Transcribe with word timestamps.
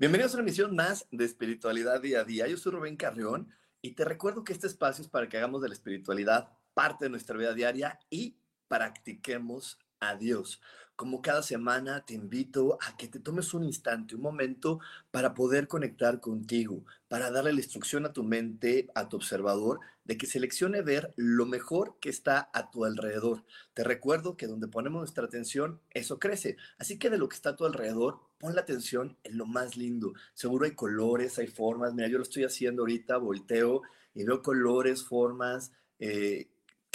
Bienvenidos 0.00 0.30
a 0.30 0.36
una 0.36 0.42
emisión 0.44 0.76
más 0.76 1.08
de 1.10 1.24
Espiritualidad 1.24 2.00
Día 2.00 2.20
a 2.20 2.24
Día. 2.24 2.46
Yo 2.46 2.56
soy 2.56 2.70
Rubén 2.70 2.96
Carrión 2.96 3.48
y 3.82 3.96
te 3.96 4.04
recuerdo 4.04 4.44
que 4.44 4.52
este 4.52 4.68
espacio 4.68 5.02
es 5.02 5.10
para 5.10 5.28
que 5.28 5.38
hagamos 5.38 5.60
de 5.60 5.66
la 5.66 5.74
espiritualidad 5.74 6.50
parte 6.72 7.06
de 7.06 7.10
nuestra 7.10 7.36
vida 7.36 7.52
diaria 7.52 7.98
y 8.08 8.38
practiquemos 8.68 9.76
a 10.00 10.16
Dios. 10.16 10.60
Como 10.96 11.22
cada 11.22 11.44
semana 11.44 12.04
te 12.04 12.14
invito 12.14 12.76
a 12.80 12.96
que 12.96 13.06
te 13.06 13.20
tomes 13.20 13.54
un 13.54 13.62
instante, 13.62 14.16
un 14.16 14.22
momento 14.22 14.80
para 15.12 15.32
poder 15.32 15.68
conectar 15.68 16.20
contigo, 16.20 16.84
para 17.06 17.30
darle 17.30 17.52
la 17.52 17.60
instrucción 17.60 18.04
a 18.04 18.12
tu 18.12 18.24
mente, 18.24 18.88
a 18.96 19.08
tu 19.08 19.16
observador, 19.16 19.78
de 20.04 20.16
que 20.16 20.26
seleccione 20.26 20.82
ver 20.82 21.12
lo 21.16 21.46
mejor 21.46 21.98
que 22.00 22.08
está 22.08 22.50
a 22.52 22.70
tu 22.72 22.84
alrededor. 22.84 23.44
Te 23.74 23.84
recuerdo 23.84 24.36
que 24.36 24.48
donde 24.48 24.66
ponemos 24.66 25.00
nuestra 25.00 25.24
atención, 25.26 25.80
eso 25.90 26.18
crece. 26.18 26.56
Así 26.78 26.98
que 26.98 27.10
de 27.10 27.18
lo 27.18 27.28
que 27.28 27.36
está 27.36 27.50
a 27.50 27.56
tu 27.56 27.64
alrededor, 27.64 28.18
pon 28.38 28.56
la 28.56 28.62
atención 28.62 29.16
en 29.22 29.38
lo 29.38 29.46
más 29.46 29.76
lindo. 29.76 30.14
Seguro 30.34 30.64
hay 30.64 30.72
colores, 30.72 31.38
hay 31.38 31.46
formas. 31.46 31.94
Mira, 31.94 32.08
yo 32.08 32.16
lo 32.18 32.24
estoy 32.24 32.42
haciendo 32.42 32.82
ahorita, 32.82 33.18
volteo 33.18 33.82
y 34.14 34.24
veo 34.24 34.42
colores, 34.42 35.04
formas. 35.04 35.70
Eh, 36.00 36.48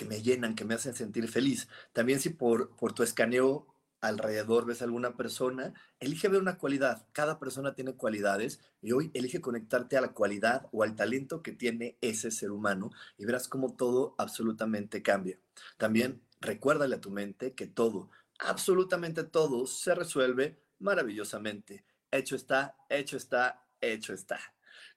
que 0.03 0.09
me 0.09 0.21
llenan, 0.21 0.55
que 0.55 0.65
me 0.65 0.73
hacen 0.73 0.93
sentir 0.93 1.29
feliz. 1.29 1.69
También 1.93 2.19
si 2.19 2.29
por, 2.29 2.75
por 2.75 2.91
tu 2.93 3.03
escaneo 3.03 3.73
alrededor 4.01 4.65
ves 4.65 4.81
a 4.81 4.85
alguna 4.85 5.15
persona, 5.15 5.73
elige 6.01 6.27
ver 6.27 6.41
una 6.41 6.57
cualidad. 6.57 7.07
Cada 7.13 7.39
persona 7.39 7.73
tiene 7.73 7.95
cualidades 7.95 8.59
y 8.81 8.91
hoy 8.91 9.11
elige 9.13 9.39
conectarte 9.39 9.95
a 9.95 10.01
la 10.01 10.11
cualidad 10.11 10.67
o 10.73 10.83
al 10.83 10.95
talento 10.95 11.41
que 11.41 11.53
tiene 11.53 11.97
ese 12.01 12.31
ser 12.31 12.51
humano 12.51 12.91
y 13.17 13.23
verás 13.23 13.47
cómo 13.47 13.77
todo 13.77 14.13
absolutamente 14.17 15.01
cambia. 15.01 15.39
También 15.77 16.21
recuérdale 16.41 16.95
a 16.95 17.01
tu 17.01 17.09
mente 17.09 17.53
que 17.53 17.67
todo, 17.67 18.09
absolutamente 18.39 19.23
todo, 19.23 19.65
se 19.67 19.95
resuelve 19.95 20.59
maravillosamente. 20.79 21.85
Hecho 22.11 22.35
está, 22.35 22.75
hecho 22.89 23.15
está, 23.15 23.65
hecho 23.79 24.13
está. 24.13 24.37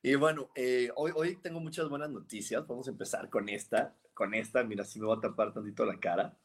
Y 0.03 0.15
bueno, 0.15 0.51
eh, 0.55 0.91
hoy, 0.97 1.13
hoy 1.15 1.37
tengo 1.37 1.61
muchas 1.61 1.89
buenas 1.89 2.11
noticias. 2.11 2.67
Vamos 2.67 2.89
a 2.89 2.91
empezar 2.91 3.31
con 3.31 3.49
esta. 3.49 3.95
Con 4.15 4.35
esta, 4.35 4.63
mira, 4.65 4.85
si 4.85 4.99
me 5.01 5.07
voy 5.07 5.19
a 5.19 5.21
tapar 5.21 5.53
tantito 5.53 5.85
la 5.85 5.99
cara. 5.99 6.37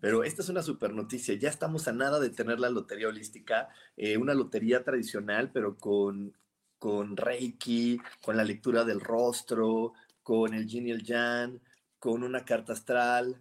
Pero 0.00 0.24
esta 0.24 0.42
es 0.42 0.48
una 0.48 0.62
super 0.62 0.92
noticia. 0.94 1.34
Ya 1.34 1.48
estamos 1.48 1.88
a 1.88 1.92
nada 1.92 2.20
de 2.20 2.30
tener 2.30 2.60
la 2.60 2.70
lotería 2.70 3.08
holística, 3.08 3.68
eh, 3.96 4.16
una 4.16 4.34
lotería 4.34 4.84
tradicional, 4.84 5.50
pero 5.52 5.76
con, 5.76 6.36
con 6.78 7.16
Reiki, 7.16 8.00
con 8.22 8.36
la 8.36 8.44
lectura 8.44 8.84
del 8.84 9.00
rostro, 9.00 9.92
con 10.22 10.54
el 10.54 10.66
Yin 10.66 10.88
y 10.88 10.90
el 10.92 11.02
Yang, 11.02 11.60
con 11.98 12.22
una 12.22 12.44
carta 12.44 12.74
astral, 12.74 13.40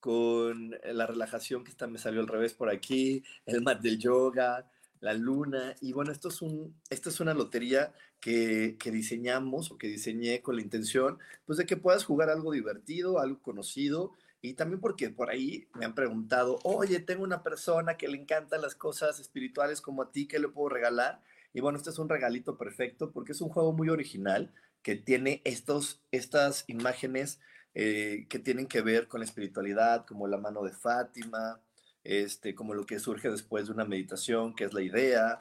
con 0.00 0.76
la 0.84 1.06
relajación 1.06 1.64
que 1.64 1.70
está, 1.70 1.88
me 1.88 1.98
salió 1.98 2.20
al 2.20 2.28
revés 2.28 2.54
por 2.54 2.70
aquí, 2.70 3.24
el 3.44 3.62
mat 3.62 3.80
del 3.80 3.98
yoga, 3.98 4.70
la 5.00 5.14
luna. 5.14 5.74
Y 5.80 5.92
bueno, 5.92 6.12
esto 6.12 6.28
es, 6.28 6.42
un, 6.42 6.74
esto 6.90 7.08
es 7.08 7.20
una 7.20 7.34
lotería 7.34 7.92
que, 8.20 8.76
que, 8.78 8.90
diseñamos 8.90 9.70
o 9.70 9.78
que 9.78 9.88
diseñé 9.88 10.42
con 10.42 10.56
la 10.56 10.62
intención 10.62 11.18
pues, 11.44 11.58
de 11.58 11.66
que 11.66 11.76
puedas 11.76 12.04
jugar 12.04 12.30
algo 12.30 12.52
divertido, 12.52 13.20
algo 13.20 13.40
conocido 13.40 14.12
y 14.42 14.54
también 14.54 14.80
porque 14.80 15.10
por 15.10 15.30
ahí 15.30 15.68
me 15.74 15.84
han 15.84 15.94
preguntado, 15.94 16.58
oye, 16.62 17.00
tengo 17.00 17.24
una 17.24 17.42
persona 17.42 17.96
que 17.96 18.08
le 18.08 18.18
encantan 18.18 18.62
las 18.62 18.74
cosas 18.74 19.18
espirituales 19.18 19.80
como 19.80 20.02
a 20.02 20.12
ti, 20.12 20.28
¿qué 20.28 20.38
le 20.38 20.48
puedo 20.48 20.68
regalar? 20.68 21.20
Y 21.52 21.60
bueno, 21.60 21.78
este 21.78 21.90
es 21.90 21.98
un 21.98 22.08
regalito 22.08 22.56
perfecto 22.56 23.10
porque 23.12 23.32
es 23.32 23.40
un 23.40 23.48
juego 23.48 23.72
muy 23.72 23.88
original 23.88 24.52
que 24.82 24.94
tiene 24.94 25.40
estos, 25.44 26.02
estas 26.12 26.64
imágenes 26.68 27.40
eh, 27.74 28.26
que 28.28 28.38
tienen 28.38 28.68
que 28.68 28.82
ver 28.82 29.08
con 29.08 29.20
la 29.20 29.26
espiritualidad, 29.26 30.06
como 30.06 30.28
la 30.28 30.38
mano 30.38 30.62
de 30.62 30.72
Fátima, 30.72 31.60
este, 32.06 32.54
como 32.54 32.74
lo 32.74 32.86
que 32.86 32.98
surge 32.98 33.30
después 33.30 33.66
de 33.66 33.72
una 33.72 33.84
meditación, 33.84 34.54
que 34.54 34.64
es 34.64 34.72
la 34.72 34.82
idea, 34.82 35.38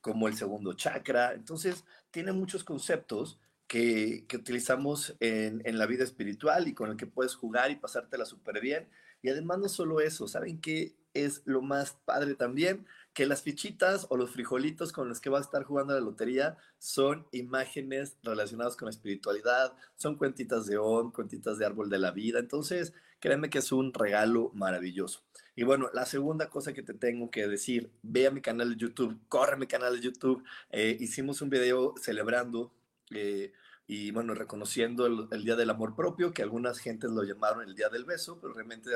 como 0.00 0.28
el 0.28 0.36
segundo 0.36 0.74
chakra. 0.74 1.32
Entonces, 1.32 1.84
tiene 2.10 2.32
muchos 2.32 2.62
conceptos 2.62 3.38
que, 3.66 4.26
utilizamos 4.34 5.16
en, 5.20 5.78
la 5.78 5.86
vida 5.86 6.04
espiritual 6.04 6.68
y 6.68 6.74
con 6.74 6.90
el 6.90 6.96
que 6.96 7.06
puedes 7.06 7.34
jugar 7.34 7.70
y 7.70 7.76
pasártela 7.76 8.24
súper 8.24 8.60
bien. 8.60 8.88
Y 9.22 9.30
además 9.30 9.58
no 9.58 9.68
solo 9.68 10.00
eso, 10.00 10.28
¿saben 10.28 10.60
qué 10.60 10.94
es 11.14 11.42
lo 11.46 11.62
más 11.62 11.96
padre 12.04 12.34
también? 12.34 12.86
Que 13.14 13.26
las 13.26 13.42
fichitas 13.42 14.06
o 14.10 14.16
los 14.16 14.30
frijolitos 14.30 14.92
con 14.92 15.08
los 15.08 15.20
que 15.20 15.30
vas 15.30 15.42
a 15.42 15.44
estar 15.46 15.64
jugando 15.64 15.94
la 15.94 16.00
lotería 16.00 16.58
son 16.78 17.26
imágenes 17.32 18.18
relacionadas 18.22 18.76
con 18.76 18.86
la 18.86 18.90
espiritualidad, 18.90 19.72
son 19.96 20.16
cuentitas 20.16 20.66
de 20.66 20.76
on, 20.76 21.10
cuentitas 21.10 21.56
de 21.56 21.64
árbol 21.64 21.88
de 21.88 21.98
la 21.98 22.10
vida. 22.10 22.40
Entonces, 22.40 22.92
créeme 23.24 23.48
que 23.48 23.56
es 23.56 23.72
un 23.72 23.94
regalo 23.94 24.50
maravilloso. 24.52 25.22
Y 25.56 25.62
bueno, 25.62 25.88
la 25.94 26.04
segunda 26.04 26.50
cosa 26.50 26.74
que 26.74 26.82
te 26.82 26.92
tengo 26.92 27.30
que 27.30 27.48
decir, 27.48 27.90
ve 28.02 28.26
a 28.26 28.30
mi 28.30 28.42
canal 28.42 28.68
de 28.68 28.76
YouTube, 28.76 29.18
corre 29.30 29.54
a 29.54 29.56
mi 29.56 29.66
canal 29.66 29.94
de 29.96 30.02
YouTube. 30.02 30.44
Eh, 30.68 30.98
hicimos 31.00 31.40
un 31.40 31.48
video 31.48 31.94
celebrando 31.98 32.70
eh, 33.12 33.50
y 33.86 34.10
bueno, 34.10 34.34
reconociendo 34.34 35.06
el, 35.06 35.42
Día 35.42 35.56
del 35.56 35.70
Amor 35.70 35.96
Propio, 35.96 36.34
que 36.34 36.42
algunas 36.42 36.78
gentes 36.80 37.12
lo 37.12 37.22
llamaron 37.22 37.66
el 37.66 37.74
Día 37.74 37.88
del 37.88 38.04
Beso, 38.04 38.38
pero 38.42 38.52
realmente 38.52 38.90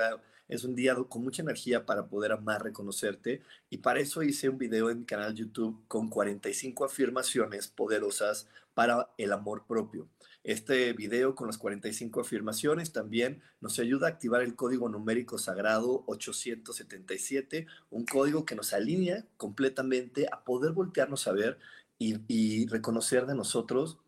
es 0.46 0.62
un 0.62 0.74
día 0.74 0.94
con 1.08 1.24
mucha 1.24 1.40
energía 1.40 1.86
para 1.86 2.08
poder 2.08 2.32
amar, 2.32 2.62
reconocerte, 2.62 3.40
y 3.70 3.78
para 3.78 4.00
eso 4.00 4.22
hice 4.22 4.50
un 4.50 4.58
video 4.58 4.90
en 4.90 4.98
mi 4.98 5.04
canal 5.06 5.34
YouTube 5.34 5.82
con 5.88 6.10
45 6.10 6.84
afirmaciones 6.84 7.68
poderosas 7.68 8.46
para 8.74 9.08
el 9.16 9.32
amor 9.32 9.64
propio. 9.66 10.06
Este 10.44 10.93
video 10.93 11.34
con 11.34 11.49
las 11.49 11.59
45 11.59 12.21
afirmaciones 12.21 12.93
también 12.93 13.43
nos 13.60 13.78
ayuda 13.78 14.06
a 14.06 14.10
activar 14.10 14.43
el 14.43 14.54
código 14.54 14.88
numérico 14.88 15.37
sagrado 15.37 16.04
877, 16.06 17.66
un 17.91 18.06
código 18.06 18.47
que 18.47 18.54
nos 18.54 18.72
alinea 18.72 19.26
completamente 19.37 20.26
a 20.31 20.44
poder 20.44 20.72
voltearnos 20.72 21.26
a 21.26 21.32
ver 21.32 21.59
y, 21.99 22.66
reconocer 22.66 23.26
de 23.26 23.34
nosotros 23.34 23.99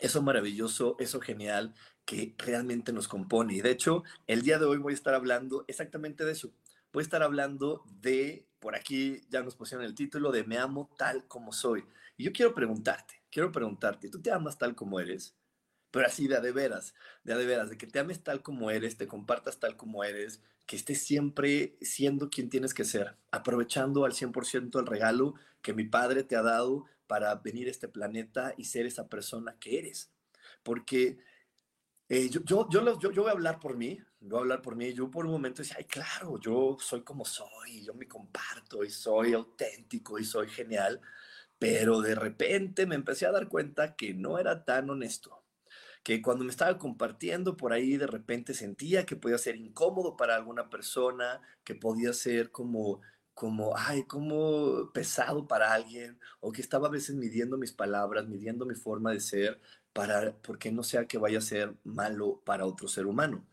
eso 0.00 0.22
maravilloso, 0.22 0.96
eso 1.00 1.20
genial 1.20 1.74
que 2.04 2.34
realmente 2.38 2.92
nos 2.92 3.08
compone. 3.08 3.54
Y 3.54 3.60
de 3.60 3.70
hecho, 3.70 4.04
el 4.26 4.42
día 4.42 4.58
de 4.58 4.66
hoy 4.66 4.78
voy 4.78 4.92
a 4.92 4.94
estar 4.94 5.14
hablando 5.14 5.64
exactamente 5.68 6.24
de 6.24 6.32
eso. 6.32 6.52
Voy 6.92 7.00
a 7.00 7.04
estar 7.04 7.22
hablando 7.22 7.82
de, 8.00 8.46
por 8.60 8.76
aquí 8.76 9.22
ya 9.28 9.42
nos 9.42 9.56
pusieron 9.56 9.84
el 9.84 9.94
título 9.94 10.30
de 10.30 10.44
Me 10.44 10.58
amo 10.58 10.90
tal 10.96 11.26
como 11.26 11.52
soy. 11.52 11.84
Y 12.16 12.24
yo 12.24 12.32
quiero 12.32 12.54
preguntarte, 12.54 13.15
quiero 13.30 13.52
preguntarte, 13.52 14.08
¿tú 14.08 14.20
te 14.20 14.30
amas 14.30 14.58
tal 14.58 14.74
como 14.74 15.00
eres? 15.00 15.34
Pero 15.90 16.06
así 16.06 16.28
de 16.28 16.40
de 16.40 16.52
veras, 16.52 16.94
de 17.24 17.34
de 17.34 17.46
veras, 17.46 17.70
de 17.70 17.78
que 17.78 17.86
te 17.86 17.98
ames 17.98 18.22
tal 18.22 18.42
como 18.42 18.70
eres, 18.70 18.96
te 18.96 19.06
compartas 19.06 19.58
tal 19.58 19.76
como 19.76 20.04
eres, 20.04 20.42
que 20.66 20.76
estés 20.76 21.02
siempre 21.02 21.76
siendo 21.80 22.28
quien 22.28 22.50
tienes 22.50 22.74
que 22.74 22.84
ser, 22.84 23.16
aprovechando 23.30 24.04
al 24.04 24.12
100% 24.12 24.80
el 24.80 24.86
regalo 24.86 25.34
que 25.62 25.72
mi 25.72 25.84
padre 25.84 26.24
te 26.24 26.36
ha 26.36 26.42
dado 26.42 26.86
para 27.06 27.34
venir 27.36 27.68
a 27.68 27.70
este 27.70 27.88
planeta 27.88 28.54
y 28.56 28.64
ser 28.64 28.84
esa 28.86 29.08
persona 29.08 29.56
que 29.58 29.78
eres. 29.78 30.10
Porque 30.62 31.18
eh, 32.08 32.28
yo, 32.30 32.40
yo, 32.44 32.68
yo, 32.68 33.10
yo, 33.10 33.22
voy 33.22 33.28
a 33.28 33.32
hablar 33.32 33.58
por 33.58 33.76
mí, 33.76 33.98
voy 34.20 34.38
a 34.38 34.42
hablar 34.42 34.62
por 34.62 34.76
mí. 34.76 34.92
Yo 34.92 35.10
por 35.10 35.26
un 35.26 35.32
momento 35.32 35.62
decía, 35.62 35.76
ay, 35.78 35.84
claro, 35.84 36.38
yo 36.38 36.76
soy 36.80 37.02
como 37.02 37.24
soy, 37.24 37.84
yo 37.84 37.94
me 37.94 38.06
comparto 38.06 38.84
y 38.84 38.90
soy 38.90 39.32
auténtico 39.32 40.18
y 40.18 40.24
soy 40.24 40.48
genial. 40.48 41.00
Pero 41.58 42.00
de 42.00 42.14
repente 42.14 42.86
me 42.86 42.94
empecé 42.94 43.26
a 43.26 43.32
dar 43.32 43.48
cuenta 43.48 43.96
que 43.96 44.14
no 44.14 44.38
era 44.38 44.64
tan 44.64 44.90
honesto 44.90 45.42
que 46.02 46.22
cuando 46.22 46.44
me 46.44 46.50
estaba 46.50 46.78
compartiendo 46.78 47.56
por 47.56 47.72
ahí 47.72 47.96
de 47.96 48.06
repente 48.06 48.54
sentía 48.54 49.04
que 49.04 49.16
podía 49.16 49.38
ser 49.38 49.56
incómodo 49.56 50.16
para 50.16 50.36
alguna 50.36 50.70
persona, 50.70 51.40
que 51.64 51.74
podía 51.74 52.12
ser 52.12 52.52
como 52.52 53.00
como, 53.36 53.76
ay, 53.76 54.04
como 54.04 54.90
pesado 54.94 55.46
para 55.46 55.74
alguien, 55.74 56.18
o 56.40 56.52
que 56.52 56.62
estaba 56.62 56.88
a 56.88 56.90
veces 56.90 57.16
midiendo 57.16 57.58
mis 57.58 57.70
palabras, 57.70 58.26
midiendo 58.26 58.64
mi 58.64 58.74
forma 58.74 59.12
de 59.12 59.20
ser, 59.20 59.60
para, 59.92 60.34
porque 60.38 60.72
no 60.72 60.82
sea 60.82 61.06
que 61.06 61.18
vaya 61.18 61.38
a 61.38 61.42
ser 61.42 61.74
malo 61.84 62.40
para 62.46 62.64
otro 62.64 62.88
ser 62.88 63.04
humano. 63.06 63.46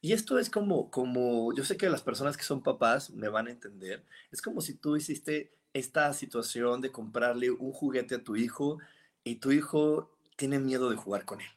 Y 0.00 0.14
esto 0.14 0.38
es 0.38 0.48
como, 0.48 0.90
como, 0.90 1.52
yo 1.54 1.62
sé 1.62 1.76
que 1.76 1.90
las 1.90 2.02
personas 2.02 2.38
que 2.38 2.44
son 2.44 2.62
papás 2.62 3.10
me 3.10 3.28
van 3.28 3.48
a 3.48 3.50
entender, 3.50 4.02
es 4.30 4.40
como 4.40 4.62
si 4.62 4.74
tú 4.78 4.96
hiciste 4.96 5.52
esta 5.72 6.12
situación 6.12 6.80
de 6.80 6.92
comprarle 6.92 7.50
un 7.50 7.72
juguete 7.72 8.16
a 8.16 8.24
tu 8.24 8.36
hijo 8.36 8.78
y 9.24 9.36
tu 9.36 9.52
hijo 9.52 10.10
tiene 10.36 10.58
miedo 10.58 10.90
de 10.90 10.96
jugar 10.96 11.24
con 11.24 11.40
él. 11.40 11.50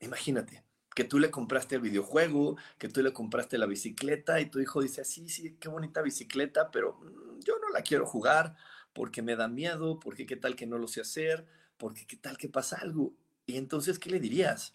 Imagínate 0.00 0.64
que 0.94 1.04
tú 1.04 1.18
le 1.18 1.30
compraste 1.30 1.74
el 1.74 1.82
videojuego, 1.82 2.56
que 2.78 2.88
tú 2.88 3.02
le 3.02 3.12
compraste 3.12 3.58
la 3.58 3.66
bicicleta 3.66 4.40
y 4.40 4.46
tu 4.46 4.60
hijo 4.60 4.80
dice, 4.80 5.04
sí, 5.04 5.28
sí, 5.28 5.56
qué 5.60 5.68
bonita 5.68 6.00
bicicleta, 6.00 6.70
pero 6.70 6.94
mm, 6.94 7.40
yo 7.40 7.58
no 7.58 7.68
la 7.68 7.82
quiero 7.82 8.06
jugar 8.06 8.56
porque 8.94 9.20
me 9.20 9.36
da 9.36 9.46
miedo, 9.46 10.00
porque 10.00 10.24
qué 10.24 10.36
tal 10.36 10.56
que 10.56 10.66
no 10.66 10.78
lo 10.78 10.88
sé 10.88 11.02
hacer, 11.02 11.46
porque 11.76 12.06
qué 12.06 12.16
tal 12.16 12.38
que 12.38 12.48
pasa 12.48 12.78
algo. 12.80 13.14
Y 13.44 13.58
entonces, 13.58 13.98
¿qué 13.98 14.08
le 14.08 14.20
dirías? 14.20 14.74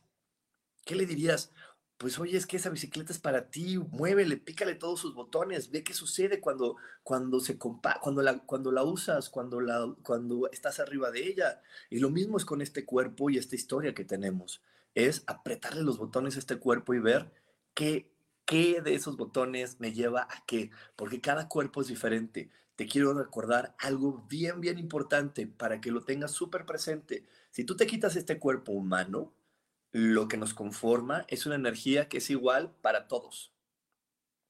¿Qué 0.85 0.93
le 0.93 1.07
dirías? 1.07 1.51
Pues 2.01 2.17
oye, 2.17 2.35
es 2.35 2.47
que 2.47 2.57
esa 2.57 2.71
bicicleta 2.71 3.13
es 3.13 3.19
para 3.19 3.51
ti, 3.51 3.77
muévele, 3.77 4.35
pícale 4.35 4.73
todos 4.73 4.99
sus 4.99 5.13
botones, 5.13 5.69
ve 5.69 5.83
qué 5.83 5.93
sucede 5.93 6.41
cuando, 6.41 6.77
cuando, 7.03 7.39
se 7.39 7.59
compa 7.59 7.99
cuando, 8.01 8.23
la, 8.23 8.39
cuando 8.39 8.71
la 8.71 8.83
usas, 8.83 9.29
cuando, 9.29 9.61
la, 9.61 9.93
cuando 10.01 10.49
estás 10.49 10.79
arriba 10.79 11.11
de 11.11 11.27
ella. 11.27 11.61
Y 11.91 11.99
lo 11.99 12.09
mismo 12.09 12.37
es 12.37 12.45
con 12.45 12.59
este 12.63 12.85
cuerpo 12.85 13.29
y 13.29 13.37
esta 13.37 13.53
historia 13.55 13.93
que 13.93 14.03
tenemos. 14.03 14.63
Es 14.95 15.21
apretarle 15.27 15.83
los 15.83 15.99
botones 15.99 16.37
a 16.37 16.39
este 16.39 16.57
cuerpo 16.57 16.95
y 16.95 16.99
ver 16.99 17.31
qué, 17.75 18.11
qué 18.45 18.81
de 18.81 18.95
esos 18.95 19.15
botones 19.15 19.79
me 19.79 19.93
lleva 19.93 20.23
a 20.23 20.43
qué, 20.47 20.71
porque 20.95 21.21
cada 21.21 21.49
cuerpo 21.49 21.81
es 21.81 21.87
diferente. 21.87 22.49
Te 22.77 22.87
quiero 22.87 23.13
recordar 23.13 23.75
algo 23.77 24.25
bien, 24.27 24.59
bien 24.59 24.79
importante 24.79 25.45
para 25.45 25.79
que 25.79 25.91
lo 25.91 26.01
tengas 26.01 26.31
súper 26.31 26.65
presente. 26.65 27.27
Si 27.51 27.63
tú 27.63 27.77
te 27.77 27.85
quitas 27.85 28.15
este 28.15 28.39
cuerpo 28.39 28.71
humano, 28.71 29.31
lo 29.91 30.27
que 30.27 30.37
nos 30.37 30.53
conforma 30.53 31.25
es 31.27 31.45
una 31.45 31.55
energía 31.55 32.07
que 32.07 32.17
es 32.17 32.29
igual 32.29 32.73
para 32.81 33.07
todos. 33.07 33.51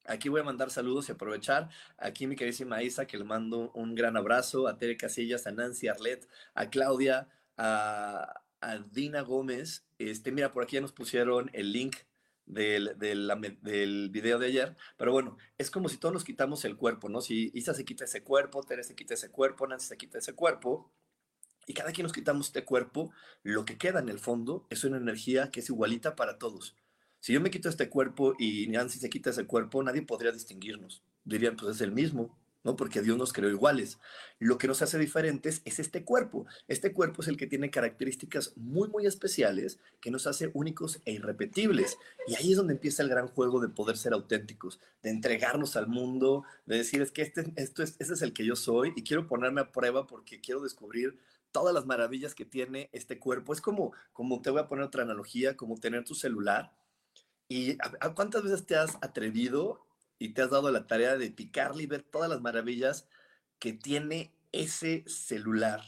Aquí 0.06 0.30
voy 0.30 0.42
a 0.42 0.44
mandar 0.44 0.72
saludos 0.72 1.10
y 1.10 1.12
aprovechar. 1.12 1.70
Aquí 1.98 2.26
mi 2.28 2.36
queridísima 2.36 2.82
Isa, 2.82 3.06
que 3.06 3.18
le 3.18 3.24
mando 3.24 3.72
un 3.74 3.96
gran 3.96 4.18
abrazo. 4.18 4.68
A 4.68 4.78
Tere 4.78 4.98
Casillas, 4.98 5.46
a 5.46 5.52
Nancy 5.52 5.88
Arlet, 5.88 6.28
a 6.54 6.70
Claudia, 6.70 7.30
a, 7.58 8.42
Dina 8.92 9.22
Gómez. 9.22 9.86
Este, 9.98 10.32
mira, 10.32 10.52
por 10.52 10.64
aquí 10.64 10.76
ya 10.76 10.82
nos 10.82 10.92
pusieron 10.92 11.50
el 11.54 11.72
link 11.72 11.98
del, 12.46 12.98
del, 12.98 14.10
video 14.10 14.40
de 14.40 14.48
ayer. 14.48 14.76
Pero 14.98 15.12
bueno, 15.12 15.38
es 15.58 15.72
como 15.72 15.90
si 15.90 15.98
todos 15.98 16.14
nos 16.14 16.24
quitamos 16.24 16.66
el 16.66 16.78
cuerpo, 16.78 17.10
¿no? 17.10 17.22
Si 17.22 17.52
Isa 17.54 17.74
se 17.74 17.86
quita 17.86 18.06
ese 18.06 18.24
cuerpo, 18.24 18.64
Tere 18.64 18.84
se 18.84 18.96
quita 18.96 19.14
ese 19.14 19.30
cuerpo, 19.30 19.68
Nancy 19.68 19.88
se 19.88 19.98
quita 19.98 20.18
ese 20.18 20.34
cuerpo 20.34 20.92
y 21.72 21.74
cada 21.74 21.94
quien 21.94 22.04
nos 22.04 22.12
quitamos 22.12 22.48
este 22.48 22.66
cuerpo, 22.66 23.14
lo 23.44 23.64
que 23.64 23.78
queda 23.78 24.02
en 24.02 24.10
el 24.10 24.20
fondo 24.20 24.68
es 24.70 24.84
una 24.84 24.98
energía 24.98 25.52
que 25.52 25.62
es 25.62 25.70
igualita 25.70 26.18
para 26.18 26.38
todos. 26.38 26.76
Si 27.22 27.32
yo 27.32 27.40
me 27.40 27.50
quito 27.50 27.70
este 27.70 27.88
cuerpo 27.88 28.36
y 28.38 28.68
Nancy 28.68 29.00
se 29.00 29.10
quita 29.10 29.30
ese 29.30 29.46
cuerpo, 29.46 29.82
nadie 29.82 30.02
podría 30.02 30.34
distinguirnos. 30.34 31.02
Dirían, 31.24 31.56
pues 31.56 31.78
es 31.78 31.82
el 31.82 31.94
mismo, 31.94 32.38
¿no? 32.66 32.76
Porque 32.76 33.02
Dios 33.02 33.18
nos 33.18 33.32
creó 33.32 33.50
iguales. 33.50 34.00
Lo 34.38 34.58
que 34.58 34.68
nos 34.68 34.82
hace 34.82 35.00
diferentes 35.00 35.62
es 35.64 35.80
este 35.80 36.04
cuerpo. 36.04 36.46
Este 36.68 36.92
cuerpo 36.92 37.22
es 37.22 37.30
el 37.30 37.38
que 37.38 37.48
tiene 37.48 37.72
características 37.72 38.52
muy, 38.58 38.90
muy 38.90 39.06
especiales 39.06 39.80
que 40.02 40.12
nos 40.12 40.28
hace 40.28 40.52
únicos 40.54 41.00
e 41.06 41.14
irrepetibles. 41.14 41.98
Y 42.28 42.36
ahí 42.36 42.52
es 42.52 42.58
donde 42.58 42.74
empieza 42.74 43.02
el 43.02 43.08
gran 43.08 43.28
juego 43.28 43.62
de 43.62 43.70
poder 43.70 43.96
ser 43.96 44.12
auténticos, 44.12 44.82
de 45.04 45.12
entregarnos 45.12 45.78
al 45.78 45.88
mundo, 45.88 46.44
de 46.66 46.80
decir, 46.80 47.02
es 47.02 47.12
que 47.12 47.22
este, 47.22 47.54
esto 47.56 47.82
es, 47.82 47.96
este 48.00 48.14
es 48.14 48.22
el 48.22 48.34
que 48.34 48.46
yo 48.46 48.58
soy 48.58 48.92
y 48.98 49.04
quiero 49.04 49.26
ponerme 49.26 49.62
a 49.62 49.72
prueba 49.72 50.06
porque 50.06 50.42
quiero 50.42 50.60
descubrir 50.60 51.18
todas 51.52 51.74
las 51.74 51.86
maravillas 51.86 52.36
que 52.36 52.46
tiene 52.46 52.90
este 52.94 53.20
cuerpo. 53.20 53.54
Es 53.54 53.62
como, 53.62 53.94
como 54.14 54.42
te 54.42 54.50
voy 54.50 54.62
a 54.62 54.68
poner 54.68 54.86
otra 54.86 55.04
analogía, 55.04 55.56
como 55.56 55.78
tener 55.78 56.04
tu 56.04 56.16
celular. 56.16 56.74
¿Y 57.48 57.78
a, 58.00 58.14
cuántas 58.14 58.44
veces 58.44 58.66
te 58.66 58.76
has 58.76 58.98
atrevido 59.02 59.86
y 60.20 60.34
te 60.34 60.42
has 60.42 60.50
dado 60.50 60.72
la 60.72 60.88
tarea 60.88 61.18
de 61.18 61.32
picarle 61.32 61.84
y 61.84 61.88
ver 61.88 62.04
todas 62.04 62.30
las 62.30 62.42
maravillas 62.42 63.08
que 63.60 63.74
tiene 63.74 64.34
ese 64.52 65.04
celular 65.08 65.82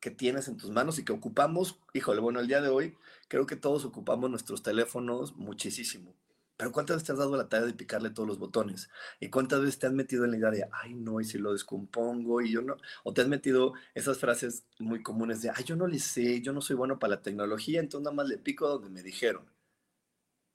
que 0.00 0.10
tienes 0.10 0.48
en 0.48 0.56
tus 0.56 0.70
manos 0.70 0.98
y 0.98 1.04
que 1.04 1.12
ocupamos? 1.12 1.78
Híjole, 1.92 2.20
bueno, 2.20 2.40
el 2.40 2.46
día 2.46 2.60
de 2.60 2.68
hoy 2.68 2.96
creo 3.28 3.46
que 3.46 3.56
todos 3.56 3.84
ocupamos 3.84 4.30
nuestros 4.30 4.62
teléfonos 4.62 5.36
muchísimo. 5.36 6.14
Pero 6.60 6.72
¿cuántas 6.72 6.96
veces 6.96 7.06
te 7.06 7.12
has 7.12 7.18
dado 7.18 7.38
la 7.38 7.48
tarea 7.48 7.66
de 7.66 7.72
picarle 7.72 8.10
todos 8.10 8.28
los 8.28 8.38
botones? 8.38 8.90
¿Y 9.18 9.30
cuántas 9.30 9.60
veces 9.62 9.78
te 9.78 9.86
has 9.86 9.94
metido 9.94 10.26
en 10.26 10.32
la 10.32 10.36
idea 10.36 10.50
de, 10.50 10.68
ay, 10.70 10.92
no, 10.92 11.18
y 11.18 11.24
si 11.24 11.38
lo 11.38 11.54
descompongo 11.54 12.42
y 12.42 12.52
yo 12.52 12.60
no? 12.60 12.76
O 13.02 13.14
te 13.14 13.22
has 13.22 13.28
metido 13.28 13.72
esas 13.94 14.18
frases 14.18 14.66
muy 14.78 15.02
comunes 15.02 15.40
de, 15.40 15.48
ay, 15.48 15.64
yo 15.64 15.74
no 15.74 15.86
le 15.86 15.98
sé, 15.98 16.42
yo 16.42 16.52
no 16.52 16.60
soy 16.60 16.76
bueno 16.76 16.98
para 16.98 17.12
la 17.12 17.22
tecnología, 17.22 17.80
entonces 17.80 18.04
nada 18.04 18.14
más 18.14 18.28
le 18.28 18.36
pico 18.36 18.68
donde 18.68 18.90
me 18.90 19.02
dijeron. 19.02 19.46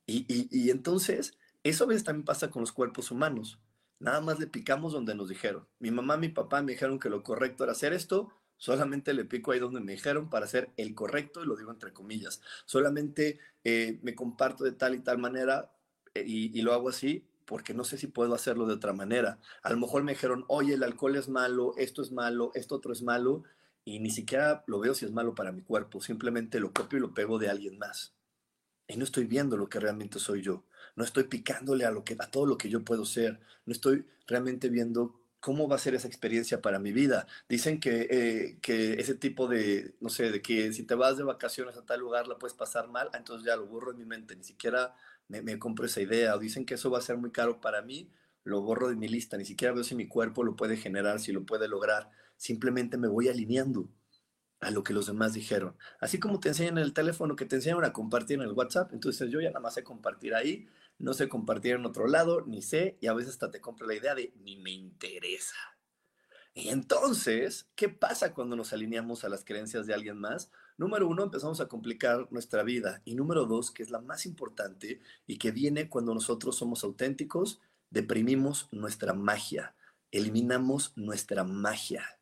Y, 0.06 0.28
y, 0.28 0.70
entonces, 0.70 1.40
eso 1.64 1.86
a 1.86 1.88
veces 1.88 2.04
también 2.04 2.24
pasa 2.24 2.52
con 2.52 2.62
los 2.62 2.72
cuerpos 2.72 3.10
humanos. 3.10 3.60
Nada 3.98 4.22
más 4.22 4.38
le 4.38 4.46
picamos 4.46 4.94
donde 4.94 5.16
nos 5.16 5.30
dijeron. 5.30 5.68
Mi 5.80 5.90
mamá, 5.90 6.18
mi 6.18 6.30
papá 6.30 6.62
me 6.62 6.74
dijeron 6.74 7.00
que 7.00 7.10
lo 7.10 7.24
correcto 7.24 7.64
era 7.64 7.72
hacer 7.72 7.94
esto, 7.94 8.32
solamente 8.58 9.16
le 9.16 9.26
pico 9.26 9.54
ahí 9.54 9.60
donde 9.60 9.82
me 9.82 9.94
dijeron 9.94 10.30
para 10.30 10.46
hacer 10.46 10.70
el 10.78 10.94
correcto, 10.94 11.42
y 11.42 11.48
lo 11.48 11.56
digo 11.56 11.72
entre 11.72 11.94
comillas. 11.94 12.42
Solamente 12.66 13.40
eh, 13.64 13.98
me 14.04 14.14
comparto 14.14 14.64
de 14.64 14.74
tal 14.74 14.94
y 14.94 15.00
tal 15.00 15.18
manera 15.18 15.75
y, 16.24 16.62
lo 16.62 16.74
hago 16.74 16.90
así 16.90 17.26
porque 17.46 17.74
no 17.74 17.84
sé 17.84 17.98
si 17.98 18.08
puedo 18.08 18.34
hacerlo 18.34 18.66
de 18.66 18.74
otra 18.74 18.94
manera. 18.94 19.40
A 19.62 19.72
lo 19.72 19.78
mejor 19.78 20.04
me 20.04 20.14
dijeron, 20.14 20.46
oye, 20.48 20.74
el 20.74 20.84
alcohol 20.84 21.16
es 21.16 21.30
malo, 21.30 21.74
esto 21.78 22.02
es 22.02 22.12
malo, 22.12 22.52
esto 22.56 22.76
otro 22.76 22.92
es 22.92 23.04
malo, 23.04 23.44
y 23.84 24.00
ni 24.00 24.10
siquiera 24.10 24.64
lo 24.66 24.80
veo 24.80 24.96
si 24.96 25.06
es 25.06 25.12
malo 25.12 25.36
para 25.36 25.52
mi 25.52 25.62
cuerpo, 25.62 26.02
simplemente 26.02 26.60
lo 26.60 26.74
copio 26.74 26.98
y 26.98 27.02
lo 27.02 27.14
pego 27.14 27.38
de 27.38 27.50
alguien 27.50 27.78
más. 27.78 28.16
Y 28.88 28.98
no 28.98 29.04
estoy 29.04 29.26
viendo 29.26 29.58
lo 29.58 29.70
que 29.70 29.80
realmente 29.80 30.18
soy 30.18 30.42
yo, 30.42 30.66
no 30.96 31.04
estoy 31.04 31.26
picándole 31.26 31.86
a, 31.86 31.92
lo 31.92 32.04
que, 32.04 32.16
a 32.18 32.32
todo 32.32 32.48
lo 32.48 32.58
que 32.58 32.70
yo 32.70 32.84
puedo 32.84 33.06
ser, 33.06 33.40
no 33.66 33.74
estoy 33.74 34.08
realmente 34.26 34.70
viendo 34.70 35.22
cómo 35.40 35.68
va 35.68 35.76
a 35.76 35.80
ser 35.80 35.94
esa 35.94 36.08
experiencia 36.08 36.60
para 36.60 36.80
mi 36.80 36.92
vida. 36.92 37.28
Dicen 37.48 37.80
que, 37.80 38.08
eh, 38.10 38.58
que 38.64 38.94
ese 38.94 39.14
tipo 39.14 39.48
de, 39.48 39.94
no 40.00 40.10
sé, 40.10 40.32
de 40.32 40.42
que 40.42 40.74
si 40.74 40.82
te 40.82 40.96
vas 40.96 41.18
de 41.18 41.24
vacaciones 41.24 41.78
a 41.78 41.86
tal 41.86 42.00
lugar 42.00 42.28
la 42.28 42.40
puedes 42.40 42.56
pasar 42.56 42.88
mal, 42.88 43.12
entonces 43.14 43.46
ya 43.46 43.56
lo 43.56 43.68
borro 43.68 43.92
en 43.92 43.98
mi 43.98 44.06
mente, 44.06 44.36
ni 44.36 44.44
siquiera 44.44 44.96
me, 45.28 45.60
compro 45.60 45.86
esa 45.86 46.02
idea, 46.02 46.36
o 46.36 46.40
dicen 46.40 46.66
que 46.66 46.76
eso 46.76 46.90
va 46.92 47.00
a 47.00 47.02
ser 47.02 47.18
muy 47.18 47.32
caro 47.32 47.62
para 47.62 47.82
mí, 47.82 48.12
lo 48.44 48.62
borro 48.62 48.90
de 48.90 48.96
mi 48.96 49.08
lista, 49.08 49.38
ni 49.38 49.46
siquiera 49.46 49.74
veo 49.74 49.84
si 49.84 49.96
mi 49.96 50.08
cuerpo 50.08 50.44
lo 50.44 50.56
puede 50.56 50.78
generar, 50.78 51.20
si 51.20 51.32
lo 51.32 51.46
puede 51.46 51.68
lograr, 51.68 52.12
simplemente 52.38 52.98
me 52.98 53.08
voy 53.08 53.28
alineando 53.28 53.90
a 54.60 54.72
lo 54.72 54.84
que 54.84 54.94
los 54.94 55.08
demás 55.08 55.34
dijeron. 55.34 55.76
Así 56.00 56.20
como 56.20 56.40
te 56.40 56.50
enseñan 56.50 56.78
en 56.78 56.84
el 56.84 56.94
teléfono, 56.94 57.36
que 57.36 57.46
te 57.46 57.56
enseñan 57.56 57.84
a 57.84 57.94
compartir 57.94 58.38
en 58.38 58.44
el 58.44 58.54
WhatsApp, 58.54 58.94
entonces 58.94 59.32
yo 59.32 59.42
ya 59.42 59.50
nada 59.50 59.60
más 59.60 59.74
sé 59.74 59.84
compartir 59.84 60.36
ahí, 60.36 60.68
no 60.98 61.14
sé 61.14 61.28
compartir 61.28 61.76
en 61.76 61.86
otro 61.86 62.08
lado, 62.08 62.42
ni 62.46 62.62
sé, 62.62 62.98
y 63.02 63.08
a 63.08 63.14
veces 63.14 63.34
hasta 63.34 63.52
te 63.52 63.62
compro 63.62 63.88
la 63.88 63.96
idea 63.96 64.16
de 64.16 64.34
ni 64.44 64.58
me 64.58 64.72
interesa. 64.72 65.56
Y 66.54 66.70
entonces, 66.70 67.68
¿qué 67.76 67.90
pasa 67.90 68.34
cuando 68.34 68.56
nos 68.56 68.72
alineamos 68.72 69.26
a 69.26 69.30
las 69.30 69.44
creencias 69.44 69.88
de 69.88 69.94
alguien 69.94 70.18
más? 70.18 70.52
Número 70.78 71.08
uno, 71.08 71.24
empezamos 71.24 71.62
a 71.62 71.68
complicar 71.68 72.28
nuestra 72.32 72.64
vida. 72.64 73.02
Y 73.06 73.16
número 73.16 73.46
dos, 73.46 73.72
que 73.72 73.84
es 73.84 73.90
la 73.90 74.02
más 74.02 74.26
importante 74.26 75.00
y 75.26 75.38
que 75.38 75.52
viene 75.52 75.90
cuando 75.90 76.14
nosotros 76.14 76.58
somos 76.58 76.84
auténticos, 76.84 77.62
deprimimos 77.90 78.68
nuestra 78.72 79.14
magia, 79.14 79.74
eliminamos 80.12 80.92
nuestra 80.98 81.44
magia. 81.46 82.20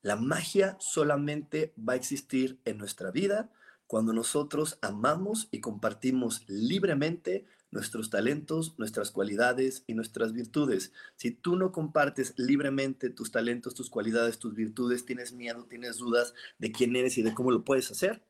La 0.00 0.16
magia 0.16 0.76
solamente 0.80 1.74
va 1.78 1.92
a 1.92 1.96
existir 1.96 2.58
en 2.64 2.78
nuestra 2.78 3.10
vida 3.10 3.50
cuando 3.86 4.14
nosotros 4.14 4.78
amamos 4.80 5.48
y 5.50 5.60
compartimos 5.60 6.44
libremente 6.48 7.46
nuestros 7.72 8.10
talentos, 8.10 8.78
nuestras 8.78 9.10
cualidades 9.10 9.82
y 9.86 9.94
nuestras 9.94 10.32
virtudes. 10.32 10.92
Si 11.16 11.32
tú 11.32 11.56
no 11.56 11.72
compartes 11.72 12.34
libremente 12.36 13.10
tus 13.10 13.32
talentos, 13.32 13.74
tus 13.74 13.90
cualidades, 13.90 14.38
tus 14.38 14.54
virtudes, 14.54 15.04
tienes 15.04 15.32
miedo, 15.32 15.64
tienes 15.64 15.96
dudas 15.96 16.34
de 16.58 16.70
quién 16.70 16.94
eres 16.94 17.18
y 17.18 17.22
de 17.22 17.34
cómo 17.34 17.50
lo 17.50 17.64
puedes 17.64 17.90
hacer, 17.90 18.22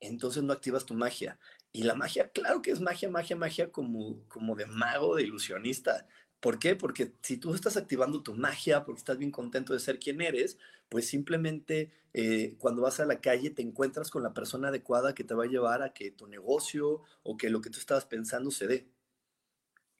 entonces 0.00 0.42
no 0.42 0.52
activas 0.52 0.86
tu 0.86 0.94
magia. 0.94 1.38
Y 1.70 1.84
la 1.84 1.94
magia, 1.94 2.30
claro 2.30 2.60
que 2.60 2.70
es 2.70 2.80
magia, 2.80 3.08
magia, 3.10 3.36
magia 3.36 3.70
como, 3.70 4.26
como 4.28 4.56
de 4.56 4.66
mago, 4.66 5.16
de 5.16 5.22
ilusionista. 5.22 6.06
¿Por 6.42 6.58
qué? 6.58 6.74
Porque 6.74 7.12
si 7.22 7.36
tú 7.36 7.54
estás 7.54 7.76
activando 7.76 8.24
tu 8.24 8.34
magia, 8.34 8.84
porque 8.84 8.98
estás 8.98 9.16
bien 9.16 9.30
contento 9.30 9.74
de 9.74 9.78
ser 9.78 10.00
quien 10.00 10.20
eres, 10.20 10.58
pues 10.88 11.06
simplemente 11.06 11.92
eh, 12.14 12.56
cuando 12.58 12.82
vas 12.82 12.98
a 12.98 13.06
la 13.06 13.20
calle 13.20 13.50
te 13.50 13.62
encuentras 13.62 14.10
con 14.10 14.24
la 14.24 14.34
persona 14.34 14.68
adecuada 14.68 15.14
que 15.14 15.22
te 15.22 15.34
va 15.34 15.44
a 15.44 15.46
llevar 15.46 15.82
a 15.84 15.92
que 15.92 16.10
tu 16.10 16.26
negocio 16.26 17.02
o 17.22 17.36
que 17.36 17.48
lo 17.48 17.60
que 17.60 17.70
tú 17.70 17.78
estabas 17.78 18.06
pensando 18.06 18.50
se 18.50 18.66
dé. 18.66 18.88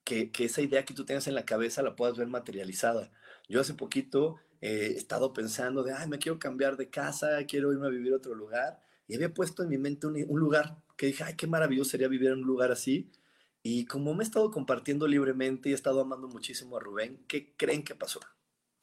Que, 0.02 0.32
que 0.32 0.46
esa 0.46 0.62
idea 0.62 0.84
que 0.84 0.94
tú 0.94 1.04
tengas 1.04 1.28
en 1.28 1.36
la 1.36 1.44
cabeza 1.44 1.80
la 1.80 1.94
puedas 1.94 2.18
ver 2.18 2.26
materializada. 2.26 3.12
Yo 3.48 3.60
hace 3.60 3.74
poquito 3.74 4.38
eh, 4.60 4.94
he 4.94 4.96
estado 4.96 5.32
pensando 5.32 5.84
de, 5.84 5.92
ay, 5.92 6.08
me 6.08 6.18
quiero 6.18 6.40
cambiar 6.40 6.76
de 6.76 6.90
casa, 6.90 7.46
quiero 7.46 7.72
irme 7.72 7.86
a 7.86 7.90
vivir 7.90 8.14
a 8.14 8.16
otro 8.16 8.34
lugar. 8.34 8.80
Y 9.06 9.14
había 9.14 9.32
puesto 9.32 9.62
en 9.62 9.68
mi 9.68 9.78
mente 9.78 10.08
un, 10.08 10.16
un 10.28 10.40
lugar 10.40 10.82
que 10.96 11.06
dije, 11.06 11.22
ay, 11.22 11.36
qué 11.36 11.46
maravilloso 11.46 11.92
sería 11.92 12.08
vivir 12.08 12.30
en 12.32 12.40
un 12.40 12.46
lugar 12.48 12.72
así 12.72 13.12
y 13.62 13.84
como 13.86 14.14
me 14.14 14.22
he 14.22 14.26
estado 14.26 14.50
compartiendo 14.50 15.06
libremente 15.06 15.68
y 15.68 15.72
he 15.72 15.74
estado 15.74 16.00
amando 16.00 16.28
muchísimo 16.28 16.76
a 16.76 16.80
Rubén, 16.80 17.24
¿qué 17.28 17.54
creen 17.56 17.84
que 17.84 17.94
pasó? 17.94 18.20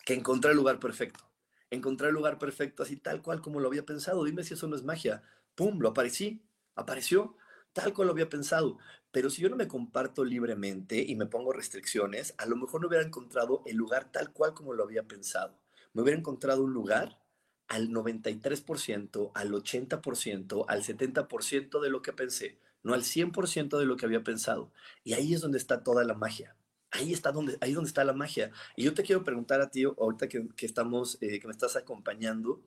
Que 0.05 0.13
encontré 0.13 0.51
el 0.51 0.57
lugar 0.57 0.79
perfecto. 0.79 1.25
Encontré 1.69 2.07
el 2.07 2.13
lugar 2.13 2.39
perfecto 2.39 2.83
así 2.83 2.95
tal 2.95 3.21
cual 3.21 3.41
como 3.41 3.59
lo 3.59 3.67
había 3.67 3.86
pensado. 3.86 4.24
Dime 4.24 4.43
si 4.43 4.53
eso 4.53 4.67
no 4.67 4.75
es 4.75 4.83
magia. 4.83 5.21
¡pum!, 5.55 5.79
lo 5.79 5.89
aparecí, 5.89 6.41
apareció 6.75 7.36
tal 7.74 7.93
cual 7.93 8.07
lo 8.07 8.13
había 8.13 8.29
pensado. 8.29 8.77
Pero 9.12 9.29
si 9.29 9.41
yo 9.41 9.50
no 9.50 9.57
me 9.57 9.67
comparto 9.67 10.24
libremente 10.24 11.01
y 11.01 11.15
me 11.15 11.25
pongo 11.25 11.51
restricciones, 11.51 12.33
a 12.38 12.45
lo 12.45 12.55
mejor 12.55 12.81
no 12.81 12.88
hubiera 12.88 13.05
encontrado 13.05 13.63
el 13.65 13.75
lugar 13.75 14.12
tal 14.12 14.31
cual 14.31 14.53
como 14.53 14.74
lo 14.74 14.83
había 14.83 15.03
pensado. 15.03 15.59
Me 15.93 16.01
hubiera 16.01 16.17
encontrado 16.17 16.63
un 16.63 16.74
lugar 16.74 17.19
al 17.67 17.89
93%, 17.89 19.31
al 19.33 19.51
80%, 19.51 20.65
al 20.67 20.83
70% 20.83 21.81
de 21.81 21.89
lo 21.89 22.01
que 22.01 22.13
pensé, 22.13 22.57
no 22.83 22.93
al 22.93 23.03
100% 23.03 23.77
de 23.77 23.86
lo 23.86 23.98
que 23.98 24.05
había 24.05 24.24
pensado. 24.24 24.71
Y 25.03 25.13
ahí 25.13 25.33
es 25.33 25.41
donde 25.41 25.57
está 25.57 25.83
toda 25.83 26.03
la 26.03 26.13
magia. 26.13 26.55
Ahí 26.91 27.13
está 27.13 27.31
donde, 27.31 27.57
ahí 27.62 27.74
donde 27.74 27.88
está 27.88 28.03
la 28.03 28.13
magia. 28.13 28.51
Y 28.75 28.83
yo 28.83 28.93
te 28.93 29.03
quiero 29.03 29.24
preguntar 29.24 29.62
a 29.62 29.69
ti, 29.69 29.83
ahorita 29.83 30.27
que, 30.27 30.48
estamos, 30.59 31.17
eh, 31.21 31.39
que 31.39 31.48
me 31.48 31.51
estás 31.51 31.75
acompañando, 31.75 32.62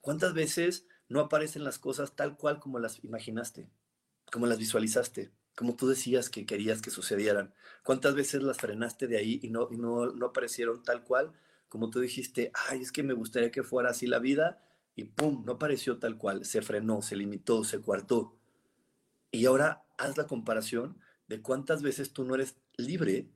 ¿cuántas 0.00 0.32
veces 0.34 0.86
no 1.08 1.20
aparecen 1.20 1.64
las 1.64 1.78
cosas 1.78 2.16
tal 2.16 2.36
cual 2.36 2.60
como 2.60 2.78
las 2.78 3.02
imaginaste, 3.04 3.68
como 4.30 4.46
las 4.46 4.58
visualizaste? 4.58 5.32
como 5.58 5.74
tú 5.74 5.88
decías 5.88 6.30
que 6.30 6.46
querías 6.46 6.80
que 6.80 6.90
sucedieran. 6.90 7.52
¿Cuántas 7.82 8.14
veces 8.14 8.44
las 8.44 8.58
frenaste 8.58 9.08
de 9.08 9.16
ahí 9.16 9.40
y 9.42 9.50
no, 9.50 9.66
y 9.72 9.76
no, 9.76 10.06
no 10.06 10.26
aparecieron 10.26 10.84
tal 10.84 11.02
cual? 11.02 11.32
Como 11.68 11.90
tú 11.90 11.98
dijiste, 11.98 12.52
ay, 12.68 12.80
es 12.80 12.92
que 12.92 13.02
me 13.02 13.12
gustaría 13.12 13.50
que 13.50 13.64
fuera 13.64 13.90
así 13.90 14.06
la 14.06 14.20
vida 14.20 14.64
y 14.94 15.02
pum, 15.02 15.42
no 15.44 15.54
apareció 15.54 15.98
tal 15.98 16.16
cual, 16.16 16.44
se 16.44 16.62
frenó, 16.62 17.02
se 17.02 17.16
limitó, 17.16 17.64
se 17.64 17.80
cuartó. 17.80 18.37
Y 19.30 19.46
ahora 19.46 19.84
haz 19.96 20.16
la 20.16 20.26
comparación 20.26 20.98
de 21.26 21.42
cuántas 21.42 21.82
veces 21.82 22.12
tú 22.12 22.24
no 22.24 22.34
eres 22.34 22.56
libre 22.76 23.28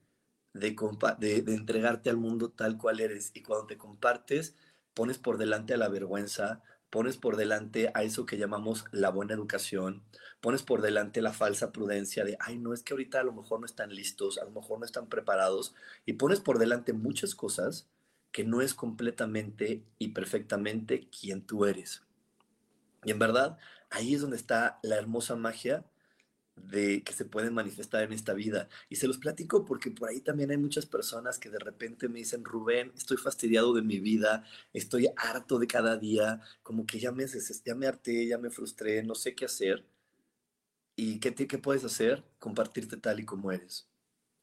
de, 0.54 0.76
de, 1.18 1.42
de 1.42 1.54
entregarte 1.54 2.10
al 2.10 2.16
mundo 2.16 2.50
tal 2.50 2.78
cual 2.78 3.00
eres 3.00 3.30
y 3.34 3.42
cuando 3.42 3.66
te 3.66 3.78
compartes 3.78 4.54
pones 4.94 5.18
por 5.18 5.38
delante 5.38 5.74
a 5.74 5.78
la 5.78 5.88
vergüenza, 5.88 6.62
pones 6.90 7.16
por 7.16 7.36
delante 7.36 7.90
a 7.94 8.02
eso 8.02 8.26
que 8.26 8.36
llamamos 8.36 8.84
la 8.92 9.08
buena 9.08 9.32
educación, 9.32 10.02
pones 10.40 10.62
por 10.62 10.82
delante 10.82 11.22
la 11.22 11.32
falsa 11.32 11.72
prudencia 11.72 12.24
de, 12.24 12.36
ay, 12.40 12.58
no, 12.58 12.74
es 12.74 12.82
que 12.82 12.92
ahorita 12.92 13.20
a 13.20 13.24
lo 13.24 13.32
mejor 13.32 13.60
no 13.60 13.66
están 13.66 13.94
listos, 13.94 14.38
a 14.38 14.44
lo 14.44 14.50
mejor 14.50 14.78
no 14.78 14.84
están 14.84 15.08
preparados, 15.08 15.74
y 16.04 16.14
pones 16.14 16.40
por 16.40 16.58
delante 16.58 16.92
muchas 16.92 17.34
cosas 17.34 17.88
que 18.30 18.44
no 18.44 18.60
es 18.60 18.74
completamente 18.74 19.84
y 19.98 20.08
perfectamente 20.08 21.08
quien 21.08 21.46
tú 21.46 21.64
eres. 21.64 22.02
Y 23.04 23.10
en 23.10 23.18
verdad, 23.18 23.58
ahí 23.92 24.14
es 24.14 24.22
donde 24.22 24.36
está 24.36 24.80
la 24.82 24.96
hermosa 24.96 25.36
magia 25.36 25.84
de 26.56 27.02
que 27.02 27.12
se 27.12 27.24
pueden 27.24 27.54
manifestar 27.54 28.02
en 28.04 28.12
esta 28.12 28.34
vida. 28.34 28.68
Y 28.88 28.96
se 28.96 29.06
los 29.06 29.18
platico 29.18 29.64
porque 29.64 29.90
por 29.90 30.08
ahí 30.08 30.20
también 30.20 30.50
hay 30.50 30.58
muchas 30.58 30.86
personas 30.86 31.38
que 31.38 31.50
de 31.50 31.58
repente 31.58 32.08
me 32.08 32.20
dicen, 32.20 32.44
Rubén, 32.44 32.92
estoy 32.96 33.16
fastidiado 33.16 33.72
de 33.74 33.82
mi 33.82 34.00
vida, 34.00 34.44
estoy 34.72 35.08
harto 35.16 35.58
de 35.58 35.66
cada 35.66 35.96
día, 35.96 36.40
como 36.62 36.86
que 36.86 36.98
ya 36.98 37.12
me, 37.12 37.26
ya 37.64 37.74
me 37.74 37.86
harté, 37.86 38.26
ya 38.26 38.38
me 38.38 38.50
frustré, 38.50 39.02
no 39.02 39.14
sé 39.14 39.34
qué 39.34 39.46
hacer. 39.46 39.86
¿Y 40.96 41.20
qué, 41.20 41.34
qué 41.34 41.58
puedes 41.58 41.84
hacer? 41.84 42.24
Compartirte 42.38 42.96
tal 42.96 43.20
y 43.20 43.24
como 43.24 43.50
eres. 43.52 43.88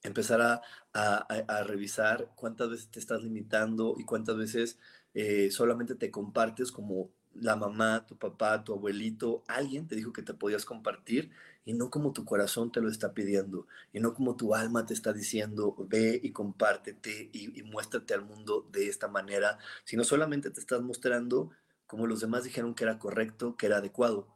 Empezar 0.03 0.41
a, 0.41 0.61
a, 0.93 1.63
revisar 1.63 2.31
cuántas 2.35 2.69
veces 2.69 2.89
te 2.89 2.99
estás 2.99 3.21
limitando 3.23 3.95
y 3.97 4.05
cuántas 4.05 4.37
veces 4.37 4.79
eh, 5.13 5.51
solamente 5.51 5.95
te 5.95 6.09
compartes 6.11 6.71
como 6.71 7.11
la 7.41 7.55
mamá, 7.55 8.05
tu 8.05 8.17
papá, 8.17 8.63
tu 8.63 8.73
abuelito, 8.73 9.43
alguien 9.47 9.87
te 9.87 9.95
dijo 9.95 10.13
que 10.13 10.21
te 10.21 10.33
podías 10.33 10.65
compartir 10.65 11.31
y 11.65 11.73
no 11.73 11.89
como 11.89 12.13
tu 12.13 12.25
corazón 12.25 12.71
te 12.71 12.81
lo 12.81 12.89
está 12.89 13.13
pidiendo 13.13 13.67
y 13.93 13.99
no 13.99 14.13
como 14.13 14.35
tu 14.35 14.55
alma 14.55 14.85
te 14.85 14.93
está 14.93 15.13
diciendo 15.13 15.75
ve 15.87 16.19
y 16.23 16.31
compártete 16.31 17.29
y, 17.33 17.59
y 17.59 17.63
muéstrate 17.63 18.13
al 18.13 18.25
mundo 18.25 18.67
de 18.71 18.87
esta 18.87 19.07
manera, 19.07 19.57
sino 19.83 20.03
solamente 20.03 20.49
te 20.51 20.59
estás 20.59 20.81
mostrando 20.81 21.51
como 21.89 22.05
los 22.05 22.21
demás 22.21 22.43
dijeron 22.43 22.75
que 22.75 22.83
era 22.83 22.99
correcto, 22.99 23.57
que 23.57 23.65
era 23.65 23.77
adecuado. 23.77 24.27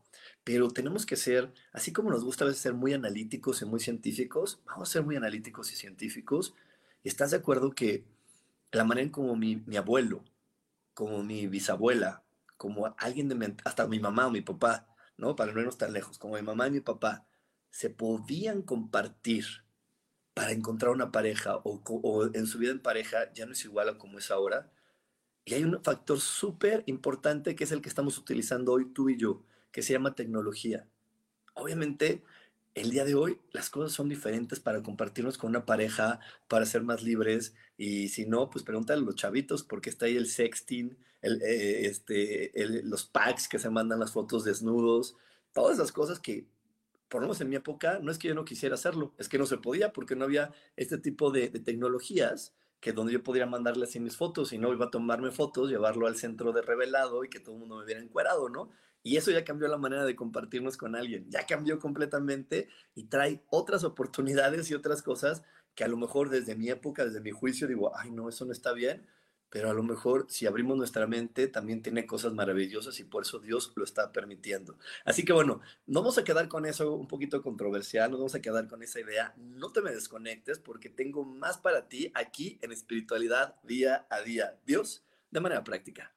Pero 0.43 0.71
tenemos 0.71 1.05
que 1.05 1.15
ser, 1.15 1.53
así 1.71 1.93
como 1.93 2.09
nos 2.09 2.23
gusta 2.23 2.45
a 2.45 2.47
veces 2.47 2.63
ser 2.63 2.73
muy 2.73 2.93
analíticos 2.93 3.61
y 3.61 3.65
muy 3.65 3.79
científicos, 3.79 4.59
vamos 4.65 4.89
a 4.89 4.93
ser 4.93 5.03
muy 5.03 5.15
analíticos 5.15 5.71
y 5.71 5.75
científicos. 5.75 6.55
¿Y 7.03 7.09
estás 7.09 7.29
de 7.29 7.37
acuerdo 7.37 7.69
que 7.69 8.05
la 8.71 8.83
manera 8.85 9.05
en 9.05 9.11
como 9.11 9.35
mi, 9.35 9.57
mi 9.67 9.77
abuelo, 9.77 10.23
como 10.95 11.23
mi 11.23 11.45
bisabuela, 11.45 12.22
como 12.63 12.95
alguien 12.97 13.27
de 13.27 13.57
hasta 13.65 13.85
mi 13.87 13.99
mamá 13.99 14.27
o 14.27 14.31
mi 14.31 14.39
papá, 14.39 14.87
¿no? 15.17 15.35
Para 15.35 15.51
no 15.51 15.59
irnos 15.59 15.77
tan 15.77 15.91
lejos, 15.91 16.17
como 16.17 16.35
mi 16.35 16.41
mamá 16.43 16.67
y 16.67 16.71
mi 16.71 16.79
papá, 16.79 17.27
se 17.69 17.89
podían 17.89 18.61
compartir 18.61 19.43
para 20.33 20.53
encontrar 20.53 20.93
una 20.93 21.11
pareja 21.11 21.57
o, 21.65 22.29
en 22.33 22.47
su 22.47 22.59
vida 22.59 22.71
en 22.71 22.79
pareja 22.79 23.33
ya 23.33 23.45
no 23.45 23.51
es 23.51 23.65
igual 23.65 23.89
a 23.89 23.97
como 23.97 24.17
es 24.17 24.31
ahora. 24.31 24.71
Y 25.43 25.55
hay 25.55 25.65
un 25.65 25.83
factor 25.83 26.21
súper 26.21 26.83
importante 26.85 27.53
que 27.53 27.65
es 27.65 27.73
el 27.73 27.81
que 27.81 27.89
estamos 27.89 28.17
utilizando 28.17 28.71
hoy 28.71 28.93
tú 28.93 29.09
y 29.09 29.17
yo, 29.17 29.43
que 29.73 29.81
se 29.81 29.91
llama 29.91 30.15
tecnología. 30.15 30.87
Obviamente, 31.55 32.23
el 32.75 32.91
día 32.91 33.03
de 33.03 33.15
hoy 33.15 33.41
las 33.51 33.69
cosas 33.69 33.91
son 33.91 34.07
diferentes 34.07 34.61
para 34.61 34.81
compartirnos 34.81 35.37
con 35.37 35.49
una 35.49 35.65
pareja, 35.65 36.21
para 36.47 36.65
ser 36.65 36.83
más 36.83 37.03
libres. 37.03 37.55
Y 37.75 38.07
si 38.07 38.25
no, 38.25 38.49
pues 38.49 38.63
pregúntale 38.63 39.01
a 39.01 39.05
los 39.05 39.17
chavitos, 39.17 39.63
porque 39.63 39.89
está 39.89 40.05
ahí 40.05 40.15
el 40.15 40.27
sexting, 40.27 40.97
eh, 41.23 41.85
este, 41.85 42.51
los 42.83 43.05
packs 43.05 43.47
que 43.47 43.57
se 43.57 43.69
mandan 43.69 43.99
las 43.99 44.11
fotos 44.11 44.43
desnudos, 44.43 45.15
todas 45.53 45.75
esas 45.75 45.93
cosas 45.93 46.19
que, 46.19 46.45
por 47.07 47.21
lo 47.21 47.27
menos 47.27 47.39
en 47.39 47.49
mi 47.49 47.55
época, 47.55 47.99
no 48.01 48.11
es 48.11 48.17
que 48.17 48.27
yo 48.27 48.35
no 48.35 48.43
quisiera 48.43 48.75
hacerlo, 48.75 49.13
es 49.17 49.29
que 49.29 49.37
no 49.37 49.45
se 49.45 49.57
podía 49.57 49.93
porque 49.93 50.15
no 50.15 50.25
había 50.25 50.51
este 50.75 50.97
tipo 50.97 51.31
de, 51.31 51.47
tecnologías 51.49 52.53
que 52.81 52.91
donde 52.91 53.13
yo 53.13 53.23
podría 53.23 53.45
mandarle 53.45 53.85
así 53.85 54.01
mis 54.01 54.17
fotos 54.17 54.51
y 54.51 54.57
no 54.57 54.73
iba 54.73 54.87
a 54.87 54.91
tomarme 54.91 55.31
fotos, 55.31 55.69
llevarlo 55.69 56.07
al 56.07 56.17
centro 56.17 56.51
de 56.51 56.61
revelado 56.61 57.23
y 57.23 57.29
que 57.29 57.39
todo 57.39 57.55
el 57.55 57.61
mundo 57.61 57.77
me 57.77 57.85
viera 57.85 58.01
encuerado, 58.01 58.49
¿no? 58.49 58.69
Y 59.01 59.15
eso 59.15 59.31
ya 59.31 59.45
cambió 59.45 59.69
la 59.69 59.77
manera 59.77 60.03
de 60.05 60.17
compartirnos 60.17 60.75
con 60.75 60.95
alguien, 60.95 61.29
ya 61.29 61.45
cambió 61.45 61.79
completamente 61.79 62.67
y 62.95 63.05
trae 63.05 63.41
otras 63.49 63.85
oportunidades 63.85 64.69
y 64.69 64.73
otras 64.73 65.01
cosas 65.01 65.43
que 65.75 65.85
a 65.85 65.87
lo 65.87 65.95
mejor 65.95 66.29
desde 66.29 66.55
mi 66.55 66.69
época, 66.69 67.05
desde 67.05 67.21
mi 67.21 67.31
juicio, 67.31 67.67
digo, 67.67 67.95
ay, 67.97 68.11
no, 68.11 68.27
eso 68.27 68.45
no 68.45 68.51
está 68.51 68.73
bien, 68.73 69.05
pero 69.53 69.69
a 69.69 69.73
lo 69.75 69.83
mejor 69.83 70.25
si 70.29 70.47
abrimos 70.47 70.75
nuestra 70.75 71.05
mente 71.05 71.47
también 71.47 71.83
tiene 71.83 72.07
cosas 72.07 72.33
maravillosas 72.33 72.99
y 72.99 73.03
por 73.03 73.21
eso 73.21 73.37
Dios 73.37 73.71
lo 73.75 73.83
está 73.83 74.11
permitiendo. 74.11 74.79
Así 75.05 75.23
que 75.23 75.31
bueno, 75.31 75.61
no 75.85 75.99
vamos 75.99 76.17
a 76.17 76.23
quedar 76.23 76.47
con 76.47 76.65
eso 76.65 76.95
un 76.95 77.07
poquito 77.07 77.43
controversial, 77.43 78.09
no 78.09 78.17
vamos 78.17 78.33
a 78.33 78.41
quedar 78.41 78.67
con 78.67 78.81
esa 78.81 78.99
idea, 78.99 79.35
no 79.37 79.71
te 79.71 79.83
me 79.83 79.91
desconectes 79.91 80.57
porque 80.57 80.89
tengo 80.89 81.23
más 81.23 81.59
para 81.59 81.87
ti 81.87 82.11
aquí 82.15 82.57
en 82.63 82.71
espiritualidad 82.71 83.61
día 83.61 84.07
a 84.09 84.21
día. 84.21 84.59
Dios, 84.65 85.05
de 85.29 85.39
manera 85.39 85.63
práctica. 85.63 86.15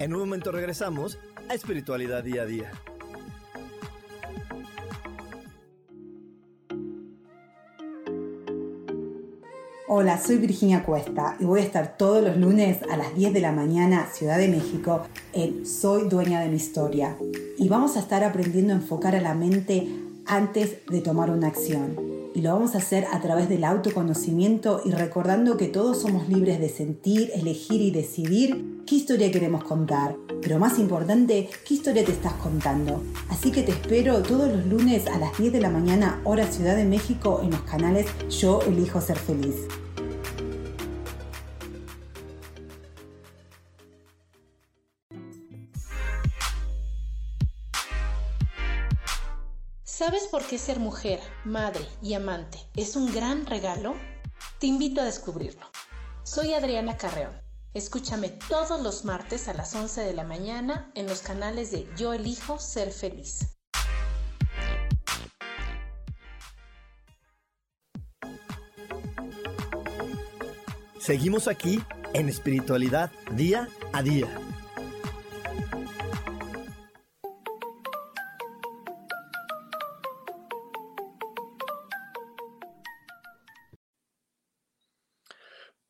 En 0.00 0.14
un 0.14 0.20
momento 0.20 0.50
regresamos 0.50 1.18
a 1.50 1.52
Espiritualidad 1.52 2.24
Día 2.24 2.40
a 2.40 2.46
Día. 2.46 2.70
Hola, 9.88 10.18
soy 10.18 10.38
Virginia 10.38 10.84
Cuesta 10.84 11.36
y 11.38 11.44
voy 11.44 11.60
a 11.60 11.64
estar 11.64 11.98
todos 11.98 12.24
los 12.24 12.38
lunes 12.38 12.78
a 12.90 12.96
las 12.96 13.14
10 13.14 13.34
de 13.34 13.40
la 13.42 13.52
mañana, 13.52 14.08
Ciudad 14.10 14.38
de 14.38 14.48
México, 14.48 15.06
en 15.34 15.66
Soy 15.66 16.08
Dueña 16.08 16.40
de 16.40 16.48
mi 16.48 16.56
Historia. 16.56 17.18
Y 17.58 17.68
vamos 17.68 17.98
a 17.98 18.00
estar 18.00 18.24
aprendiendo 18.24 18.72
a 18.72 18.76
enfocar 18.76 19.14
a 19.14 19.20
la 19.20 19.34
mente 19.34 19.86
antes 20.24 20.78
de 20.86 21.02
tomar 21.02 21.28
una 21.28 21.48
acción 21.48 22.19
y 22.34 22.42
lo 22.42 22.52
vamos 22.52 22.74
a 22.74 22.78
hacer 22.78 23.06
a 23.12 23.20
través 23.20 23.48
del 23.48 23.64
autoconocimiento 23.64 24.82
y 24.84 24.90
recordando 24.90 25.56
que 25.56 25.68
todos 25.68 26.02
somos 26.02 26.28
libres 26.28 26.60
de 26.60 26.68
sentir, 26.68 27.30
elegir 27.34 27.80
y 27.80 27.90
decidir 27.90 28.82
qué 28.86 28.96
historia 28.96 29.30
queremos 29.30 29.64
contar. 29.64 30.16
Pero 30.42 30.58
más 30.58 30.78
importante, 30.78 31.48
qué 31.66 31.74
historia 31.74 32.04
te 32.04 32.12
estás 32.12 32.34
contando. 32.34 33.02
Así 33.28 33.50
que 33.50 33.62
te 33.62 33.72
espero 33.72 34.22
todos 34.22 34.50
los 34.50 34.66
lunes 34.66 35.06
a 35.06 35.18
las 35.18 35.36
10 35.38 35.52
de 35.52 35.60
la 35.60 35.70
mañana, 35.70 36.20
hora 36.24 36.46
Ciudad 36.46 36.76
de 36.76 36.84
México, 36.84 37.40
en 37.42 37.50
los 37.50 37.60
canales 37.62 38.06
Yo 38.28 38.60
elijo 38.62 39.00
ser 39.00 39.16
feliz. 39.16 39.66
¿Sabes 50.00 50.28
por 50.28 50.42
qué 50.46 50.56
ser 50.56 50.80
mujer, 50.80 51.20
madre 51.44 51.86
y 52.00 52.14
amante 52.14 52.58
es 52.74 52.96
un 52.96 53.12
gran 53.12 53.44
regalo? 53.44 53.94
Te 54.58 54.66
invito 54.66 55.02
a 55.02 55.04
descubrirlo. 55.04 55.66
Soy 56.22 56.54
Adriana 56.54 56.96
Carreón. 56.96 57.38
Escúchame 57.74 58.30
todos 58.30 58.80
los 58.80 59.04
martes 59.04 59.46
a 59.48 59.52
las 59.52 59.74
11 59.74 60.00
de 60.00 60.14
la 60.14 60.24
mañana 60.24 60.90
en 60.94 61.06
los 61.06 61.20
canales 61.20 61.70
de 61.70 61.86
Yo 61.98 62.14
elijo 62.14 62.58
ser 62.58 62.92
feliz. 62.92 63.58
Seguimos 70.98 71.46
aquí 71.46 71.84
en 72.14 72.30
espiritualidad 72.30 73.12
día 73.32 73.68
a 73.92 74.02
día. 74.02 74.49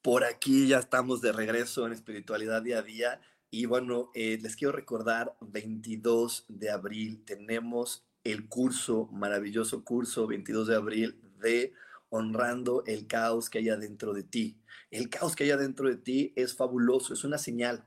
Por 0.02 0.24
aquí 0.24 0.66
ya 0.66 0.78
estamos 0.78 1.20
de 1.20 1.30
regreso 1.30 1.86
en 1.86 1.92
espiritualidad 1.92 2.62
día 2.62 2.78
a 2.78 2.82
día. 2.82 3.20
Y 3.50 3.66
bueno, 3.66 4.10
eh, 4.14 4.38
les 4.40 4.56
quiero 4.56 4.72
recordar, 4.72 5.36
22 5.42 6.46
de 6.48 6.70
abril 6.70 7.22
tenemos 7.26 8.06
el 8.24 8.48
curso, 8.48 9.08
maravilloso 9.12 9.84
curso, 9.84 10.26
22 10.26 10.68
de 10.68 10.74
abril 10.74 11.20
de 11.40 11.74
honrando 12.08 12.82
el 12.86 13.06
caos 13.06 13.50
que 13.50 13.58
hay 13.58 13.68
adentro 13.68 14.14
de 14.14 14.22
ti. 14.22 14.56
El 14.90 15.10
caos 15.10 15.36
que 15.36 15.44
hay 15.44 15.50
adentro 15.50 15.86
de 15.88 15.96
ti 15.96 16.32
es 16.34 16.54
fabuloso, 16.54 17.12
es 17.12 17.24
una 17.24 17.36
señal. 17.36 17.84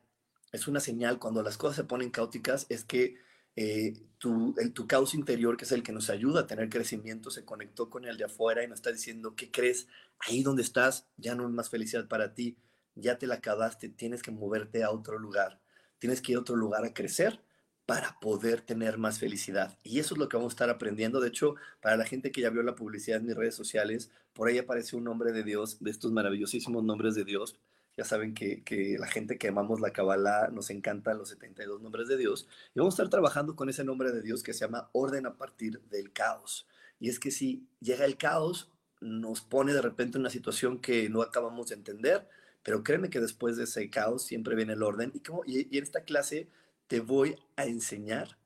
Es 0.51 0.67
una 0.67 0.79
señal 0.79 1.17
cuando 1.17 1.41
las 1.41 1.57
cosas 1.57 1.77
se 1.77 1.83
ponen 1.83 2.11
caóticas, 2.11 2.67
es 2.69 2.83
que 2.83 3.15
eh, 3.55 3.93
tu, 4.17 4.55
el, 4.57 4.73
tu 4.73 4.87
caos 4.87 5.13
interior, 5.13 5.57
que 5.57 5.65
es 5.65 5.71
el 5.71 5.83
que 5.83 5.91
nos 5.91 6.09
ayuda 6.09 6.41
a 6.41 6.47
tener 6.47 6.69
crecimiento, 6.69 7.29
se 7.29 7.45
conectó 7.45 7.89
con 7.89 8.05
el 8.05 8.17
de 8.17 8.25
afuera 8.25 8.63
y 8.63 8.67
nos 8.67 8.79
está 8.79 8.91
diciendo, 8.91 9.35
¿qué 9.35 9.51
crees? 9.51 9.87
Ahí 10.19 10.43
donde 10.43 10.61
estás 10.61 11.07
ya 11.17 11.35
no 11.35 11.45
es 11.45 11.51
más 11.51 11.69
felicidad 11.69 12.07
para 12.07 12.33
ti, 12.33 12.57
ya 12.95 13.17
te 13.17 13.27
la 13.27 13.35
acabaste, 13.35 13.89
tienes 13.89 14.21
que 14.21 14.31
moverte 14.31 14.83
a 14.83 14.91
otro 14.91 15.19
lugar, 15.19 15.59
tienes 15.99 16.21
que 16.21 16.31
ir 16.31 16.37
a 16.37 16.41
otro 16.41 16.55
lugar 16.55 16.85
a 16.85 16.93
crecer 16.93 17.41
para 17.85 18.17
poder 18.19 18.61
tener 18.61 18.97
más 18.97 19.19
felicidad. 19.19 19.77
Y 19.83 19.99
eso 19.99 20.15
es 20.15 20.19
lo 20.19 20.29
que 20.29 20.37
vamos 20.37 20.53
a 20.53 20.55
estar 20.55 20.69
aprendiendo. 20.69 21.19
De 21.19 21.27
hecho, 21.27 21.55
para 21.81 21.97
la 21.97 22.05
gente 22.05 22.31
que 22.31 22.41
ya 22.41 22.49
vio 22.49 22.63
la 22.63 22.75
publicidad 22.75 23.19
en 23.19 23.25
mis 23.25 23.35
redes 23.35 23.55
sociales, 23.55 24.09
por 24.33 24.47
ahí 24.47 24.57
aparece 24.57 24.95
un 24.95 25.03
nombre 25.03 25.31
de 25.33 25.43
Dios, 25.43 25.77
de 25.81 25.91
estos 25.91 26.11
maravillosísimos 26.11 26.83
nombres 26.83 27.15
de 27.15 27.25
Dios. 27.25 27.57
Ya 27.95 28.05
saben 28.05 28.33
que, 28.33 28.97
la 28.99 29.07
gente 29.07 29.37
que 29.37 29.49
amamos 29.49 29.79
la 29.79 29.91
Kabbalah 29.91 30.49
nos 30.49 30.69
encantan 30.69 31.17
los 31.17 31.29
72 31.29 31.81
nombres 31.81 32.07
de 32.07 32.17
Dios. 32.17 32.47
Y 32.73 32.79
vamos 32.79 32.93
a 32.93 32.97
estar 33.03 33.09
trabajando 33.09 33.55
con 33.55 33.69
ese 33.69 33.83
nombre 33.83 34.11
de 34.11 34.21
Dios 34.21 34.41
que 34.41 34.53
se 34.53 34.61
llama 34.61 34.89
orden 34.93 35.25
a 35.27 35.35
partir 35.37 35.79
del 35.91 36.11
caos. 36.11 36.67
Y 36.99 37.09
es 37.09 37.19
que 37.19 37.29
si 37.29 37.67
llega 37.81 38.05
el 38.05 38.17
caos, 38.17 38.71
nos 38.99 39.41
pone 39.41 39.73
de 39.73 39.81
repente 39.81 40.17
en 40.17 40.21
una 40.21 40.29
situación 40.29 40.79
que 40.79 41.09
no 41.09 41.21
acabamos 41.21 41.67
de 41.67 41.75
entender, 41.75 42.27
pero 42.63 42.83
créeme 42.83 43.09
que 43.09 43.19
después 43.19 43.57
de 43.57 43.65
ese 43.65 43.89
caos 43.89 44.23
siempre 44.23 44.55
viene 44.55 44.73
el 44.73 44.83
orden. 44.83 45.11
Y, 45.13 45.19
como, 45.19 45.43
y 45.45 45.77
en 45.77 45.83
esta 45.83 46.03
clase 46.03 46.49
te 46.87 46.99
voy 46.99 47.35
a 47.55 47.65
enseñar 47.65 48.37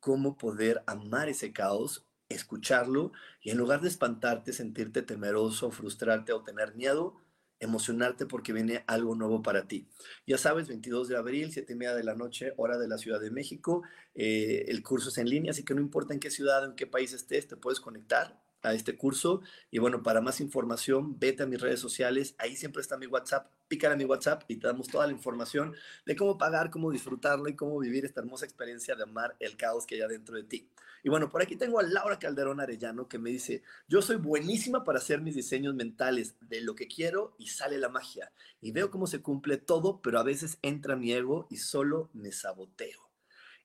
cómo 0.00 0.36
poder 0.36 0.82
amar 0.86 1.28
ese 1.28 1.52
caos, 1.52 2.04
escucharlo 2.28 3.12
y 3.40 3.50
en 3.50 3.58
lugar 3.58 3.80
de 3.80 3.88
espantarte, 3.88 4.52
sentirte 4.52 5.02
temeroso, 5.02 5.70
frustrarte 5.70 6.32
o 6.32 6.42
tener 6.42 6.74
miedo, 6.74 7.16
emocionarte 7.62 8.26
porque 8.26 8.52
viene 8.52 8.84
algo 8.86 9.14
nuevo 9.14 9.42
para 9.42 9.66
ti. 9.66 9.86
Ya 10.26 10.36
sabes, 10.36 10.68
22 10.68 11.08
de 11.08 11.16
abril, 11.16 11.52
7 11.52 11.72
y 11.72 11.76
media 11.76 11.94
de 11.94 12.04
la 12.04 12.14
noche, 12.14 12.52
hora 12.56 12.76
de 12.76 12.88
la 12.88 12.98
Ciudad 12.98 13.20
de 13.20 13.30
México. 13.30 13.82
Eh, 14.14 14.66
el 14.68 14.82
curso 14.82 15.08
es 15.08 15.18
en 15.18 15.28
línea, 15.28 15.52
así 15.52 15.64
que 15.64 15.74
no 15.74 15.80
importa 15.80 16.12
en 16.12 16.20
qué 16.20 16.30
ciudad, 16.30 16.64
en 16.64 16.74
qué 16.74 16.86
país 16.86 17.12
estés, 17.12 17.48
te 17.48 17.56
puedes 17.56 17.80
conectar 17.80 18.40
a 18.62 18.74
este 18.74 18.96
curso. 18.96 19.42
Y 19.70 19.78
bueno, 19.78 20.02
para 20.02 20.20
más 20.20 20.40
información, 20.40 21.18
vete 21.18 21.42
a 21.42 21.46
mis 21.46 21.60
redes 21.60 21.80
sociales. 21.80 22.34
Ahí 22.38 22.56
siempre 22.56 22.82
está 22.82 22.96
mi 22.96 23.06
WhatsApp. 23.06 23.50
Pícale 23.68 23.94
a 23.94 23.96
mi 23.96 24.04
WhatsApp 24.04 24.44
y 24.48 24.56
te 24.56 24.66
damos 24.66 24.88
toda 24.88 25.06
la 25.06 25.12
información 25.12 25.74
de 26.04 26.16
cómo 26.16 26.38
pagar, 26.38 26.70
cómo 26.70 26.90
disfrutarlo 26.90 27.48
y 27.48 27.56
cómo 27.56 27.78
vivir 27.78 28.04
esta 28.04 28.20
hermosa 28.20 28.44
experiencia 28.44 28.94
de 28.94 29.04
amar 29.04 29.36
el 29.40 29.56
caos 29.56 29.86
que 29.86 30.02
hay 30.02 30.08
dentro 30.08 30.36
de 30.36 30.44
ti. 30.44 30.68
Y 31.02 31.08
bueno, 31.08 31.28
por 31.28 31.42
aquí 31.42 31.56
tengo 31.56 31.80
a 31.80 31.82
Laura 31.82 32.18
Calderón 32.18 32.60
Arellano 32.60 33.08
que 33.08 33.18
me 33.18 33.30
dice, 33.30 33.62
yo 33.88 34.02
soy 34.02 34.16
buenísima 34.16 34.84
para 34.84 34.98
hacer 34.98 35.20
mis 35.20 35.34
diseños 35.34 35.74
mentales 35.74 36.36
de 36.40 36.60
lo 36.60 36.76
que 36.76 36.86
quiero 36.86 37.34
y 37.38 37.48
sale 37.48 37.78
la 37.78 37.88
magia. 37.88 38.32
Y 38.60 38.70
veo 38.70 38.90
cómo 38.90 39.08
se 39.08 39.20
cumple 39.20 39.56
todo, 39.56 40.00
pero 40.00 40.20
a 40.20 40.22
veces 40.22 40.58
entra 40.62 40.94
mi 40.94 41.12
ego 41.12 41.48
y 41.50 41.56
solo 41.56 42.08
me 42.12 42.30
saboteo. 42.30 43.10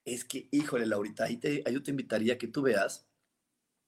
Es 0.03 0.25
que, 0.25 0.47
híjole, 0.51 0.87
Laurita, 0.87 1.25
ahí, 1.25 1.37
te, 1.37 1.61
ahí 1.65 1.73
yo 1.73 1.83
te 1.83 1.91
invitaría 1.91 2.33
a 2.33 2.37
que 2.39 2.47
tú 2.47 2.63
veas 2.63 3.05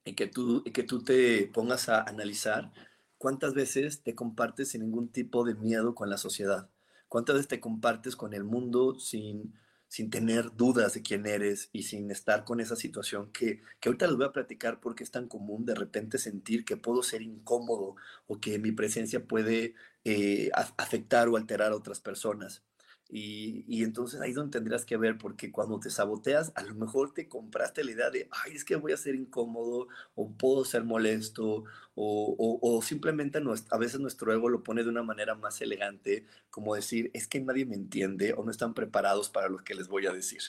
y 0.05 0.13
que 0.13 0.27
tú, 0.27 0.61
y 0.65 0.71
que 0.71 0.83
tú 0.83 1.03
te 1.03 1.47
pongas 1.47 1.89
a 1.89 2.03
analizar 2.03 2.71
cuántas 3.17 3.55
veces 3.55 4.03
te 4.03 4.13
compartes 4.13 4.69
sin 4.69 4.81
ningún 4.81 5.09
tipo 5.09 5.43
de 5.43 5.55
miedo 5.55 5.95
con 5.95 6.09
la 6.09 6.17
sociedad, 6.17 6.69
cuántas 7.07 7.35
veces 7.35 7.47
te 7.47 7.59
compartes 7.59 8.15
con 8.15 8.33
el 8.33 8.43
mundo 8.43 8.99
sin, 8.99 9.55
sin 9.89 10.09
tener 10.09 10.55
dudas 10.55 10.93
de 10.93 11.01
quién 11.01 11.25
eres 11.25 11.69
y 11.73 11.83
sin 11.83 12.11
estar 12.11 12.45
con 12.45 12.61
esa 12.61 12.75
situación 12.77 13.31
que, 13.33 13.61
que 13.81 13.89
ahorita 13.89 14.07
les 14.07 14.15
voy 14.15 14.25
a 14.27 14.31
platicar 14.31 14.79
porque 14.79 15.03
es 15.03 15.11
tan 15.11 15.27
común 15.27 15.65
de 15.65 15.75
repente 15.75 16.17
sentir 16.19 16.63
que 16.63 16.77
puedo 16.77 17.03
ser 17.03 17.21
incómodo 17.23 17.95
o 18.27 18.39
que 18.39 18.59
mi 18.59 18.71
presencia 18.71 19.25
puede 19.25 19.73
eh, 20.05 20.51
afectar 20.77 21.27
o 21.27 21.37
alterar 21.37 21.71
a 21.71 21.75
otras 21.75 21.99
personas. 21.99 22.63
Y, 23.11 23.83
entonces 23.83 24.21
ahí 24.21 24.29
es 24.29 24.35
donde 24.35 24.51
tendrías 24.51 24.85
que 24.85 24.95
ver, 24.95 25.17
porque 25.17 25.51
cuando 25.51 25.79
te 25.79 25.89
saboteas, 25.89 26.51
a 26.55 26.61
lo 26.61 26.75
mejor 26.75 27.11
te 27.11 27.27
compraste 27.27 27.83
la 27.83 27.91
idea 27.91 28.09
de, 28.11 28.29
ay, 28.31 28.53
es 28.53 28.63
que 28.63 28.75
voy 28.75 28.91
a 28.91 28.97
ser 28.97 29.15
incómodo, 29.15 29.87
o 30.13 30.31
puedo 30.31 30.63
ser 30.63 30.83
molesto, 30.83 31.63
o, 31.95 32.59
o, 32.61 32.81
simplemente 32.83 33.41
a 33.71 33.77
veces 33.79 33.99
nuestro 33.99 34.31
ego 34.31 34.47
lo 34.47 34.63
pone 34.63 34.83
de 34.83 34.89
una 34.89 35.01
manera 35.01 35.33
más 35.33 35.59
elegante, 35.61 36.25
como 36.51 36.75
decir, 36.75 37.09
es 37.15 37.27
que 37.27 37.41
nadie 37.41 37.65
me 37.65 37.75
entiende 37.75 38.33
o 38.33 38.43
no 38.43 38.51
están 38.51 38.75
preparados 38.75 39.29
para 39.29 39.49
lo 39.49 39.57
que 39.63 39.73
les 39.73 39.87
voy 39.87 40.05
a 40.05 40.13
decir. 40.13 40.41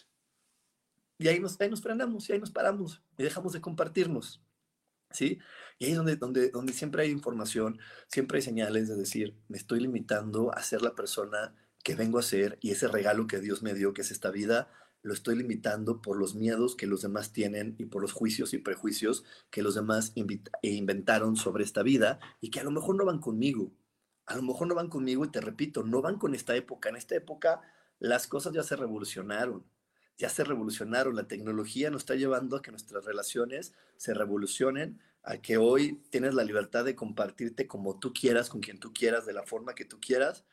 Y 1.18 1.29
ahí 1.29 1.40
nos, 1.40 1.59
ahí 1.61 1.70
nos 1.70 1.81
frenamos 1.83 2.29
y 2.29 2.35
ahí 2.35 2.40
nos 2.40 2.51
paramos 2.51 3.03
y 3.16 3.23
dejamos 3.23 3.55
de 3.55 3.61
compartirnos. 3.61 4.42
¿Sí? 5.12 5.38
Y 5.79 5.87
ahí 5.87 5.90
es 5.92 5.96
donde, 5.96 6.16
donde, 6.16 6.51
donde 6.51 6.73
siempre 6.73 7.03
hay 7.03 7.11
información, 7.11 7.81
siempre 8.07 8.38
hay 8.38 8.42
señales 8.42 8.88
de 8.88 8.96
decir, 8.96 9.37
me 9.49 9.59
estoy 9.59 9.81
limitando 9.81 10.55
a 10.55 10.62
ser 10.62 10.83
la 10.83 10.94
persona 10.94 11.55
que 11.83 11.95
vengo 11.95 12.19
a 12.19 12.21
hacer 12.21 12.59
y 12.61 12.71
ese 12.71 12.88
regalo 12.88 13.27
que 13.27 13.40
Dios 13.40 13.62
me 13.62 13.75
dio, 13.75 13.95
que 13.95 14.03
es 14.03 14.11
esta 14.11 14.31
vida, 14.31 14.69
lo 15.03 15.14
estoy 15.14 15.37
limitando 15.37 16.03
por 16.03 16.19
los 16.19 16.35
miedos 16.35 16.77
que 16.77 16.87
los 16.87 17.03
demás 17.03 17.33
tienen 17.33 17.75
y 17.79 17.87
por 17.87 18.03
los 18.03 18.12
juicios 18.12 18.53
y 18.53 18.59
prejuicios 18.59 19.25
que 19.51 19.62
los 19.62 19.75
demás 19.75 20.12
inventaron 20.62 21.37
sobre 21.37 21.64
esta 21.64 21.83
vida 21.83 22.21
y 22.40 22.51
que 22.51 22.61
a 22.61 22.64
lo 22.64 22.71
mejor 22.71 22.97
no 22.97 23.07
van 23.07 23.19
conmigo. 23.19 23.73
A 24.27 24.37
lo 24.37 24.43
mejor 24.43 24.69
no 24.69 24.75
van 24.75 24.88
conmigo 24.88 25.25
y 25.25 25.31
te 25.31 25.40
repito, 25.40 25.83
no 25.83 26.03
van 26.03 26.19
con 26.19 26.35
esta 26.35 26.55
época. 26.55 26.90
En 26.90 26.97
esta 26.97 27.16
época 27.16 27.62
las 27.99 28.27
cosas 28.27 28.53
ya 28.53 28.62
se 28.62 28.77
revolucionaron, 28.77 29.64
ya 30.19 30.29
se 30.29 30.45
revolucionaron. 30.45 31.16
La 31.16 31.27
tecnología 31.27 31.90
nos 31.90 32.03
está 32.03 32.14
llevando 32.14 32.57
a 32.57 32.62
que 32.62 32.71
nuestras 32.71 33.05
relaciones 33.07 33.73
se 33.97 34.12
revolucionen, 34.12 35.01
a 35.23 35.38
que 35.38 35.57
hoy 35.57 36.03
tienes 36.11 36.35
la 36.35 36.45
libertad 36.45 36.85
de 36.85 36.95
compartirte 36.95 37.66
como 37.66 37.99
tú 37.99 38.12
quieras, 38.12 38.51
con 38.51 38.61
quien 38.61 38.79
tú 38.79 38.93
quieras, 38.93 39.25
de 39.25 39.33
la 39.33 39.45
forma 39.45 39.75
que 39.75 39.87
tú 39.87 39.99
quieras 39.99 40.45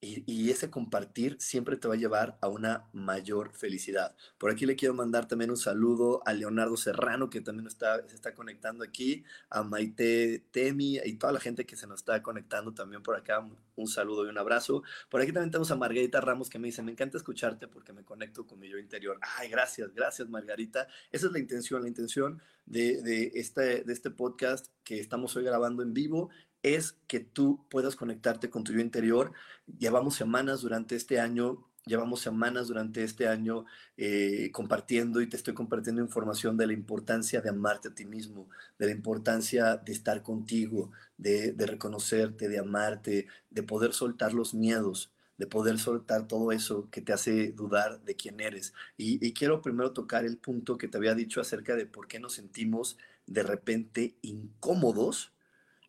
y, 0.00 0.50
ese 0.50 0.70
compartir 0.70 1.36
siempre 1.40 1.76
te 1.76 1.88
va 1.88 1.94
a 1.94 1.96
llevar 1.96 2.38
a 2.40 2.48
una 2.48 2.88
mayor 2.92 3.52
felicidad. 3.52 4.14
Por 4.38 4.50
aquí 4.50 4.64
le 4.64 4.76
quiero 4.76 4.94
mandar 4.94 5.26
también 5.26 5.50
un 5.50 5.56
saludo 5.56 6.22
a 6.24 6.32
Leonardo 6.32 6.76
Serrano, 6.76 7.28
que 7.30 7.40
también 7.40 7.66
está, 7.66 8.06
se 8.08 8.14
está 8.14 8.32
conectando 8.32 8.84
aquí, 8.84 9.24
a 9.50 9.64
Maite 9.64 10.44
Temi 10.52 10.98
y 11.04 11.14
toda 11.14 11.32
la 11.32 11.40
gente 11.40 11.66
que 11.66 11.76
se 11.76 11.88
nos 11.88 12.00
está 12.00 12.22
conectando 12.22 12.72
también 12.72 13.02
por 13.02 13.16
acá. 13.16 13.44
Un 13.74 13.88
saludo 13.88 14.24
y 14.24 14.28
un 14.28 14.38
abrazo. 14.38 14.82
Por 15.08 15.20
aquí 15.20 15.32
también 15.32 15.50
tenemos 15.50 15.70
a 15.72 15.76
Margarita 15.76 16.20
Ramos 16.20 16.48
que 16.48 16.58
me 16.60 16.68
dice, 16.68 16.82
me 16.82 16.92
encanta 16.92 17.16
escucharte 17.16 17.66
porque 17.66 17.92
me 17.92 18.04
conecto 18.04 18.46
con 18.46 18.60
mi 18.60 18.68
yo 18.68 18.78
interior. 18.78 19.18
Ay, 19.36 19.48
gracias, 19.48 19.92
gracias 19.94 20.28
Margarita. 20.28 20.86
Esa 21.10 21.26
es 21.26 21.32
la 21.32 21.38
intención, 21.40 21.82
la 21.82 21.88
intención 21.88 22.40
de, 22.66 23.02
de, 23.02 23.32
este, 23.34 23.82
de 23.82 23.92
este 23.92 24.10
podcast 24.10 24.68
que 24.84 25.00
estamos 25.00 25.34
hoy 25.36 25.44
grabando 25.44 25.82
en 25.82 25.92
vivo 25.92 26.30
es 26.62 26.96
que 27.06 27.20
tú 27.20 27.64
puedas 27.70 27.96
conectarte 27.96 28.50
con 28.50 28.64
tu 28.64 28.72
yo 28.72 28.80
interior. 28.80 29.32
Llevamos 29.78 30.16
semanas 30.16 30.60
durante 30.60 30.96
este 30.96 31.20
año, 31.20 31.66
llevamos 31.86 32.20
semanas 32.20 32.68
durante 32.68 33.04
este 33.04 33.28
año 33.28 33.64
eh, 33.96 34.50
compartiendo 34.52 35.20
y 35.20 35.28
te 35.28 35.36
estoy 35.36 35.54
compartiendo 35.54 36.02
información 36.02 36.56
de 36.56 36.66
la 36.66 36.72
importancia 36.72 37.40
de 37.40 37.50
amarte 37.50 37.88
a 37.88 37.94
ti 37.94 38.04
mismo, 38.04 38.48
de 38.78 38.86
la 38.86 38.92
importancia 38.92 39.76
de 39.76 39.92
estar 39.92 40.22
contigo, 40.22 40.90
de, 41.16 41.54
reconocerte, 41.58 42.48
de 42.48 42.58
amarte, 42.58 43.26
de 43.50 43.62
poder 43.62 43.92
soltar 43.92 44.32
los 44.34 44.54
miedos 44.54 45.12
de 45.38 45.46
poder 45.46 45.78
soltar 45.78 46.26
todo 46.26 46.50
eso 46.50 46.88
que 46.90 47.00
te 47.00 47.12
hace 47.12 47.52
dudar 47.52 48.02
de 48.02 48.16
quién 48.16 48.40
eres. 48.40 48.72
Y, 48.96 49.24
y, 49.24 49.32
quiero 49.32 49.62
primero 49.62 49.92
tocar 49.92 50.24
el 50.24 50.36
punto 50.36 50.76
que 50.76 50.88
te 50.88 50.98
había 50.98 51.14
dicho 51.14 51.40
acerca 51.40 51.76
de 51.76 51.86
por 51.86 52.08
qué 52.08 52.18
nos 52.18 52.32
sentimos 52.32 52.98
de 53.24 53.44
repente 53.44 54.16
incómodos 54.22 55.32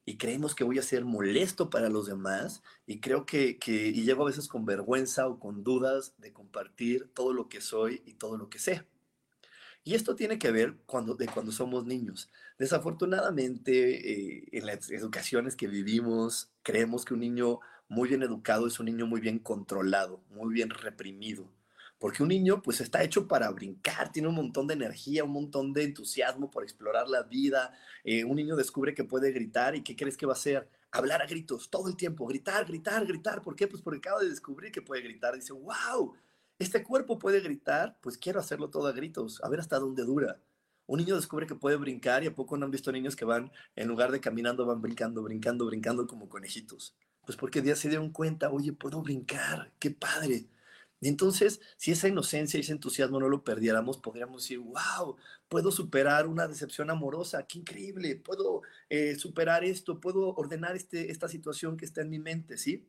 y 0.09 0.17
creemos 0.17 0.55
que 0.55 0.63
voy 0.63 0.79
a 0.79 0.81
ser 0.81 1.05
molesto 1.05 1.69
para 1.69 1.87
los 1.87 2.07
demás 2.07 2.63
y 2.87 2.99
creo 2.99 3.27
que, 3.27 3.59
que, 3.59 3.89
y 3.89 4.05
llego 4.05 4.23
a 4.23 4.25
veces 4.25 4.47
con 4.47 4.65
vergüenza 4.65 5.27
o 5.27 5.39
con 5.39 5.63
dudas 5.63 6.15
de 6.17 6.33
compartir 6.33 7.11
todo 7.13 7.31
lo 7.31 7.47
que 7.47 7.61
soy 7.61 8.01
y 8.07 8.13
todo 8.13 8.35
lo 8.35 8.49
que 8.49 8.57
sé. 8.57 8.87
Y 9.83 9.93
esto 9.93 10.15
tiene 10.15 10.39
que 10.39 10.49
ver 10.49 10.77
cuando, 10.87 11.13
de 11.13 11.27
cuando 11.27 11.51
somos 11.51 11.85
niños. 11.85 12.27
Desafortunadamente, 12.57 14.39
eh, 14.39 14.49
en 14.51 14.65
las 14.65 14.89
educaciones 14.89 15.55
que 15.55 15.67
vivimos, 15.67 16.49
creemos 16.63 17.05
que 17.05 17.13
un 17.13 17.19
niño 17.19 17.59
muy 17.87 18.09
bien 18.09 18.23
educado 18.23 18.65
es 18.65 18.79
un 18.79 18.87
niño 18.87 19.05
muy 19.05 19.21
bien 19.21 19.37
controlado, 19.37 20.23
muy 20.31 20.51
bien 20.51 20.71
reprimido. 20.71 21.51
Porque 21.99 22.23
un 22.23 22.29
niño 22.29 22.61
pues 22.61 22.81
está 22.81 23.03
hecho 23.03 23.27
para 23.27 23.51
brincar, 23.51 24.11
tiene 24.11 24.29
un 24.29 24.35
montón 24.35 24.65
de 24.67 24.73
energía, 24.73 25.23
un 25.23 25.33
montón 25.33 25.73
de 25.73 25.83
entusiasmo 25.83 26.49
por 26.49 26.63
explorar 26.63 27.07
la 27.07 27.23
vida. 27.23 27.73
Eh, 28.03 28.23
un 28.23 28.37
niño 28.37 28.55
descubre 28.55 28.95
que 28.95 29.03
puede 29.03 29.31
gritar 29.31 29.75
y 29.75 29.83
¿qué 29.83 29.95
crees 29.95 30.17
que 30.17 30.25
va 30.25 30.33
a 30.33 30.35
hacer? 30.35 30.67
hablar 30.91 31.21
a 31.21 31.27
gritos 31.27 31.69
todo 31.69 31.87
el 31.87 31.95
tiempo, 31.95 32.25
gritar, 32.25 32.65
gritar, 32.65 33.05
gritar. 33.05 33.41
¿Por 33.41 33.55
qué? 33.55 33.67
Pues 33.67 33.81
porque 33.81 33.99
acaba 33.99 34.21
de 34.21 34.29
descubrir 34.29 34.71
que 34.71 34.81
puede 34.81 35.01
gritar. 35.01 35.35
Dice, 35.35 35.53
wow, 35.53 36.15
este 36.57 36.83
cuerpo 36.83 37.19
puede 37.19 37.39
gritar, 37.41 37.97
pues 38.01 38.17
quiero 38.17 38.39
hacerlo 38.39 38.69
todo 38.69 38.87
a 38.87 38.91
gritos, 38.91 39.41
a 39.43 39.49
ver 39.49 39.59
hasta 39.59 39.79
dónde 39.79 40.03
dura. 40.03 40.39
Un 40.87 40.99
niño 40.99 41.15
descubre 41.15 41.45
que 41.45 41.55
puede 41.55 41.75
brincar 41.75 42.23
y 42.23 42.27
a 42.27 42.35
poco 42.35 42.57
no 42.57 42.65
han 42.65 42.71
visto 42.71 42.91
niños 42.91 43.15
que 43.15 43.25
van, 43.25 43.51
en 43.75 43.87
lugar 43.87 44.11
de 44.11 44.19
caminando, 44.19 44.65
van 44.65 44.81
brincando, 44.81 45.21
brincando, 45.21 45.65
brincando 45.67 46.07
como 46.07 46.27
conejitos. 46.27 46.95
Pues 47.25 47.37
porque 47.37 47.61
ya 47.61 47.75
se 47.75 47.89
dieron 47.89 48.11
cuenta, 48.11 48.49
oye, 48.49 48.73
puedo 48.73 49.01
brincar, 49.03 49.71
qué 49.77 49.91
padre. 49.91 50.47
Y 51.01 51.07
entonces, 51.07 51.61
si 51.77 51.91
esa 51.91 52.07
inocencia 52.07 52.57
y 52.57 52.61
ese 52.61 52.73
entusiasmo 52.73 53.19
no 53.19 53.29
lo 53.29 53.43
perdiéramos, 53.43 53.97
podríamos 53.97 54.43
decir, 54.43 54.59
wow, 54.59 55.15
puedo 55.47 55.71
superar 55.71 56.27
una 56.27 56.47
decepción 56.47 56.89
amorosa, 56.89 57.45
qué 57.47 57.59
increíble, 57.59 58.15
puedo 58.17 58.63
eh, 58.89 59.15
superar 59.15 59.63
esto, 59.63 60.01
puedo 60.01 60.35
ordenar 60.35 60.75
este, 60.75 61.11
esta 61.11 61.29
situación 61.29 61.77
que 61.77 61.85
está 61.85 62.01
en 62.01 62.09
mi 62.09 62.19
mente, 62.19 62.57
¿sí? 62.57 62.85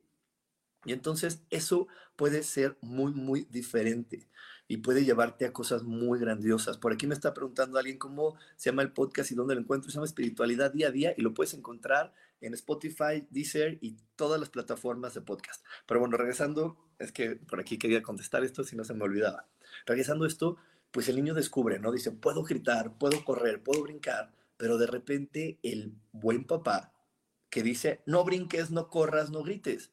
Y 0.84 0.92
entonces 0.92 1.42
eso 1.50 1.88
puede 2.16 2.42
ser 2.42 2.78
muy, 2.80 3.12
muy 3.12 3.46
diferente 3.50 4.28
y 4.66 4.78
puede 4.78 5.04
llevarte 5.04 5.44
a 5.44 5.52
cosas 5.52 5.82
muy 5.82 6.18
grandiosas. 6.18 6.78
Por 6.78 6.92
aquí 6.92 7.06
me 7.06 7.14
está 7.14 7.34
preguntando 7.34 7.78
alguien 7.78 7.98
cómo 7.98 8.36
se 8.56 8.70
llama 8.70 8.82
el 8.82 8.92
podcast 8.92 9.30
y 9.30 9.34
dónde 9.34 9.54
lo 9.54 9.60
encuentro. 9.60 9.90
Se 9.90 9.96
llama 9.96 10.06
Espiritualidad 10.06 10.72
Día 10.72 10.88
a 10.88 10.90
Día 10.90 11.14
y 11.16 11.22
lo 11.22 11.34
puedes 11.34 11.54
encontrar 11.54 12.14
en 12.40 12.54
Spotify, 12.54 13.26
Deezer 13.30 13.78
y 13.80 13.96
todas 14.16 14.40
las 14.40 14.50
plataformas 14.50 15.14
de 15.14 15.20
podcast. 15.20 15.64
Pero 15.86 16.00
bueno, 16.00 16.16
regresando, 16.16 16.78
es 16.98 17.12
que 17.12 17.36
por 17.36 17.60
aquí 17.60 17.78
quería 17.78 18.02
contestar 18.02 18.44
esto 18.44 18.64
si 18.64 18.76
no 18.76 18.84
se 18.84 18.94
me 18.94 19.04
olvidaba. 19.04 19.48
Regresando 19.86 20.26
esto, 20.26 20.56
pues 20.90 21.08
el 21.08 21.16
niño 21.16 21.34
descubre, 21.34 21.78
¿no? 21.78 21.92
Dice, 21.92 22.10
puedo 22.10 22.42
gritar, 22.42 22.98
puedo 22.98 23.24
correr, 23.24 23.62
puedo 23.62 23.82
brincar, 23.82 24.32
pero 24.56 24.78
de 24.78 24.86
repente 24.86 25.58
el 25.62 25.94
buen 26.12 26.44
papá 26.44 26.92
que 27.50 27.62
dice, 27.62 28.02
no 28.06 28.24
brinques, 28.24 28.70
no 28.70 28.88
corras, 28.88 29.30
no 29.30 29.42
grites. 29.42 29.90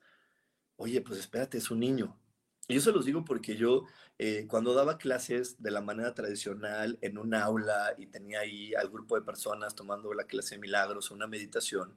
Oye, 0.76 1.02
pues 1.02 1.20
espérate, 1.20 1.58
es 1.58 1.72
un 1.72 1.80
niño. 1.80 2.20
Y 2.68 2.76
yo 2.76 2.82
se 2.82 2.92
los 2.92 3.06
digo 3.06 3.24
porque 3.24 3.56
yo, 3.56 3.86
eh, 4.20 4.46
cuando 4.48 4.74
daba 4.74 4.98
clases 4.98 5.62
de 5.62 5.72
la 5.72 5.82
manera 5.82 6.14
tradicional 6.14 7.00
en 7.02 7.18
un 7.18 7.34
aula 7.34 7.96
y 7.98 8.08
tenía 8.08 8.42
ahí 8.42 8.76
al 8.76 8.90
grupo 8.90 9.16
de 9.16 9.26
personas 9.26 9.74
tomando 9.74 10.14
la 10.14 10.26
clase 10.26 10.56
de 10.56 10.62
milagros 10.62 11.10
una 11.12 11.28
meditación, 11.28 11.96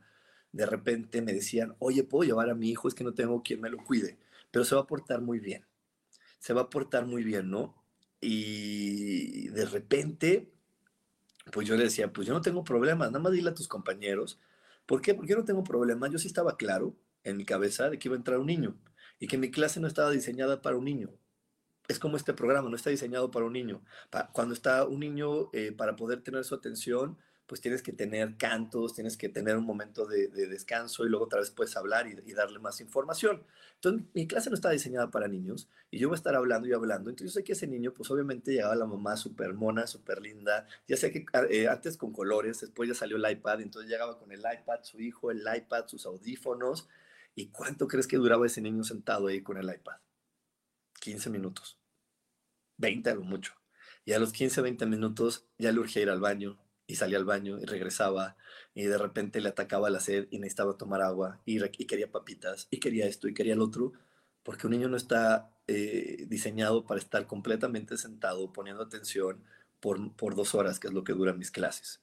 de 0.52 0.66
repente 0.66 1.22
me 1.22 1.32
decían, 1.32 1.74
oye, 1.78 2.04
¿puedo 2.04 2.28
llevar 2.28 2.50
a 2.50 2.54
mi 2.54 2.70
hijo? 2.70 2.88
Es 2.88 2.94
que 2.94 3.04
no 3.04 3.14
tengo 3.14 3.42
quien 3.42 3.60
me 3.60 3.70
lo 3.70 3.78
cuide, 3.78 4.18
pero 4.50 4.64
se 4.64 4.74
va 4.74 4.82
a 4.82 4.86
portar 4.86 5.20
muy 5.20 5.38
bien. 5.38 5.64
Se 6.38 6.52
va 6.52 6.62
a 6.62 6.70
portar 6.70 7.06
muy 7.06 7.22
bien, 7.22 7.50
¿no? 7.50 7.74
Y 8.20 9.48
de 9.48 9.64
repente, 9.66 10.50
pues 11.52 11.66
yo 11.66 11.76
le 11.76 11.84
decía, 11.84 12.12
pues 12.12 12.26
yo 12.26 12.34
no 12.34 12.40
tengo 12.40 12.64
problemas, 12.64 13.10
nada 13.10 13.22
más 13.22 13.32
dile 13.32 13.50
a 13.50 13.54
tus 13.54 13.68
compañeros. 13.68 14.38
¿Por 14.86 15.00
qué? 15.02 15.14
Porque 15.14 15.30
yo 15.30 15.38
no 15.38 15.44
tengo 15.44 15.62
problemas. 15.62 16.10
Yo 16.10 16.18
sí 16.18 16.26
estaba 16.26 16.56
claro 16.56 16.96
en 17.22 17.36
mi 17.36 17.44
cabeza 17.44 17.90
de 17.90 17.98
que 17.98 18.08
iba 18.08 18.16
a 18.16 18.18
entrar 18.18 18.38
un 18.38 18.46
niño 18.46 18.76
y 19.20 19.28
que 19.28 19.38
mi 19.38 19.50
clase 19.50 19.78
no 19.78 19.86
estaba 19.86 20.10
diseñada 20.10 20.62
para 20.62 20.76
un 20.76 20.84
niño. 20.84 21.10
Es 21.86 21.98
como 21.98 22.16
este 22.16 22.34
programa, 22.34 22.68
no 22.68 22.76
está 22.76 22.90
diseñado 22.90 23.30
para 23.30 23.46
un 23.46 23.52
niño. 23.52 23.82
Cuando 24.32 24.54
está 24.54 24.84
un 24.86 25.00
niño, 25.00 25.50
eh, 25.52 25.72
para 25.72 25.96
poder 25.96 26.22
tener 26.22 26.44
su 26.44 26.54
atención, 26.54 27.18
pues 27.50 27.60
tienes 27.60 27.82
que 27.82 27.92
tener 27.92 28.36
cantos, 28.36 28.94
tienes 28.94 29.16
que 29.16 29.28
tener 29.28 29.56
un 29.56 29.64
momento 29.64 30.06
de, 30.06 30.28
descanso 30.28 31.04
y 31.04 31.08
luego 31.08 31.24
otra 31.24 31.40
vez 31.40 31.50
puedes 31.50 31.76
hablar 31.76 32.06
y, 32.06 32.32
darle 32.32 32.60
más 32.60 32.80
información. 32.80 33.42
Entonces, 33.74 34.06
mi 34.14 34.28
clase 34.28 34.50
no 34.50 34.54
está 34.54 34.70
diseñada 34.70 35.10
para 35.10 35.26
niños 35.26 35.68
y 35.90 35.98
yo 35.98 36.06
voy 36.06 36.14
a 36.14 36.18
estar 36.18 36.36
hablando 36.36 36.68
y 36.68 36.72
hablando. 36.74 37.10
Entonces, 37.10 37.34
yo 37.34 37.40
sé 37.40 37.42
que 37.42 37.54
ese 37.54 37.66
niño, 37.66 37.92
pues 37.92 38.08
obviamente 38.12 38.52
llegaba 38.52 38.76
la 38.76 38.86
mamá 38.86 39.16
súper 39.16 39.52
mona, 39.52 39.88
súper 39.88 40.22
linda. 40.22 40.64
Ya 40.86 40.96
sé 40.96 41.10
que 41.10 41.26
eh, 41.50 41.66
antes 41.66 41.96
con 41.96 42.12
colores, 42.12 42.60
después 42.60 42.88
ya 42.88 42.94
salió 42.94 43.16
el 43.16 43.28
iPad, 43.28 43.62
entonces 43.62 43.90
llegaba 43.90 44.16
con 44.16 44.30
el 44.30 44.38
iPad, 44.38 44.84
su 44.84 45.00
hijo, 45.00 45.32
el 45.32 45.40
iPad, 45.40 45.88
sus 45.88 46.06
audífonos. 46.06 46.88
¿Y 47.34 47.48
cuánto 47.48 47.88
crees 47.88 48.06
que 48.06 48.16
duraba 48.16 48.46
ese 48.46 48.60
niño 48.60 48.84
sentado 48.84 49.26
ahí 49.26 49.42
con 49.42 49.56
el 49.56 49.68
iPad? 49.68 49.96
15 51.00 51.30
minutos. 51.30 51.80
20 52.76 53.10
algo 53.10 53.24
mucho. 53.24 53.54
Y 54.04 54.12
a 54.12 54.20
los 54.20 54.32
15, 54.32 54.60
20 54.60 54.86
minutos 54.86 55.48
ya 55.58 55.72
le 55.72 55.80
urgía 55.80 56.02
ir 56.02 56.10
al 56.10 56.20
baño, 56.20 56.60
y 56.90 56.96
salía 56.96 57.18
al 57.18 57.24
baño 57.24 57.58
y 57.60 57.66
regresaba 57.66 58.36
y 58.74 58.82
de 58.82 58.98
repente 58.98 59.40
le 59.40 59.50
atacaba 59.50 59.90
la 59.90 60.00
sed 60.00 60.26
y 60.32 60.40
necesitaba 60.40 60.76
tomar 60.76 61.02
agua 61.02 61.40
y, 61.44 61.60
quería 61.86 62.10
papitas 62.10 62.66
y 62.68 62.80
quería 62.80 63.06
esto 63.06 63.28
y 63.28 63.34
quería 63.34 63.52
el 63.52 63.60
otro, 63.60 63.92
porque 64.42 64.66
un 64.66 64.72
niño 64.72 64.88
no 64.88 64.96
está 64.96 65.50
eh, 65.68 66.26
diseñado 66.28 66.84
para 66.84 66.98
estar 66.98 67.28
completamente 67.28 67.96
sentado 67.96 68.52
poniendo 68.52 68.82
atención 68.82 69.44
por, 69.78 70.12
por 70.16 70.34
dos 70.34 70.56
horas, 70.56 70.80
que 70.80 70.88
es 70.88 70.92
lo 70.92 71.04
que 71.04 71.12
duran 71.12 71.38
mis 71.38 71.52
clases. 71.52 72.00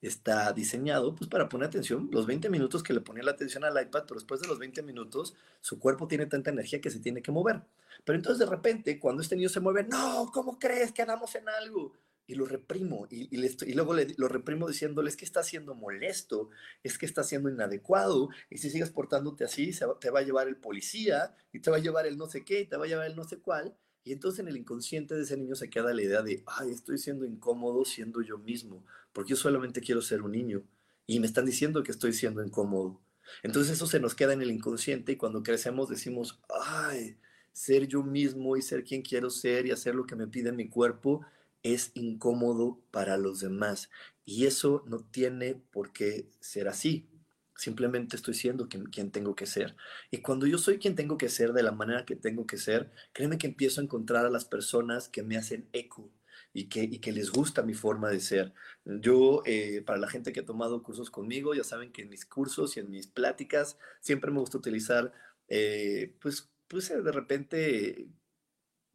Está 0.00 0.50
diseñado 0.54 1.14
pues 1.14 1.28
para 1.28 1.50
poner 1.50 1.68
atención 1.68 2.08
los 2.10 2.26
20 2.26 2.48
minutos 2.48 2.82
que 2.82 2.94
le 2.94 3.00
ponía 3.02 3.22
la 3.22 3.32
atención 3.32 3.64
al 3.64 3.80
iPad, 3.80 4.04
pero 4.06 4.14
después 4.14 4.40
de 4.40 4.48
los 4.48 4.58
20 4.58 4.82
minutos 4.82 5.34
su 5.60 5.78
cuerpo 5.78 6.08
tiene 6.08 6.24
tanta 6.24 6.50
energía 6.50 6.80
que 6.80 6.90
se 6.90 7.00
tiene 7.00 7.20
que 7.20 7.32
mover. 7.32 7.60
Pero 8.04 8.16
entonces 8.16 8.38
de 8.38 8.46
repente 8.46 8.98
cuando 8.98 9.20
este 9.20 9.36
niño 9.36 9.50
se 9.50 9.60
mueve, 9.60 9.84
no, 9.84 10.30
¿cómo 10.32 10.58
crees 10.58 10.92
que 10.92 11.02
andamos 11.02 11.34
en 11.34 11.48
algo? 11.50 11.92
Y 12.26 12.34
lo 12.34 12.44
reprimo 12.44 13.06
y, 13.10 13.28
y, 13.30 13.74
luego 13.74 13.94
lo 14.16 14.28
reprimo 14.28 14.68
diciéndole 14.68 15.08
es 15.08 15.16
que 15.16 15.24
está 15.24 15.42
siendo 15.42 15.74
molesto, 15.74 16.50
es 16.82 16.98
que 16.98 17.06
está 17.06 17.22
siendo 17.22 17.48
inadecuado 17.48 18.30
y 18.50 18.58
si 18.58 18.70
sigues 18.70 18.90
portándote 18.90 19.44
así 19.44 19.70
te 20.00 20.10
va 20.10 20.20
a 20.20 20.22
llevar 20.22 20.48
el 20.48 20.56
policía 20.56 21.36
y 21.52 21.60
te 21.60 21.70
va 21.70 21.76
a 21.76 21.80
llevar 21.80 22.06
el 22.06 22.16
no 22.16 22.26
sé 22.26 22.44
qué 22.44 22.60
y 22.60 22.66
te 22.66 22.76
va 22.76 22.84
a 22.84 22.88
llevar 22.88 23.06
el 23.06 23.16
no 23.16 23.24
sé 23.24 23.38
cuál 23.38 23.76
y 24.06 24.12
entonces 24.12 24.38
en 24.38 24.46
el 24.46 24.56
inconsciente 24.56 25.16
de 25.16 25.22
ese 25.22 25.36
niño 25.36 25.56
se 25.56 25.68
queda 25.68 25.92
la 25.92 26.00
idea 26.00 26.22
de, 26.22 26.44
ay, 26.46 26.70
estoy 26.70 26.96
siendo 26.96 27.24
incómodo 27.24 27.84
siendo 27.84 28.22
yo 28.22 28.38
mismo, 28.38 28.84
porque 29.12 29.30
yo 29.30 29.36
solamente 29.36 29.80
quiero 29.80 30.00
ser 30.00 30.22
un 30.22 30.30
niño 30.30 30.62
y 31.08 31.18
me 31.18 31.26
están 31.26 31.44
diciendo 31.44 31.82
que 31.82 31.90
estoy 31.90 32.12
siendo 32.12 32.40
incómodo. 32.40 33.00
Entonces 33.42 33.72
eso 33.72 33.88
se 33.88 33.98
nos 33.98 34.14
queda 34.14 34.32
en 34.32 34.42
el 34.42 34.52
inconsciente 34.52 35.10
y 35.10 35.16
cuando 35.16 35.42
crecemos 35.42 35.88
decimos, 35.88 36.38
ay, 36.48 37.16
ser 37.52 37.88
yo 37.88 38.04
mismo 38.04 38.56
y 38.56 38.62
ser 38.62 38.84
quien 38.84 39.02
quiero 39.02 39.28
ser 39.28 39.66
y 39.66 39.72
hacer 39.72 39.96
lo 39.96 40.06
que 40.06 40.14
me 40.14 40.28
pide 40.28 40.52
mi 40.52 40.68
cuerpo 40.68 41.22
es 41.74 41.90
incómodo 41.94 42.80
para 42.90 43.16
los 43.16 43.40
demás. 43.40 43.90
Y 44.24 44.46
eso 44.46 44.84
no 44.86 45.04
tiene 45.04 45.54
por 45.54 45.92
qué 45.92 46.28
ser 46.40 46.68
así. 46.68 47.08
Simplemente 47.56 48.16
estoy 48.16 48.34
siendo 48.34 48.68
quien, 48.68 49.10
tengo 49.10 49.34
que 49.34 49.46
ser. 49.46 49.76
Y 50.10 50.18
cuando 50.18 50.46
yo 50.46 50.58
soy 50.58 50.78
quien 50.78 50.94
tengo 50.94 51.16
que 51.16 51.28
ser 51.28 51.52
de 51.52 51.62
la 51.62 51.72
manera 51.72 52.04
que 52.04 52.16
tengo 52.16 52.46
que 52.46 52.58
ser, 52.58 52.92
créeme 53.12 53.38
que 53.38 53.46
empiezo 53.46 53.80
a 53.80 53.84
encontrar 53.84 54.26
a 54.26 54.30
las 54.30 54.44
personas 54.44 55.08
que 55.08 55.22
me 55.22 55.36
hacen 55.36 55.68
eco 55.72 56.12
y 56.52 56.68
que, 56.68 56.82
y 56.82 56.98
que 56.98 57.12
les 57.12 57.30
gusta 57.30 57.62
mi 57.62 57.74
forma 57.74 58.10
de 58.10 58.20
ser. 58.20 58.52
Yo, 58.84 59.42
eh, 59.46 59.82
para 59.86 59.98
la 59.98 60.08
gente 60.08 60.32
que 60.32 60.40
ha 60.40 60.44
tomado 60.44 60.82
cursos 60.82 61.10
conmigo, 61.10 61.54
ya 61.54 61.64
saben 61.64 61.92
que 61.92 62.02
en 62.02 62.10
mis 62.10 62.26
cursos 62.26 62.76
y 62.76 62.80
en 62.80 62.90
mis 62.90 63.06
pláticas 63.06 63.78
siempre 64.00 64.30
me 64.30 64.40
gusta 64.40 64.58
utilizar, 64.58 65.12
eh, 65.48 66.14
pues, 66.20 66.50
pues 66.68 66.88
de 66.88 67.12
repente 67.12 68.08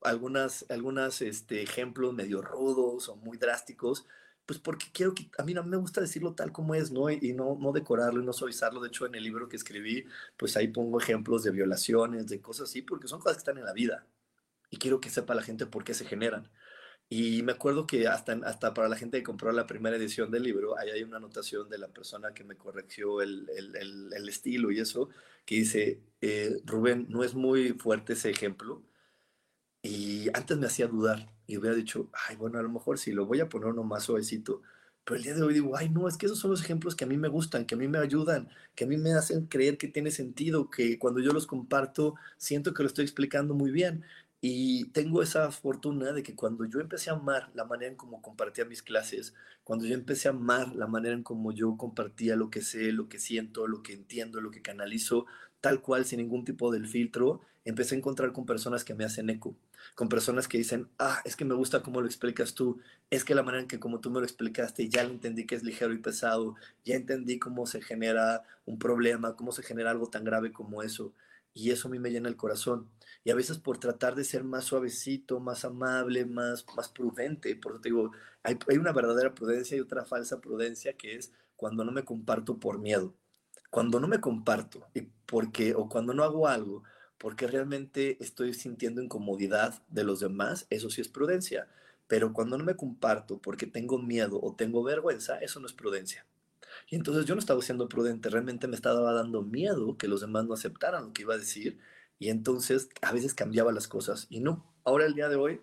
algunas, 0.02 0.66
algunas 0.70 1.22
este, 1.22 1.62
ejemplos 1.62 2.14
medio 2.14 2.42
rudos 2.42 3.10
o 3.10 3.16
muy 3.16 3.38
drásticos, 3.38 4.06
pues 4.46 4.60
porque 4.60 4.88
quiero 4.92 5.14
que, 5.14 5.30
a 5.38 5.44
mí 5.44 5.54
no 5.54 5.64
me 5.64 5.78
gusta 5.78 6.02
decirlo 6.02 6.34
tal 6.34 6.52
como 6.52 6.76
es, 6.76 6.92
¿no? 6.92 7.10
Y, 7.10 7.34
no, 7.34 7.58
no 7.60 7.72
decorarlo 7.72 8.22
y 8.22 8.26
no 8.26 8.34
suavizarlo. 8.34 8.82
De 8.82 8.90
hecho, 8.90 9.06
en 9.06 9.16
el 9.16 9.24
libro 9.24 9.48
que 9.48 9.56
escribí, 9.56 10.06
pues 10.38 10.58
ahí 10.58 10.68
pongo 10.68 11.00
ejemplos 11.00 11.44
de 11.44 11.52
violaciones, 11.52 12.28
de 12.28 12.42
cosas 12.42 12.70
así, 12.70 12.82
porque 12.82 13.08
son 13.08 13.20
cosas 13.20 13.38
que 13.38 13.42
están 13.42 13.58
en 13.58 13.66
la 13.66 13.74
vida. 13.74 14.06
Y 14.70 14.78
quiero 14.78 15.00
que 15.02 15.10
sepa 15.10 15.36
la 15.36 15.44
gente 15.44 15.66
por 15.66 15.84
qué 15.84 15.94
se 15.94 16.06
generan. 16.06 16.50
Y 17.10 17.44
me 17.44 17.52
acuerdo 17.52 17.86
que 17.86 18.08
hasta, 18.08 18.34
hasta 18.46 18.74
para 18.74 18.88
la 18.88 18.96
gente 18.96 19.18
que 19.18 19.24
compró 19.24 19.52
la 19.52 19.68
primera 19.68 19.98
edición 19.98 20.32
del 20.32 20.44
libro, 20.44 20.78
ahí 20.78 20.90
hay 20.92 21.04
una 21.04 21.18
anotación 21.18 21.70
de 21.70 21.78
la 21.78 21.90
persona 21.90 22.34
que 22.34 22.46
me 22.46 22.56
corrigió 22.56 23.22
el, 23.22 23.50
el, 23.56 24.14
el, 24.14 24.30
estilo 24.30 24.72
y 24.72 24.80
eso, 24.80 25.10
que 25.46 25.56
dice, 25.56 26.00
eh, 26.22 26.62
Rubén, 26.66 27.08
no 27.10 27.26
es 27.26 27.34
muy 27.34 27.74
fuerte 27.74 28.14
ese 28.14 28.30
ejemplo, 28.30 28.82
y 29.84 30.30
antes 30.34 30.58
me 30.58 30.68
hacía 30.68 30.88
dudar 30.88 31.28
y 31.48 31.58
hubiera 31.58 31.76
dicho, 31.76 32.10
ay, 32.28 32.36
bueno, 32.36 32.60
a 32.60 32.62
lo 32.62 32.70
mejor 32.70 32.98
sí, 33.00 33.12
lo 33.12 33.26
voy 33.26 33.40
a 33.40 33.50
poner 33.50 33.70
uno 33.70 33.84
más 33.84 34.04
suavecito. 34.04 34.62
Pero 35.04 35.18
el 35.18 35.24
día 35.24 35.34
de 35.34 35.42
hoy 35.42 35.54
digo, 35.56 35.76
ay, 35.76 35.90
no, 35.90 36.08
es 36.08 36.16
que 36.18 36.28
esos 36.28 36.38
son 36.40 36.52
los 36.52 36.62
ejemplos 36.62 36.96
que 36.96 37.06
a 37.06 37.08
mí 37.08 37.18
me 37.18 37.28
gustan, 37.28 37.66
que 37.66 37.74
a 37.76 37.78
mí 37.78 37.88
me 37.88 37.98
ayudan, 37.98 38.50
que 38.76 38.84
a 38.84 38.88
mí 38.88 38.98
me 38.98 39.14
hacen 39.14 39.48
creer 39.48 39.78
que 39.78 39.88
tiene 39.88 40.12
sentido, 40.12 40.70
que 40.70 41.00
cuando 41.00 41.20
yo 41.20 41.34
los 41.34 41.48
comparto 41.48 42.16
siento 42.38 42.74
que 42.74 42.84
lo 42.84 42.88
estoy 42.88 43.04
explicando 43.06 43.56
muy 43.56 43.72
bien. 43.72 44.04
Y 44.44 44.86
tengo 44.92 45.22
esa 45.22 45.52
fortuna 45.52 46.14
de 46.14 46.24
que 46.24 46.36
cuando 46.36 46.66
yo 46.66 46.80
empecé 46.80 47.10
a 47.12 47.14
amar 47.14 47.52
la 47.54 47.66
manera 47.66 47.92
en 47.92 47.98
cómo 47.98 48.22
compartía 48.22 48.66
mis 48.66 48.82
clases, 48.82 49.36
cuando 49.64 49.86
yo 49.86 49.94
empecé 49.94 50.28
a 50.30 50.32
amar 50.32 50.76
la 50.76 50.88
manera 50.88 51.14
en 51.16 51.24
cómo 51.24 51.52
yo 51.52 51.78
compartía 51.78 52.36
lo 52.36 52.50
que 52.50 52.62
sé, 52.62 52.92
lo 52.92 53.08
que 53.08 53.20
siento, 53.20 53.68
lo 53.68 53.84
que 53.84 53.94
entiendo, 53.94 54.42
lo 54.42 54.50
que 54.52 54.62
canalizo, 54.64 55.28
tal 55.62 55.82
cual, 55.82 56.06
sin 56.06 56.20
ningún 56.20 56.44
tipo 56.44 56.72
de 56.72 56.86
filtro, 56.86 57.42
empecé 57.66 57.96
a 57.96 58.00
encontrar 58.00 58.34
con 58.34 58.46
personas 58.46 58.84
que 58.84 58.96
me 58.96 59.06
hacen 59.06 59.30
eco, 59.30 59.56
con 59.96 60.10
personas 60.10 60.48
que 60.48 60.58
dicen, 60.58 60.90
ah, 61.00 61.22
es 61.26 61.36
que 61.36 61.46
me 61.46 61.54
gusta 61.54 61.84
cómo 61.84 62.02
lo 62.02 62.08
explicas 62.08 62.54
tú, 62.56 62.80
es 63.10 63.24
que 63.24 63.36
la 63.36 63.44
manera 63.44 63.62
en 63.62 63.68
que 63.68 63.80
como 63.80 64.00
tú 64.00 64.10
me 64.10 64.20
lo 64.20 64.26
explicaste, 64.26 64.90
ya 64.90 65.04
lo 65.04 65.12
entendí 65.12 65.46
que 65.46 65.56
es 65.56 65.64
ligero 65.64 65.94
y 65.94 66.00
pesado, 66.00 66.56
ya 66.84 66.96
entendí 66.96 67.40
cómo 67.40 67.66
se 67.68 67.82
genera 67.82 68.44
un 68.66 68.80
problema, 68.80 69.36
cómo 69.36 69.52
se 69.52 69.64
genera 69.64 69.92
algo 69.92 70.08
tan 70.10 70.24
grave 70.24 70.52
como 70.52 70.84
eso. 70.84 71.14
Y 71.54 71.72
eso 71.72 71.88
a 71.88 71.92
mí 71.92 72.00
me 72.00 72.12
llena 72.12 72.30
el 72.30 72.38
corazón. 72.38 72.90
Y 73.24 73.32
a 73.32 73.36
veces 73.36 73.58
por 73.58 73.78
tratar 73.78 74.16
de 74.16 74.24
ser 74.24 74.44
más 74.44 74.66
suavecito, 74.66 75.40
más 75.40 75.66
amable, 75.66 76.26
más, 76.26 76.66
más 76.76 76.90
prudente, 76.90 77.56
por 77.56 77.74
eso 77.74 77.82
te 77.82 77.90
digo, 77.90 78.12
hay 78.44 78.78
una 78.78 78.94
verdadera 78.94 79.36
prudencia 79.36 79.78
y 79.78 79.82
otra 79.82 80.06
falsa 80.06 80.42
prudencia 80.42 80.94
que 80.94 81.16
es 81.16 81.32
cuando 81.56 81.84
no 81.84 81.92
me 81.92 82.06
comparto 82.06 82.58
por 82.58 82.80
miedo 82.80 83.14
Cuando 83.72 84.00
no 84.00 84.08
me 84.08 84.22
comparto 84.22 84.88
y 84.94 85.08
porque, 85.26 85.74
o 85.74 85.90
cuando 85.90 86.14
no 86.14 86.24
hago 86.24 86.48
algo 86.48 86.84
porque 87.18 87.48
realmente 87.48 88.18
estoy 88.24 88.54
sintiendo 88.54 89.02
incomodidad 89.02 89.82
de 89.90 90.04
los 90.04 90.20
demás, 90.20 90.68
eso 90.70 90.90
sí 90.90 91.02
es 91.02 91.08
prudencia. 91.08 91.68
Pero 92.08 92.34
cuando 92.34 92.58
no 92.58 92.66
me 92.66 92.76
comparto 92.76 93.40
porque 93.40 93.66
tengo 93.66 93.98
miedo 93.98 94.40
o 94.42 94.56
tengo 94.56 94.84
vergüenza, 94.84 95.38
eso 95.40 95.60
no 95.60 95.68
es 95.68 95.74
prudencia. 95.74 96.26
Y 96.90 96.96
entonces 96.96 97.26
yo 97.26 97.34
no 97.34 97.40
estaba 97.40 97.62
siendo 97.62 97.88
prudente, 97.88 98.30
realmente 98.30 98.68
me 98.68 98.76
estaba 98.76 99.14
dando 99.14 99.42
miedo 99.42 99.98
que 99.98 100.08
los 100.08 100.22
demás 100.22 100.46
no 100.46 100.54
aceptaran 100.54 101.06
lo 101.06 101.14
que 101.14 101.22
iba 101.22 101.36
a 101.36 101.38
decir 101.38 101.80
y 102.20 102.30
entonces 102.30 102.90
a 103.02 103.14
veces 103.14 103.34
cambiaba 103.34 103.72
las 103.72 103.88
cosas 103.88 104.28
y 104.30 104.42
no. 104.42 104.66
Ahora 104.84 105.06
el 105.06 105.14
día 105.14 105.30
de 105.30 105.38
hoy 105.38 105.62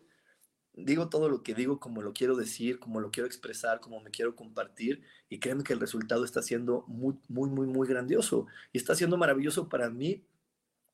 digo 0.84 1.08
todo 1.08 1.28
lo 1.28 1.42
que 1.42 1.54
digo 1.54 1.80
como 1.80 2.02
lo 2.02 2.12
quiero 2.12 2.36
decir, 2.36 2.78
como 2.78 3.00
lo 3.00 3.10
quiero 3.10 3.26
expresar, 3.26 3.80
como 3.80 4.00
me 4.00 4.10
quiero 4.10 4.36
compartir 4.36 5.02
y 5.28 5.38
créeme 5.38 5.64
que 5.64 5.72
el 5.72 5.80
resultado 5.80 6.24
está 6.24 6.42
siendo 6.42 6.84
muy, 6.86 7.16
muy, 7.28 7.50
muy, 7.50 7.66
muy 7.66 7.88
grandioso 7.88 8.46
y 8.72 8.78
está 8.78 8.94
siendo 8.94 9.16
maravilloso 9.16 9.68
para 9.68 9.90
mí 9.90 10.24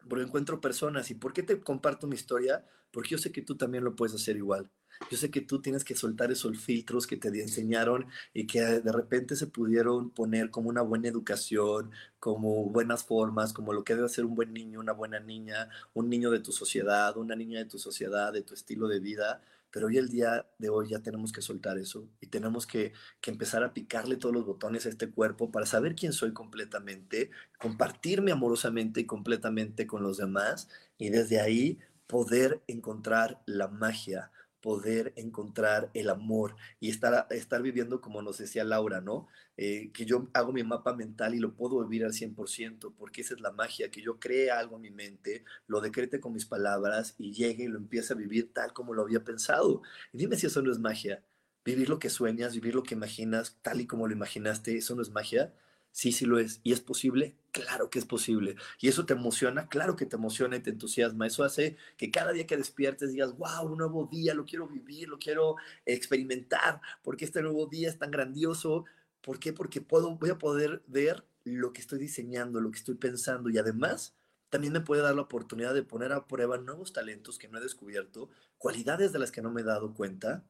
porque 0.08 0.24
encuentro 0.24 0.60
personas 0.60 1.10
y 1.10 1.14
¿por 1.14 1.32
qué 1.32 1.42
te 1.42 1.60
comparto 1.60 2.06
mi 2.06 2.14
historia? 2.14 2.64
Porque 2.90 3.10
yo 3.10 3.18
sé 3.18 3.32
que 3.32 3.42
tú 3.42 3.56
también 3.56 3.84
lo 3.84 3.96
puedes 3.96 4.14
hacer 4.14 4.36
igual. 4.36 4.70
Yo 5.10 5.16
sé 5.16 5.30
que 5.30 5.40
tú 5.40 5.60
tienes 5.60 5.82
que 5.82 5.96
soltar 5.96 6.30
esos 6.30 6.56
filtros 6.58 7.06
que 7.06 7.16
te 7.16 7.28
enseñaron 7.28 8.06
y 8.32 8.46
que 8.46 8.60
de 8.60 8.92
repente 8.92 9.34
se 9.34 9.48
pudieron 9.48 10.10
poner 10.10 10.50
como 10.50 10.68
una 10.68 10.82
buena 10.82 11.08
educación, 11.08 11.90
como 12.20 12.66
buenas 12.70 13.02
formas, 13.04 13.52
como 13.52 13.72
lo 13.72 13.82
que 13.82 13.96
debe 13.96 14.08
ser 14.08 14.24
un 14.24 14.36
buen 14.36 14.52
niño, 14.52 14.78
una 14.78 14.92
buena 14.92 15.18
niña, 15.18 15.68
un 15.94 16.08
niño 16.08 16.30
de 16.30 16.38
tu 16.38 16.52
sociedad, 16.52 17.16
una 17.16 17.34
niña 17.34 17.58
de 17.58 17.64
tu 17.64 17.78
sociedad, 17.78 18.32
de 18.32 18.42
tu 18.42 18.54
estilo 18.54 18.86
de 18.86 19.00
vida 19.00 19.42
pero 19.74 19.88
hoy 19.88 19.98
el 19.98 20.08
día 20.08 20.46
de 20.58 20.68
hoy 20.68 20.90
ya 20.90 21.00
tenemos 21.00 21.32
que 21.32 21.42
soltar 21.42 21.78
eso 21.78 22.08
y 22.20 22.28
tenemos 22.28 22.64
que, 22.64 22.92
que, 23.20 23.32
empezar 23.32 23.64
a 23.64 23.74
picarle 23.74 24.14
todos 24.14 24.32
los 24.32 24.46
botones 24.46 24.86
a 24.86 24.88
este 24.88 25.10
cuerpo 25.10 25.50
para 25.50 25.66
saber 25.66 25.96
quién 25.96 26.12
soy 26.12 26.32
completamente, 26.32 27.32
compartirme 27.58 28.30
amorosamente 28.30 29.00
y 29.00 29.04
completamente 29.04 29.88
con 29.88 30.04
los 30.04 30.18
demás 30.18 30.68
y 30.96 31.08
desde 31.08 31.40
ahí 31.40 31.80
poder 32.06 32.62
encontrar 32.68 33.42
la 33.46 33.66
magia, 33.66 34.30
poder 34.64 35.12
encontrar 35.16 35.90
el 35.92 36.08
amor 36.08 36.56
y 36.80 36.88
estar, 36.88 37.26
estar 37.28 37.60
viviendo 37.60 38.00
como 38.00 38.22
nos 38.22 38.38
decía 38.38 38.64
Laura, 38.64 39.02
¿no? 39.02 39.28
Eh, 39.58 39.90
que 39.92 40.06
yo 40.06 40.30
hago 40.32 40.54
mi 40.54 40.62
mapa 40.64 40.94
mental 40.94 41.34
y 41.34 41.38
lo 41.38 41.54
puedo 41.54 41.86
vivir 41.86 42.02
al 42.06 42.14
100%, 42.14 42.94
porque 42.96 43.20
esa 43.20 43.34
es 43.34 43.42
la 43.42 43.52
magia, 43.52 43.90
que 43.90 44.00
yo 44.00 44.18
cree 44.18 44.50
algo 44.50 44.76
en 44.76 44.82
mi 44.82 44.90
mente, 44.90 45.44
lo 45.66 45.82
decrete 45.82 46.18
con 46.18 46.32
mis 46.32 46.46
palabras 46.46 47.14
y 47.18 47.34
llegue 47.34 47.64
y 47.64 47.68
lo 47.68 47.76
empiece 47.76 48.14
a 48.14 48.16
vivir 48.16 48.54
tal 48.54 48.72
como 48.72 48.94
lo 48.94 49.02
había 49.02 49.22
pensado. 49.22 49.82
Y 50.14 50.16
dime 50.16 50.36
si 50.36 50.46
eso 50.46 50.62
no 50.62 50.72
es 50.72 50.78
magia. 50.78 51.22
Vivir 51.62 51.90
lo 51.90 51.98
que 51.98 52.08
sueñas, 52.08 52.54
vivir 52.54 52.74
lo 52.74 52.84
que 52.84 52.94
imaginas, 52.94 53.58
tal 53.60 53.82
y 53.82 53.86
como 53.86 54.06
lo 54.08 54.14
imaginaste, 54.14 54.78
¿eso 54.78 54.94
no 54.94 55.02
es 55.02 55.10
magia? 55.10 55.52
Sí, 55.92 56.10
sí 56.10 56.24
lo 56.24 56.38
es. 56.38 56.60
¿Y 56.62 56.72
es 56.72 56.80
posible? 56.80 57.36
Claro 57.54 57.88
que 57.88 58.00
es 58.00 58.04
posible. 58.04 58.56
¿Y 58.80 58.88
eso 58.88 59.06
te 59.06 59.12
emociona? 59.12 59.68
Claro 59.68 59.94
que 59.94 60.06
te 60.06 60.16
emociona 60.16 60.56
y 60.56 60.60
te 60.60 60.70
entusiasma. 60.70 61.28
Eso 61.28 61.44
hace 61.44 61.76
que 61.96 62.10
cada 62.10 62.32
día 62.32 62.48
que 62.48 62.56
despiertes 62.56 63.12
digas, 63.12 63.36
wow, 63.38 63.66
un 63.70 63.78
nuevo 63.78 64.08
día, 64.10 64.34
lo 64.34 64.44
quiero 64.44 64.66
vivir, 64.66 65.08
lo 65.08 65.20
quiero 65.20 65.54
experimentar, 65.86 66.80
porque 67.04 67.24
este 67.24 67.42
nuevo 67.42 67.66
día 67.66 67.88
es 67.88 67.96
tan 67.96 68.10
grandioso. 68.10 68.86
¿Por 69.20 69.38
qué? 69.38 69.52
Porque 69.52 69.80
puedo, 69.80 70.16
voy 70.16 70.30
a 70.30 70.38
poder 70.38 70.82
ver 70.88 71.24
lo 71.44 71.72
que 71.72 71.80
estoy 71.80 72.00
diseñando, 72.00 72.60
lo 72.60 72.72
que 72.72 72.78
estoy 72.78 72.96
pensando 72.96 73.50
y 73.50 73.58
además 73.58 74.16
también 74.48 74.72
me 74.72 74.80
puede 74.80 75.02
dar 75.02 75.14
la 75.14 75.22
oportunidad 75.22 75.74
de 75.74 75.84
poner 75.84 76.12
a 76.12 76.26
prueba 76.26 76.58
nuevos 76.58 76.92
talentos 76.92 77.38
que 77.38 77.48
no 77.48 77.58
he 77.58 77.62
descubierto, 77.62 78.30
cualidades 78.58 79.12
de 79.12 79.18
las 79.20 79.30
que 79.30 79.42
no 79.42 79.50
me 79.52 79.60
he 79.60 79.64
dado 79.64 79.94
cuenta 79.94 80.44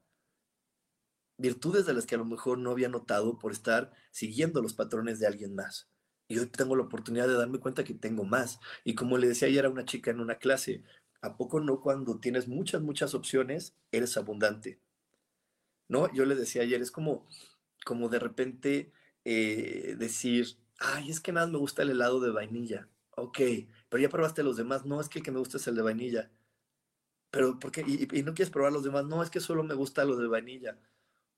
virtudes 1.38 1.86
de 1.86 1.94
las 1.94 2.06
que 2.06 2.14
a 2.16 2.18
lo 2.18 2.24
mejor 2.24 2.58
no 2.58 2.70
había 2.70 2.88
notado 2.88 3.38
por 3.38 3.52
estar 3.52 3.92
siguiendo 4.10 4.62
los 4.62 4.74
patrones 4.74 5.18
de 5.18 5.26
alguien 5.26 5.54
más. 5.54 5.88
Y 6.28 6.38
hoy 6.38 6.46
tengo 6.46 6.76
la 6.76 6.84
oportunidad 6.84 7.28
de 7.28 7.34
darme 7.34 7.58
cuenta 7.58 7.84
que 7.84 7.94
tengo 7.94 8.24
más. 8.24 8.60
Y 8.84 8.94
como 8.94 9.18
le 9.18 9.28
decía 9.28 9.48
ayer 9.48 9.66
a 9.66 9.70
una 9.70 9.84
chica 9.84 10.10
en 10.10 10.20
una 10.20 10.36
clase, 10.36 10.82
¿a 11.20 11.36
poco 11.36 11.60
no 11.60 11.80
cuando 11.80 12.18
tienes 12.18 12.48
muchas, 12.48 12.82
muchas 12.82 13.14
opciones, 13.14 13.76
eres 13.92 14.16
abundante? 14.16 14.80
¿No? 15.88 16.12
Yo 16.14 16.24
le 16.24 16.34
decía 16.34 16.62
ayer, 16.62 16.80
es 16.80 16.90
como, 16.90 17.26
como 17.84 18.08
de 18.08 18.18
repente 18.18 18.92
eh, 19.24 19.96
decir, 19.98 20.58
ay, 20.78 21.10
es 21.10 21.20
que 21.20 21.32
nada 21.32 21.46
me 21.46 21.58
gusta 21.58 21.82
el 21.82 21.90
helado 21.90 22.20
de 22.20 22.30
vainilla. 22.30 22.88
Ok, 23.16 23.38
pero 23.88 24.02
ya 24.02 24.08
probaste 24.08 24.42
los 24.42 24.56
demás. 24.56 24.86
No, 24.86 25.00
es 25.00 25.08
que 25.08 25.18
el 25.18 25.24
que 25.24 25.30
me 25.30 25.38
gusta 25.38 25.58
es 25.58 25.66
el 25.66 25.76
de 25.76 25.82
vainilla. 25.82 26.30
Pero, 27.30 27.58
¿por 27.58 27.70
qué? 27.72 27.82
Y, 27.86 28.08
y 28.18 28.22
no 28.22 28.34
quieres 28.34 28.50
probar 28.50 28.72
los 28.72 28.84
demás. 28.84 29.04
No, 29.04 29.22
es 29.22 29.30
que 29.30 29.40
solo 29.40 29.62
me 29.62 29.74
gusta 29.74 30.04
lo 30.04 30.16
de 30.16 30.28
vainilla 30.28 30.78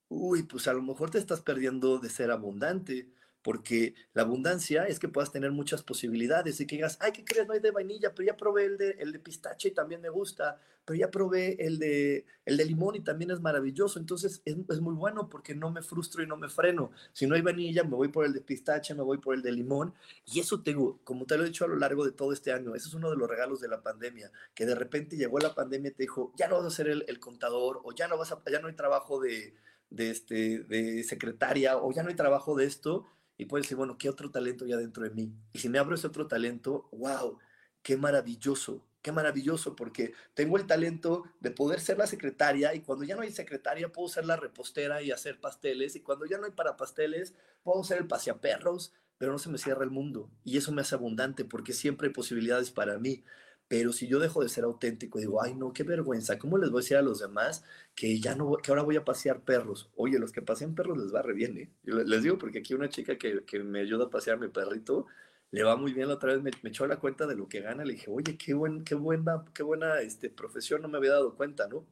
uy, 0.09 0.43
pues 0.43 0.67
a 0.67 0.73
lo 0.73 0.81
mejor 0.81 1.09
te 1.11 1.17
estás 1.17 1.41
perdiendo 1.41 1.99
de 1.99 2.09
ser 2.09 2.31
abundante, 2.31 3.11
porque 3.47 3.95
la 4.13 4.23
abundancia 4.23 4.87
es 4.87 4.99
que 4.99 5.07
puedas 5.07 5.31
tener 5.31 5.53
muchas 5.53 5.81
posibilidades 5.81 6.59
y 6.59 6.67
que 6.67 6.75
digas, 6.75 6.97
ay, 6.99 7.13
¿qué 7.13 7.23
crees? 7.23 7.47
No 7.47 7.53
hay 7.53 7.61
de 7.61 7.71
vainilla, 7.71 8.13
pero 8.13 8.27
ya 8.27 8.35
probé 8.35 8.65
el 8.65 8.77
de, 8.77 8.97
el 8.99 9.13
de 9.13 9.19
pistache 9.19 9.69
y 9.69 9.71
también 9.71 10.01
me 10.01 10.09
gusta, 10.09 10.59
pero 10.83 10.99
ya 10.99 11.09
probé 11.09 11.55
el 11.65 11.79
de, 11.79 12.25
el 12.43 12.57
de 12.57 12.65
limón 12.65 12.97
y 12.97 12.99
también 12.99 13.31
es 13.31 13.39
maravilloso, 13.39 13.99
entonces 13.99 14.41
es, 14.43 14.81
muy 14.81 14.95
bueno 14.95 15.29
porque 15.29 15.55
no 15.55 15.71
me 15.71 15.81
frustro 15.81 16.21
y 16.21 16.27
no 16.27 16.35
me 16.35 16.49
freno. 16.49 16.91
Si 17.13 17.25
no 17.25 17.35
hay 17.35 17.41
vainilla, 17.41 17.85
me 17.85 17.95
voy 17.95 18.09
por 18.09 18.25
el 18.25 18.33
de 18.33 18.41
pistache, 18.41 18.93
me 18.93 19.03
voy 19.03 19.19
por 19.19 19.33
el 19.33 19.41
de 19.41 19.53
limón 19.53 19.93
y 20.25 20.41
eso 20.41 20.61
tengo, 20.61 20.99
como 21.05 21.25
te 21.25 21.37
lo 21.37 21.45
he 21.45 21.47
dicho 21.47 21.63
a 21.63 21.69
lo 21.69 21.77
largo 21.77 22.03
de 22.03 22.11
todo 22.11 22.33
este 22.33 22.51
año, 22.51 22.75
ese 22.75 22.89
es 22.89 22.95
uno 22.95 23.09
de 23.09 23.15
los 23.15 23.29
regalos 23.29 23.61
de 23.61 23.69
la 23.69 23.81
pandemia, 23.81 24.29
que 24.53 24.65
de 24.65 24.75
repente 24.75 25.15
llegó 25.15 25.39
la 25.39 25.55
pandemia 25.55 25.91
y 25.91 25.93
te 25.93 26.03
dijo, 26.03 26.33
ya 26.35 26.49
no 26.49 26.57
vas 26.57 26.65
a 26.65 26.75
ser 26.75 26.89
el, 26.89 27.05
el 27.07 27.21
contador 27.21 27.79
o 27.85 27.95
ya 27.95 28.09
no, 28.09 28.17
vas 28.17 28.33
a, 28.33 28.41
ya 28.51 28.59
no 28.59 28.67
hay 28.67 28.75
trabajo 28.75 29.21
de 29.21 29.53
de, 29.89 30.11
este, 30.11 30.59
de 30.59 31.03
secretaria 31.03 31.77
o 31.77 31.91
ya 31.91 32.03
no 32.03 32.09
hay 32.09 32.15
trabajo 32.15 32.55
de 32.55 32.65
esto 32.65 33.05
y 33.37 33.45
puedes 33.45 33.65
decir, 33.65 33.77
bueno, 33.77 33.97
¿qué 33.97 34.09
otro 34.09 34.31
talento 34.31 34.65
hay 34.65 34.71
dentro 34.71 35.03
de 35.03 35.11
mí? 35.11 35.31
Y 35.53 35.59
si 35.59 35.69
me 35.69 35.79
abro 35.79 35.95
ese 35.95 36.07
otro 36.07 36.27
talento, 36.27 36.89
wow, 36.91 37.37
qué 37.83 37.95
maravilloso, 37.95 38.83
qué 39.01 39.11
maravilloso, 39.11 39.75
porque 39.75 40.13
tengo 40.33 40.57
el 40.57 40.65
talento 40.65 41.23
de 41.39 41.51
poder 41.51 41.79
ser 41.79 41.97
la 41.97 42.07
secretaria 42.07 42.73
y 42.73 42.81
cuando 42.81 43.05
ya 43.05 43.15
no 43.15 43.21
hay 43.21 43.31
secretaria 43.31 43.91
puedo 43.91 44.09
ser 44.09 44.25
la 44.25 44.35
repostera 44.35 45.01
y 45.01 45.11
hacer 45.11 45.39
pasteles 45.39 45.95
y 45.95 46.01
cuando 46.01 46.25
ya 46.25 46.37
no 46.37 46.45
hay 46.45 46.51
para 46.51 46.77
pasteles 46.77 47.35
puedo 47.63 47.83
ser 47.83 47.99
el 47.99 48.07
paseaperros, 48.07 48.93
pero 49.17 49.31
no 49.31 49.39
se 49.39 49.49
me 49.49 49.57
cierra 49.57 49.83
el 49.83 49.91
mundo. 49.91 50.29
Y 50.43 50.57
eso 50.57 50.71
me 50.71 50.81
hace 50.81 50.95
abundante 50.95 51.45
porque 51.45 51.73
siempre 51.73 52.07
hay 52.07 52.13
posibilidades 52.13 52.71
para 52.71 52.97
mí. 52.97 53.23
Pero 53.67 53.91
si 53.91 54.07
yo 54.07 54.19
dejo 54.19 54.41
de 54.41 54.49
ser 54.49 54.63
auténtico 54.63 55.19
y 55.19 55.23
digo, 55.23 55.41
ay, 55.41 55.53
no, 55.53 55.73
qué 55.73 55.83
vergüenza, 55.83 56.39
¿cómo 56.39 56.57
les 56.57 56.69
voy 56.69 56.79
a 56.79 56.83
decir 56.83 56.97
a 56.97 57.01
los 57.01 57.19
demás 57.19 57.63
que 57.95 58.19
ya 58.19 58.33
no, 58.35 58.55
que 58.57 58.71
ahora 58.71 58.83
voy 58.83 58.95
a 58.95 59.03
pasear 59.03 59.41
perros? 59.41 59.89
Oye, 59.95 60.19
los 60.19 60.31
que 60.31 60.41
pasean 60.41 60.73
perros 60.73 60.97
les 60.97 61.13
va 61.13 61.21
re 61.21 61.33
bien, 61.33 61.57
¿eh? 61.57 61.69
les 61.83 62.23
digo 62.23 62.37
porque 62.37 62.59
aquí 62.59 62.73
una 62.73 62.89
chica 62.89 63.17
que, 63.17 63.43
que, 63.45 63.59
me 63.59 63.81
ayuda 63.81 64.05
a 64.05 64.09
pasear 64.09 64.39
mi 64.39 64.47
perrito, 64.47 65.07
le 65.51 65.63
va 65.63 65.75
muy 65.75 65.93
bien 65.93 66.07
la 66.07 66.15
otra 66.15 66.33
vez, 66.33 66.41
me, 66.43 66.51
echó 66.69 66.87
la 66.87 66.97
cuenta 66.99 67.27
de 67.27 67.35
lo 67.35 67.47
que 67.49 67.61
gana, 67.61 67.83
le 67.83 67.93
dije, 67.93 68.09
oye, 68.09 68.37
qué, 68.37 68.53
buen, 68.53 68.83
qué 68.83 68.95
buena, 68.95 69.43
qué 69.53 69.63
buena 69.63 69.99
este, 70.01 70.29
profesión, 70.29 70.81
no 70.81 70.87
me 70.87 70.97
había 70.97 71.11
dado 71.11 71.35
cuenta, 71.35 71.67
¿no? 71.67 71.85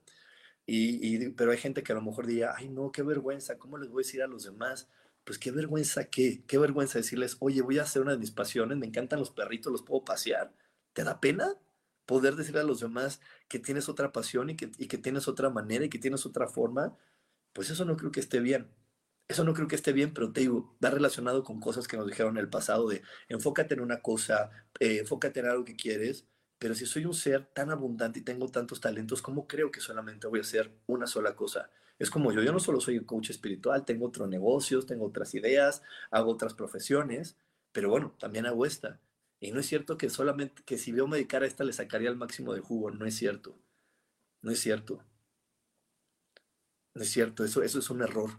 Y, 0.67 1.29
pero 1.31 1.51
hay 1.51 1.57
gente 1.57 1.83
que 1.83 1.91
a 1.91 1.95
lo 1.95 2.01
mejor 2.01 2.25
diría, 2.25 2.53
ay, 2.55 2.69
no, 2.69 2.91
qué 2.91 3.03
vergüenza, 3.03 3.57
¿cómo 3.57 3.77
les 3.77 3.89
voy 3.89 4.03
a 4.03 4.05
decir 4.05 4.23
a 4.23 4.27
los 4.27 4.43
demás? 4.43 4.89
Pues 5.23 5.37
qué 5.39 5.51
vergüenza, 5.51 6.05
¿qué? 6.09 6.43
Qué 6.47 6.57
vergüenza 6.57 6.99
decirles, 6.99 7.37
oye, 7.39 7.61
voy 7.61 7.79
a 7.79 7.83
hacer 7.83 8.01
una 8.01 8.13
de 8.13 8.17
mis 8.17 8.31
pasiones, 8.31 8.77
me 8.77 8.87
encantan 8.87 9.19
los 9.19 9.31
perritos, 9.31 9.71
los 9.71 9.83
puedo 9.83 10.03
pasear. 10.03 10.53
¿Te 10.93 11.03
da 11.03 11.19
pena? 11.19 11.55
Poder 12.05 12.35
decirle 12.35 12.61
a 12.61 12.63
los 12.63 12.79
demás 12.79 13.21
que 13.47 13.59
tienes 13.59 13.89
otra 13.89 14.11
pasión 14.11 14.49
y 14.49 14.55
que, 14.55 14.69
que 14.71 14.97
tienes 14.97 15.27
otra 15.27 15.49
manera 15.49 15.85
y 15.85 15.89
que 15.89 15.99
tienes 15.99 16.25
otra 16.25 16.47
forma, 16.47 16.97
pues 17.53 17.69
eso 17.69 17.85
no 17.85 17.97
creo 17.97 18.11
que 18.11 18.19
esté 18.19 18.39
bien. 18.39 18.67
Eso 19.27 19.43
no 19.43 19.53
creo 19.53 19.67
que 19.67 19.75
esté 19.75 19.91
bien, 19.91 20.13
pero 20.13 20.31
te 20.31 20.41
digo, 20.41 20.77
va 20.83 20.91
relacionado 20.91 21.43
con 21.43 21.59
cosas 21.59 21.87
que 21.87 21.97
nos 21.97 22.07
dijeron 22.07 22.37
en 22.37 22.43
el 22.43 22.49
pasado 22.49 22.87
de 22.87 23.01
enfócate 23.27 23.73
en 23.73 23.81
una 23.81 24.01
cosa, 24.01 24.51
eh, 24.79 24.99
enfócate 24.99 25.39
en 25.39 25.47
algo 25.47 25.65
que 25.65 25.75
quieres, 25.75 26.27
pero 26.59 26.75
si 26.75 26.85
soy 26.85 27.05
un 27.05 27.13
ser 27.13 27.45
tan 27.47 27.71
abundante 27.71 28.19
y 28.19 28.21
tengo 28.21 28.47
tantos 28.49 28.79
talentos, 28.81 29.21
¿cómo 29.21 29.47
creo 29.47 29.71
que 29.71 29.81
solamente 29.81 30.27
voy 30.27 30.39
a 30.39 30.41
hacer 30.43 30.71
una 30.85 31.07
sola 31.07 31.35
cosa? 31.35 31.71
Es 31.97 32.09
como 32.09 32.31
yo, 32.31 32.43
yo 32.43 32.51
no 32.51 32.59
solo 32.59 32.79
soy 32.81 32.97
un 32.99 33.05
coach 33.05 33.29
espiritual, 33.31 33.85
tengo 33.85 34.07
otros 34.07 34.29
negocios, 34.29 34.85
tengo 34.85 35.05
otras 35.05 35.33
ideas, 35.33 35.81
hago 36.11 36.31
otras 36.31 36.53
profesiones, 36.53 37.37
pero 37.71 37.89
bueno, 37.89 38.15
también 38.19 38.45
hago 38.45 38.65
esta. 38.65 38.99
Y 39.45 39.51
no 39.51 39.59
es 39.59 39.67
cierto 39.67 39.97
que 39.97 40.09
solamente, 40.09 40.63
que 40.63 40.77
si 40.77 40.91
yo 40.91 41.07
medicara 41.07 41.45
esta 41.45 41.63
le 41.63 41.73
sacaría 41.73 42.09
el 42.09 42.15
máximo 42.17 42.53
de 42.53 42.61
jugo, 42.61 42.89
no 42.91 43.05
es 43.05 43.15
cierto. 43.15 43.55
No 44.41 44.51
es 44.51 44.59
cierto. 44.59 45.03
No 46.95 47.03
es 47.03 47.11
cierto, 47.11 47.43
eso, 47.43 47.61
eso 47.61 47.79
es 47.79 47.89
un 47.89 48.01
error. 48.01 48.31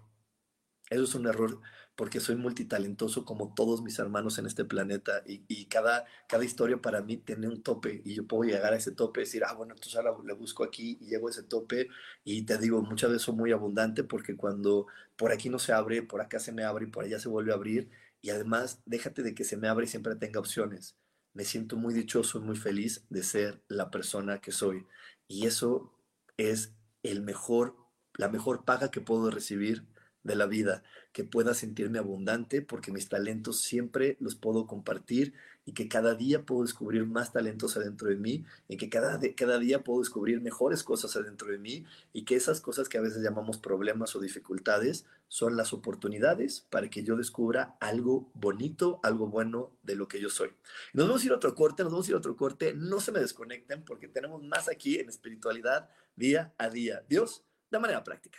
Eso 0.90 1.04
es 1.04 1.14
un 1.14 1.26
error 1.26 1.60
porque 1.96 2.20
soy 2.20 2.36
multitalentoso 2.36 3.24
como 3.24 3.54
todos 3.54 3.82
mis 3.82 3.98
hermanos 3.98 4.38
en 4.38 4.46
este 4.46 4.64
planeta 4.64 5.22
y, 5.26 5.64
cada, 5.66 6.04
cada 6.28 6.44
historia 6.44 6.80
para 6.80 7.00
mí 7.00 7.16
tiene 7.16 7.48
un 7.48 7.62
tope 7.62 8.02
y 8.04 8.14
yo 8.14 8.26
puedo 8.26 8.44
llegar 8.44 8.74
a 8.74 8.76
ese 8.76 8.92
tope 8.92 9.20
y 9.20 9.24
decir, 9.24 9.44
ah, 9.44 9.54
bueno, 9.54 9.74
entonces 9.74 9.96
ahora 9.96 10.14
le 10.24 10.34
busco 10.34 10.62
aquí 10.62 10.98
y 11.00 11.06
llego 11.06 11.28
a 11.28 11.30
ese 11.30 11.42
tope 11.42 11.88
y 12.22 12.42
te 12.42 12.58
digo, 12.58 12.82
muchas 12.82 13.10
veces 13.10 13.22
soy 13.22 13.34
muy 13.34 13.52
abundante 13.52 14.04
porque 14.04 14.36
cuando 14.36 14.86
por 15.16 15.32
aquí 15.32 15.48
no 15.48 15.58
se 15.58 15.72
abre, 15.72 16.02
por 16.02 16.20
acá 16.20 16.38
se 16.38 16.52
me 16.52 16.64
abre 16.64 16.86
y 16.86 16.90
por 16.90 17.04
allá 17.04 17.18
se 17.18 17.28
vuelve 17.28 17.52
a 17.52 17.54
abrir 17.54 17.88
y 18.26 18.30
además, 18.30 18.80
déjate 18.86 19.22
de 19.22 19.36
que 19.36 19.44
se 19.44 19.56
me 19.56 19.68
abra 19.68 19.84
y 19.84 19.88
siempre 19.88 20.16
tenga 20.16 20.40
opciones. 20.40 20.96
Me 21.32 21.44
siento 21.44 21.76
muy 21.76 21.94
dichoso 21.94 22.38
y 22.38 22.40
muy 22.40 22.56
feliz 22.56 23.04
de 23.08 23.22
ser 23.22 23.62
la 23.68 23.88
persona 23.88 24.40
que 24.40 24.50
soy. 24.50 24.84
Y 25.28 25.46
eso 25.46 25.92
es 26.36 26.72
el 27.04 27.22
mejor, 27.22 27.76
la 28.14 28.28
mejor 28.28 28.64
paga 28.64 28.90
que 28.90 29.00
puedo 29.00 29.30
recibir 29.30 29.84
de 30.24 30.34
la 30.34 30.46
vida, 30.46 30.82
que 31.12 31.22
pueda 31.22 31.54
sentirme 31.54 32.00
abundante 32.00 32.62
porque 32.62 32.90
mis 32.90 33.08
talentos 33.08 33.60
siempre 33.60 34.16
los 34.18 34.34
puedo 34.34 34.66
compartir 34.66 35.32
y 35.64 35.72
que 35.72 35.86
cada 35.86 36.16
día 36.16 36.44
puedo 36.44 36.62
descubrir 36.62 37.06
más 37.06 37.32
talentos 37.32 37.76
adentro 37.76 38.08
de 38.08 38.16
mí 38.16 38.44
y 38.66 38.76
que 38.76 38.90
cada, 38.90 39.20
cada 39.36 39.60
día 39.60 39.84
puedo 39.84 40.00
descubrir 40.00 40.40
mejores 40.40 40.82
cosas 40.82 41.14
adentro 41.14 41.52
de 41.52 41.58
mí 41.58 41.84
y 42.12 42.24
que 42.24 42.34
esas 42.34 42.60
cosas 42.60 42.88
que 42.88 42.98
a 42.98 43.02
veces 43.02 43.22
llamamos 43.22 43.58
problemas 43.58 44.16
o 44.16 44.20
dificultades 44.20 45.06
son 45.28 45.56
las 45.56 45.72
oportunidades 45.72 46.66
para 46.70 46.88
que 46.88 47.02
yo 47.02 47.16
descubra 47.16 47.76
algo 47.80 48.30
bonito, 48.34 49.00
algo 49.02 49.26
bueno 49.26 49.76
de 49.82 49.96
lo 49.96 50.08
que 50.08 50.20
yo 50.20 50.30
soy. 50.30 50.50
Nos 50.92 51.06
vamos 51.08 51.22
a 51.22 51.26
ir 51.26 51.32
a 51.32 51.36
otro 51.36 51.54
corte, 51.54 51.82
nos 51.82 51.92
vamos 51.92 52.06
a 52.06 52.10
ir 52.10 52.14
a 52.14 52.18
otro 52.18 52.36
corte, 52.36 52.74
no 52.74 53.00
se 53.00 53.12
me 53.12 53.20
desconecten 53.20 53.84
porque 53.84 54.08
tenemos 54.08 54.42
más 54.42 54.68
aquí 54.68 54.98
en 54.98 55.08
espiritualidad 55.08 55.88
día 56.14 56.54
a 56.58 56.68
día. 56.68 57.04
Dios, 57.08 57.44
de 57.70 57.78
manera 57.78 58.04
práctica. 58.04 58.38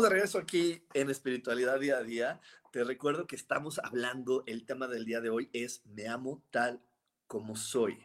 De 0.00 0.08
regreso 0.08 0.38
aquí 0.38 0.82
en 0.94 1.10
Espiritualidad 1.10 1.78
Día 1.78 1.98
a 1.98 2.02
Día. 2.02 2.40
Te 2.72 2.82
recuerdo 2.82 3.26
que 3.26 3.36
estamos 3.36 3.78
hablando, 3.78 4.42
el 4.46 4.64
tema 4.64 4.88
del 4.88 5.04
día 5.04 5.20
de 5.20 5.28
hoy 5.28 5.50
es 5.52 5.82
Me 5.84 6.08
amo 6.08 6.42
tal 6.50 6.80
como 7.26 7.56
soy. 7.56 7.98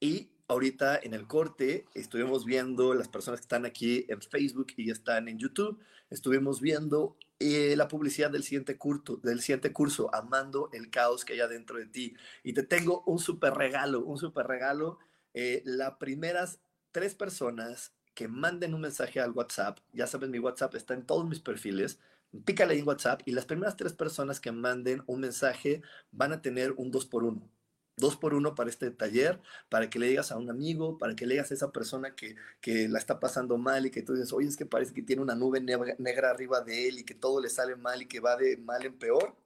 Y 0.00 0.32
ahorita 0.48 0.98
en 1.00 1.14
el 1.14 1.28
corte 1.28 1.86
estuvimos 1.94 2.44
viendo 2.44 2.92
las 2.94 3.06
personas 3.06 3.38
que 3.38 3.44
están 3.44 3.64
aquí 3.64 4.04
en 4.08 4.20
Facebook 4.20 4.72
y 4.76 4.90
están 4.90 5.28
en 5.28 5.38
YouTube, 5.38 5.78
estuvimos 6.10 6.60
viendo 6.60 7.16
eh, 7.38 7.76
la 7.76 7.86
publicidad 7.86 8.30
del 8.30 8.42
siguiente, 8.42 8.76
curso, 8.76 9.18
del 9.18 9.40
siguiente 9.42 9.72
curso, 9.72 10.12
Amando 10.12 10.70
el 10.72 10.90
caos 10.90 11.24
que 11.24 11.34
hay 11.34 11.40
adentro 11.40 11.78
de 11.78 11.86
ti. 11.86 12.16
Y 12.42 12.52
te 12.52 12.64
tengo 12.64 13.04
un 13.06 13.20
súper 13.20 13.54
regalo, 13.54 14.04
un 14.04 14.18
súper 14.18 14.48
regalo. 14.48 14.98
Eh, 15.34 15.62
las 15.64 15.92
primeras 15.98 16.58
tres 16.90 17.14
personas 17.14 17.92
que 18.14 18.28
manden 18.28 18.74
un 18.74 18.82
mensaje 18.82 19.20
al 19.20 19.32
WhatsApp. 19.32 19.78
Ya 19.92 20.06
saben, 20.06 20.30
mi 20.30 20.38
WhatsApp 20.38 20.74
está 20.74 20.94
en 20.94 21.06
todos 21.06 21.28
mis 21.28 21.40
perfiles. 21.40 21.98
Pícale 22.44 22.74
ahí 22.74 22.80
en 22.80 22.88
WhatsApp 22.88 23.22
y 23.26 23.32
las 23.32 23.46
primeras 23.46 23.76
tres 23.76 23.92
personas 23.92 24.40
que 24.40 24.52
manden 24.52 25.02
un 25.06 25.20
mensaje 25.20 25.82
van 26.12 26.32
a 26.32 26.42
tener 26.42 26.72
un 26.72 26.90
2 26.90 27.06
por 27.06 27.24
1 27.24 27.50
dos 27.96 28.16
por 28.16 28.34
uno 28.34 28.54
para 28.54 28.70
este 28.70 28.90
taller, 28.90 29.40
para 29.68 29.90
que 29.90 29.98
le 29.98 30.08
digas 30.08 30.32
a 30.32 30.38
un 30.38 30.50
amigo, 30.50 30.98
para 30.98 31.14
que 31.14 31.26
le 31.26 31.34
digas 31.34 31.50
a 31.50 31.54
esa 31.54 31.72
persona 31.72 32.14
que, 32.14 32.36
que 32.60 32.88
la 32.88 32.98
está 32.98 33.20
pasando 33.20 33.58
mal 33.58 33.86
y 33.86 33.90
que 33.90 34.02
tú 34.02 34.14
dices, 34.14 34.32
oye, 34.32 34.48
es 34.48 34.56
que 34.56 34.66
parece 34.66 34.94
que 34.94 35.02
tiene 35.02 35.22
una 35.22 35.34
nube 35.34 35.60
negra, 35.60 36.30
arriba 36.30 36.60
de 36.62 36.88
él 36.88 36.98
y 36.98 37.04
que 37.04 37.14
todo 37.14 37.40
le 37.40 37.48
sale 37.48 37.76
mal 37.76 38.02
y 38.02 38.06
que 38.06 38.20
va 38.20 38.36
de 38.36 38.56
mal 38.58 38.84
en 38.84 38.98
peor. 38.98 39.36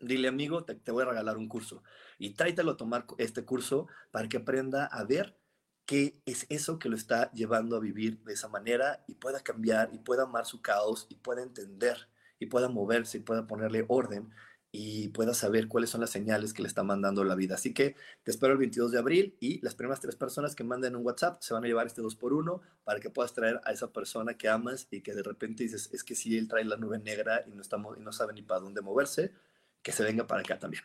Dile, 0.00 0.28
amigo, 0.28 0.64
te, 0.64 0.74
te 0.74 0.92
voy 0.92 1.02
a 1.02 1.06
regalar 1.06 1.36
un 1.36 1.48
curso 1.48 1.82
y 2.18 2.30
tráetelo 2.30 2.72
a 2.72 2.76
tomar 2.76 3.06
este 3.18 3.44
curso 3.44 3.86
para 4.10 4.28
que 4.28 4.38
aprenda 4.38 4.86
a 4.86 5.04
ver 5.04 5.36
qué 5.86 6.20
es 6.26 6.46
eso 6.48 6.78
que 6.78 6.88
lo 6.88 6.96
está 6.96 7.30
llevando 7.32 7.76
a 7.76 7.80
vivir 7.80 8.22
de 8.24 8.32
esa 8.32 8.48
manera 8.48 9.04
y 9.06 9.14
pueda 9.14 9.40
cambiar 9.40 9.90
y 9.92 9.98
pueda 9.98 10.24
amar 10.24 10.46
su 10.46 10.62
caos 10.62 11.06
y 11.08 11.16
pueda 11.16 11.42
entender 11.42 12.08
y 12.38 12.46
pueda 12.46 12.68
moverse 12.68 13.18
y 13.18 13.20
pueda 13.20 13.46
ponerle 13.46 13.84
orden 13.88 14.30
y 14.76 15.08
pueda 15.10 15.34
saber 15.34 15.68
cuáles 15.68 15.90
son 15.90 16.00
las 16.00 16.10
señales 16.10 16.52
que 16.52 16.60
le 16.60 16.66
está 16.66 16.82
mandando 16.82 17.22
la 17.22 17.36
vida. 17.36 17.54
Así 17.54 17.72
que 17.72 17.94
te 18.24 18.32
espero 18.32 18.54
el 18.54 18.58
22 18.58 18.90
de 18.90 18.98
abril 18.98 19.36
y 19.38 19.60
las 19.60 19.76
primeras 19.76 20.00
tres 20.00 20.16
personas 20.16 20.56
que 20.56 20.64
manden 20.64 20.96
un 20.96 21.06
WhatsApp 21.06 21.40
se 21.42 21.54
van 21.54 21.62
a 21.62 21.68
llevar 21.68 21.86
este 21.86 22.02
2 22.02 22.16
por 22.16 22.32
1 22.32 22.60
para 22.82 22.98
que 22.98 23.08
puedas 23.08 23.32
traer 23.32 23.60
a 23.64 23.70
esa 23.70 23.92
persona 23.92 24.34
que 24.34 24.48
amas 24.48 24.88
y 24.90 25.00
que 25.00 25.14
de 25.14 25.22
repente 25.22 25.62
dices, 25.62 25.90
es 25.92 26.02
que 26.02 26.16
si 26.16 26.36
él 26.36 26.48
trae 26.48 26.64
la 26.64 26.76
nube 26.76 26.98
negra 26.98 27.44
y 27.46 27.52
no, 27.52 27.62
estamos, 27.62 27.96
y 27.96 28.00
no 28.00 28.10
sabe 28.10 28.32
ni 28.32 28.42
para 28.42 28.60
dónde 28.62 28.82
moverse, 28.82 29.32
que 29.80 29.92
se 29.92 30.02
venga 30.02 30.26
para 30.26 30.40
acá 30.40 30.58
también. 30.58 30.82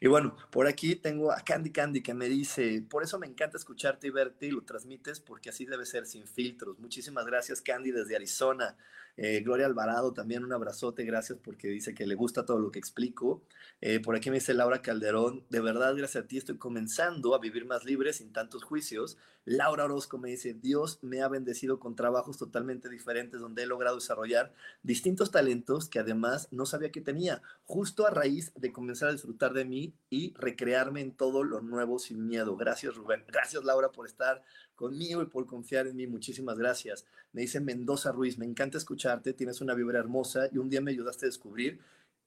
Y 0.00 0.08
bueno, 0.08 0.36
por 0.50 0.66
aquí 0.66 0.96
tengo 0.96 1.32
a 1.32 1.40
Candy 1.40 1.70
Candy 1.70 2.02
que 2.02 2.14
me 2.14 2.28
dice, 2.28 2.84
por 2.88 3.02
eso 3.02 3.18
me 3.18 3.26
encanta 3.26 3.56
escucharte 3.56 4.06
y 4.06 4.10
verte 4.10 4.46
y 4.46 4.50
lo 4.50 4.62
transmites 4.62 5.20
porque 5.20 5.50
así 5.50 5.64
debe 5.64 5.86
ser 5.86 6.06
sin 6.06 6.26
filtros. 6.26 6.78
Muchísimas 6.78 7.26
gracias 7.26 7.60
Candy 7.60 7.90
desde 7.90 8.16
Arizona. 8.16 8.76
Eh, 9.16 9.40
Gloria 9.40 9.66
Alvarado, 9.66 10.12
también 10.12 10.44
un 10.44 10.52
abrazote, 10.52 11.04
gracias 11.04 11.38
porque 11.42 11.68
dice 11.68 11.94
que 11.94 12.06
le 12.06 12.14
gusta 12.14 12.46
todo 12.46 12.58
lo 12.58 12.70
que 12.70 12.78
explico. 12.78 13.42
Eh, 13.80 14.00
por 14.00 14.16
aquí 14.16 14.30
me 14.30 14.36
dice 14.36 14.54
Laura 14.54 14.80
Calderón, 14.80 15.44
de 15.50 15.60
verdad, 15.60 15.94
gracias 15.94 16.24
a 16.24 16.26
ti 16.26 16.38
estoy 16.38 16.56
comenzando 16.56 17.34
a 17.34 17.38
vivir 17.38 17.66
más 17.66 17.84
libre, 17.84 18.12
sin 18.12 18.32
tantos 18.32 18.62
juicios. 18.62 19.18
Laura 19.44 19.84
Orozco 19.84 20.18
me 20.18 20.30
dice, 20.30 20.54
Dios 20.54 21.00
me 21.02 21.20
ha 21.20 21.28
bendecido 21.28 21.80
con 21.80 21.96
trabajos 21.96 22.38
totalmente 22.38 22.88
diferentes 22.88 23.40
donde 23.40 23.64
he 23.64 23.66
logrado 23.66 23.96
desarrollar 23.96 24.52
distintos 24.82 25.32
talentos 25.32 25.88
que 25.88 25.98
además 25.98 26.48
no 26.52 26.64
sabía 26.64 26.92
que 26.92 27.00
tenía, 27.00 27.42
justo 27.64 28.06
a 28.06 28.10
raíz 28.10 28.52
de 28.54 28.72
comenzar 28.72 29.08
a 29.08 29.12
disfrutar 29.12 29.52
de 29.52 29.64
mí 29.64 29.94
y 30.10 30.32
recrearme 30.34 31.00
en 31.00 31.12
todo 31.12 31.42
lo 31.42 31.60
nuevo 31.60 31.98
sin 31.98 32.26
miedo. 32.26 32.56
Gracias 32.56 32.94
Rubén, 32.94 33.24
gracias 33.26 33.64
Laura 33.64 33.90
por 33.90 34.06
estar 34.06 34.42
conmigo 34.82 35.22
y 35.22 35.26
por 35.26 35.46
confiar 35.46 35.86
en 35.86 35.94
mí. 35.94 36.08
Muchísimas 36.08 36.58
gracias. 36.58 37.06
Me 37.32 37.42
dice 37.42 37.60
Mendoza 37.60 38.10
Ruiz, 38.10 38.36
me 38.36 38.46
encanta 38.46 38.78
escucharte, 38.78 39.32
tienes 39.32 39.60
una 39.60 39.74
vibra 39.74 40.00
hermosa 40.00 40.48
y 40.50 40.58
un 40.58 40.68
día 40.68 40.80
me 40.80 40.90
ayudaste 40.90 41.26
a 41.26 41.28
descubrir 41.28 41.78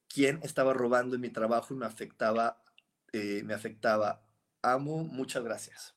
quién 0.08 0.40
estaba 0.42 0.74
robando 0.74 1.16
en 1.16 1.22
mi 1.22 1.30
trabajo 1.30 1.74
y 1.74 1.78
me 1.78 1.86
afectaba 1.86 2.62
eh, 3.18 3.44
me 3.44 3.54
afectaba. 3.54 4.22
Amo, 4.62 5.06
muchas 5.06 5.42
gracias. 5.42 5.96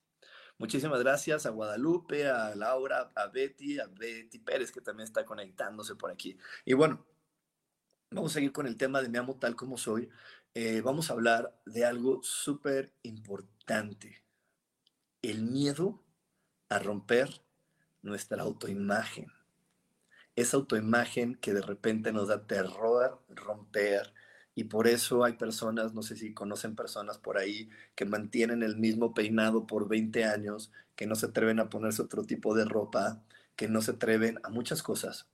Muchísimas 0.56 1.00
gracias 1.00 1.46
a 1.46 1.50
Guadalupe, 1.50 2.28
a 2.28 2.54
Laura, 2.54 3.10
a 3.14 3.26
Betty, 3.26 3.80
a 3.80 3.86
Betty 3.86 4.38
Pérez, 4.38 4.70
que 4.70 4.80
también 4.80 5.04
está 5.04 5.24
conectándose 5.24 5.96
por 5.96 6.12
aquí. 6.12 6.38
Y 6.64 6.74
bueno, 6.74 7.04
vamos 8.12 8.30
a 8.32 8.34
seguir 8.34 8.52
con 8.52 8.66
el 8.68 8.76
tema 8.76 9.02
de 9.02 9.08
me 9.08 9.18
amo 9.18 9.36
tal 9.36 9.56
como 9.56 9.76
soy. 9.78 10.08
Eh, 10.54 10.80
vamos 10.80 11.10
a 11.10 11.14
hablar 11.14 11.60
de 11.66 11.84
algo 11.84 12.20
súper 12.22 12.92
importante. 13.02 14.22
El 15.20 15.42
miedo 15.42 16.04
a 16.68 16.78
romper 16.78 17.42
nuestra 18.02 18.42
autoimagen. 18.42 19.26
Esa 20.36 20.56
autoimagen 20.56 21.34
que 21.36 21.52
de 21.52 21.62
repente 21.62 22.12
nos 22.12 22.28
da 22.28 22.46
terror 22.46 23.20
romper, 23.28 24.12
y 24.54 24.64
por 24.64 24.88
eso 24.88 25.24
hay 25.24 25.34
personas, 25.34 25.94
no 25.94 26.02
sé 26.02 26.16
si 26.16 26.34
conocen 26.34 26.74
personas 26.74 27.18
por 27.18 27.38
ahí, 27.38 27.70
que 27.94 28.04
mantienen 28.04 28.62
el 28.62 28.76
mismo 28.76 29.14
peinado 29.14 29.66
por 29.66 29.88
20 29.88 30.24
años, 30.24 30.72
que 30.96 31.06
no 31.06 31.14
se 31.14 31.26
atreven 31.26 31.60
a 31.60 31.68
ponerse 31.68 32.02
otro 32.02 32.24
tipo 32.24 32.54
de 32.54 32.64
ropa, 32.64 33.22
que 33.54 33.68
no 33.68 33.82
se 33.82 33.92
atreven 33.92 34.40
a 34.42 34.48
muchas 34.48 34.82
cosas. 34.82 35.28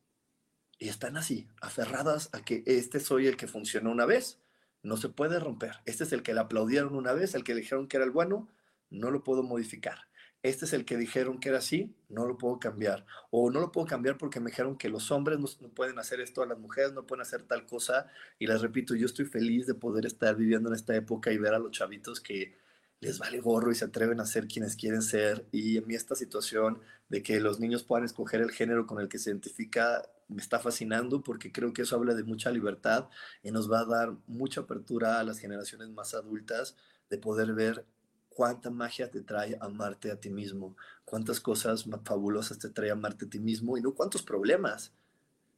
Y 0.78 0.88
están 0.88 1.16
así, 1.16 1.48
aferradas 1.62 2.28
a 2.32 2.42
que 2.44 2.62
este 2.66 3.00
soy 3.00 3.26
el 3.26 3.36
que 3.36 3.46
funcionó 3.46 3.90
una 3.90 4.04
vez, 4.04 4.40
no 4.82 4.98
se 4.98 5.08
puede 5.08 5.40
romper. 5.40 5.76
Este 5.86 6.04
es 6.04 6.12
el 6.12 6.22
que 6.22 6.34
le 6.34 6.40
aplaudieron 6.40 6.94
una 6.94 7.14
vez, 7.14 7.34
el 7.34 7.44
que 7.44 7.54
le 7.54 7.62
dijeron 7.62 7.88
que 7.88 7.96
era 7.96 8.04
el 8.04 8.10
bueno, 8.10 8.48
no 8.90 9.10
lo 9.10 9.24
puedo 9.24 9.42
modificar 9.42 10.00
este 10.44 10.66
es 10.66 10.74
el 10.74 10.84
que 10.84 10.98
dijeron 10.98 11.40
que 11.40 11.48
era 11.48 11.58
así, 11.58 11.96
no 12.10 12.26
lo 12.26 12.36
puedo 12.36 12.58
cambiar. 12.58 13.06
O 13.30 13.50
no 13.50 13.60
lo 13.60 13.72
puedo 13.72 13.86
cambiar 13.86 14.18
porque 14.18 14.40
me 14.40 14.50
dijeron 14.50 14.76
que 14.76 14.90
los 14.90 15.10
hombres 15.10 15.38
no, 15.38 15.48
pueden 15.70 15.98
hacer 15.98 16.20
esto, 16.20 16.44
las 16.44 16.58
mujeres 16.58 16.92
no 16.92 17.06
pueden 17.06 17.22
hacer 17.22 17.44
tal 17.44 17.64
cosa. 17.64 18.08
Y 18.38 18.46
les 18.46 18.60
repito, 18.60 18.94
yo 18.94 19.06
estoy 19.06 19.24
feliz 19.24 19.66
de 19.66 19.72
poder 19.72 20.04
estar 20.04 20.36
viviendo 20.36 20.68
en 20.68 20.74
esta 20.74 20.94
época 20.94 21.32
y 21.32 21.38
ver 21.38 21.54
a 21.54 21.58
los 21.58 21.70
chavitos 21.70 22.20
que 22.20 22.58
les 23.00 23.18
vale 23.18 23.40
gorro 23.40 23.72
y 23.72 23.74
se 23.74 23.86
atreven 23.86 24.20
a 24.20 24.26
ser 24.26 24.46
quienes 24.46 24.76
quieren 24.76 25.00
ser. 25.00 25.46
Y 25.50 25.78
en 25.78 25.86
mí 25.86 25.94
esta 25.94 26.14
situación 26.14 26.78
de 27.08 27.22
que 27.22 27.40
los 27.40 27.58
niños 27.58 27.82
puedan 27.82 28.04
escoger 28.04 28.42
el 28.42 28.50
género 28.50 28.86
con 28.86 29.00
el 29.00 29.08
que 29.08 29.18
se 29.18 29.30
identifica 29.30 30.02
me 30.28 30.42
está 30.42 30.58
fascinando 30.58 31.22
porque 31.22 31.52
creo 31.52 31.72
que 31.72 31.82
eso 31.82 31.96
habla 31.96 32.14
de 32.14 32.24
mucha 32.24 32.50
libertad 32.50 33.08
y 33.42 33.50
nos 33.50 33.70
va 33.70 33.80
a 33.80 33.84
dar 33.86 34.14
mucha 34.26 34.62
apertura 34.62 35.20
a 35.20 35.24
las 35.24 35.38
generaciones 35.38 35.88
más 35.88 36.14
adultas 36.14 36.76
de 37.10 37.18
poder 37.18 37.52
ver 37.52 37.86
cuánta 38.34 38.70
magia 38.70 39.10
te 39.10 39.22
trae 39.22 39.56
amarte 39.60 40.10
a 40.10 40.20
ti 40.20 40.30
mismo, 40.30 40.76
cuántas 41.04 41.40
cosas 41.40 41.84
fabulosas 42.04 42.58
te 42.58 42.68
trae 42.68 42.90
amarte 42.90 43.26
a 43.26 43.30
ti 43.30 43.38
mismo 43.38 43.78
y 43.78 43.80
no 43.80 43.94
cuántos 43.94 44.22
problemas 44.22 44.92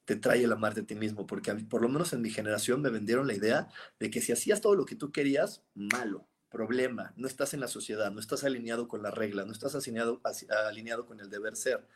te 0.05 0.15
trae 0.15 0.45
el 0.45 0.53
amarte 0.53 0.83
a 0.83 0.87
ti 0.87 0.95
mismo, 0.95 1.27
porque 1.27 1.53
por 1.55 1.83
lo 1.83 1.89
menos 1.89 2.13
en 2.13 2.23
mi 2.23 2.31
generación 2.31 2.81
me 2.81 2.91
vendieron 2.91 3.27
la 3.27 3.35
idea 3.35 3.69
de 3.99 4.11
que 4.11 4.21
si 4.21 4.33
hacías 4.33 4.61
todo 4.61 4.77
lo 4.77 4.85
que 4.85 4.95
tú 4.95 5.11
querías, 5.11 5.63
malo, 5.75 6.29
problema, 6.49 7.13
no 7.17 7.27
estás 7.27 7.55
en 7.55 7.61
la 7.61 7.69
sociedad, 7.69 8.13
no 8.13 8.21
estás 8.21 8.45
alineado 8.45 8.87
con 8.87 9.03
la 9.03 9.11
regla, 9.11 9.45
no 9.45 9.53
estás 9.53 9.75
alineado, 9.75 10.21
alineado 10.69 11.07
con 11.07 11.19
el 11.19 11.29
deber 11.29 11.57
ser. 11.57 11.87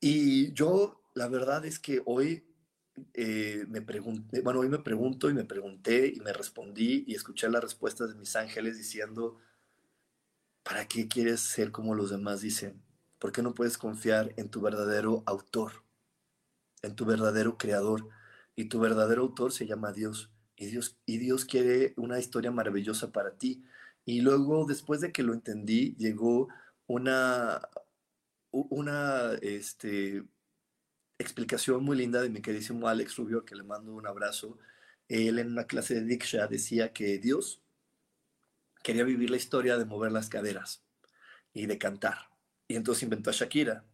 Y 0.00 0.52
yo, 0.52 1.00
la 1.14 1.28
verdad 1.28 1.64
es 1.64 1.78
que 1.78 2.02
hoy 2.04 2.44
eh, 3.14 3.64
me 3.68 3.82
pregunté, 3.82 4.40
bueno, 4.40 4.60
hoy 4.60 4.68
me 4.68 4.78
pregunto 4.78 5.30
y 5.30 5.34
me 5.34 5.44
pregunté 5.44 6.12
y 6.14 6.20
me 6.20 6.32
respondí 6.32 7.04
y 7.06 7.14
escuché 7.14 7.48
las 7.48 7.62
respuestas 7.62 8.08
de 8.08 8.16
mis 8.16 8.34
ángeles 8.36 8.76
diciendo, 8.76 9.38
¿Para 10.66 10.88
qué 10.88 11.06
quieres 11.06 11.40
ser 11.42 11.70
como 11.70 11.94
los 11.94 12.10
demás 12.10 12.40
dicen? 12.40 12.82
¿Por 13.20 13.30
qué 13.30 13.40
no 13.40 13.54
puedes 13.54 13.78
confiar 13.78 14.34
en 14.36 14.48
tu 14.50 14.60
verdadero 14.60 15.22
autor, 15.24 15.84
en 16.82 16.96
tu 16.96 17.04
verdadero 17.04 17.56
creador? 17.56 18.08
Y 18.56 18.64
tu 18.64 18.80
verdadero 18.80 19.22
autor 19.22 19.52
se 19.52 19.68
llama 19.68 19.92
Dios. 19.92 20.32
Y 20.56 20.66
Dios, 20.66 20.98
y 21.06 21.18
Dios 21.18 21.44
quiere 21.44 21.94
una 21.96 22.18
historia 22.18 22.50
maravillosa 22.50 23.12
para 23.12 23.38
ti. 23.38 23.64
Y 24.04 24.22
luego, 24.22 24.66
después 24.66 25.00
de 25.00 25.12
que 25.12 25.22
lo 25.22 25.34
entendí, 25.34 25.94
llegó 25.98 26.48
una, 26.88 27.62
una 28.50 29.34
este, 29.42 30.24
explicación 31.16 31.84
muy 31.84 31.96
linda 31.96 32.20
de 32.20 32.28
mi 32.28 32.42
queridísimo 32.42 32.88
Alex 32.88 33.14
Rubio, 33.14 33.44
que 33.44 33.54
le 33.54 33.62
mando 33.62 33.94
un 33.94 34.06
abrazo. 34.08 34.58
Él 35.06 35.38
en 35.38 35.52
una 35.52 35.68
clase 35.68 35.94
de 35.94 36.04
Diksha 36.04 36.48
decía 36.48 36.92
que 36.92 37.18
Dios 37.18 37.62
quería 38.86 39.02
vivir 39.02 39.30
la 39.30 39.36
historia 39.36 39.78
de 39.78 39.84
mover 39.84 40.12
las 40.12 40.28
caderas 40.28 40.84
y 41.52 41.66
de 41.66 41.76
cantar. 41.76 42.30
Y 42.68 42.76
entonces 42.76 43.02
inventó 43.02 43.30
a 43.30 43.32
Shakira. 43.32 43.84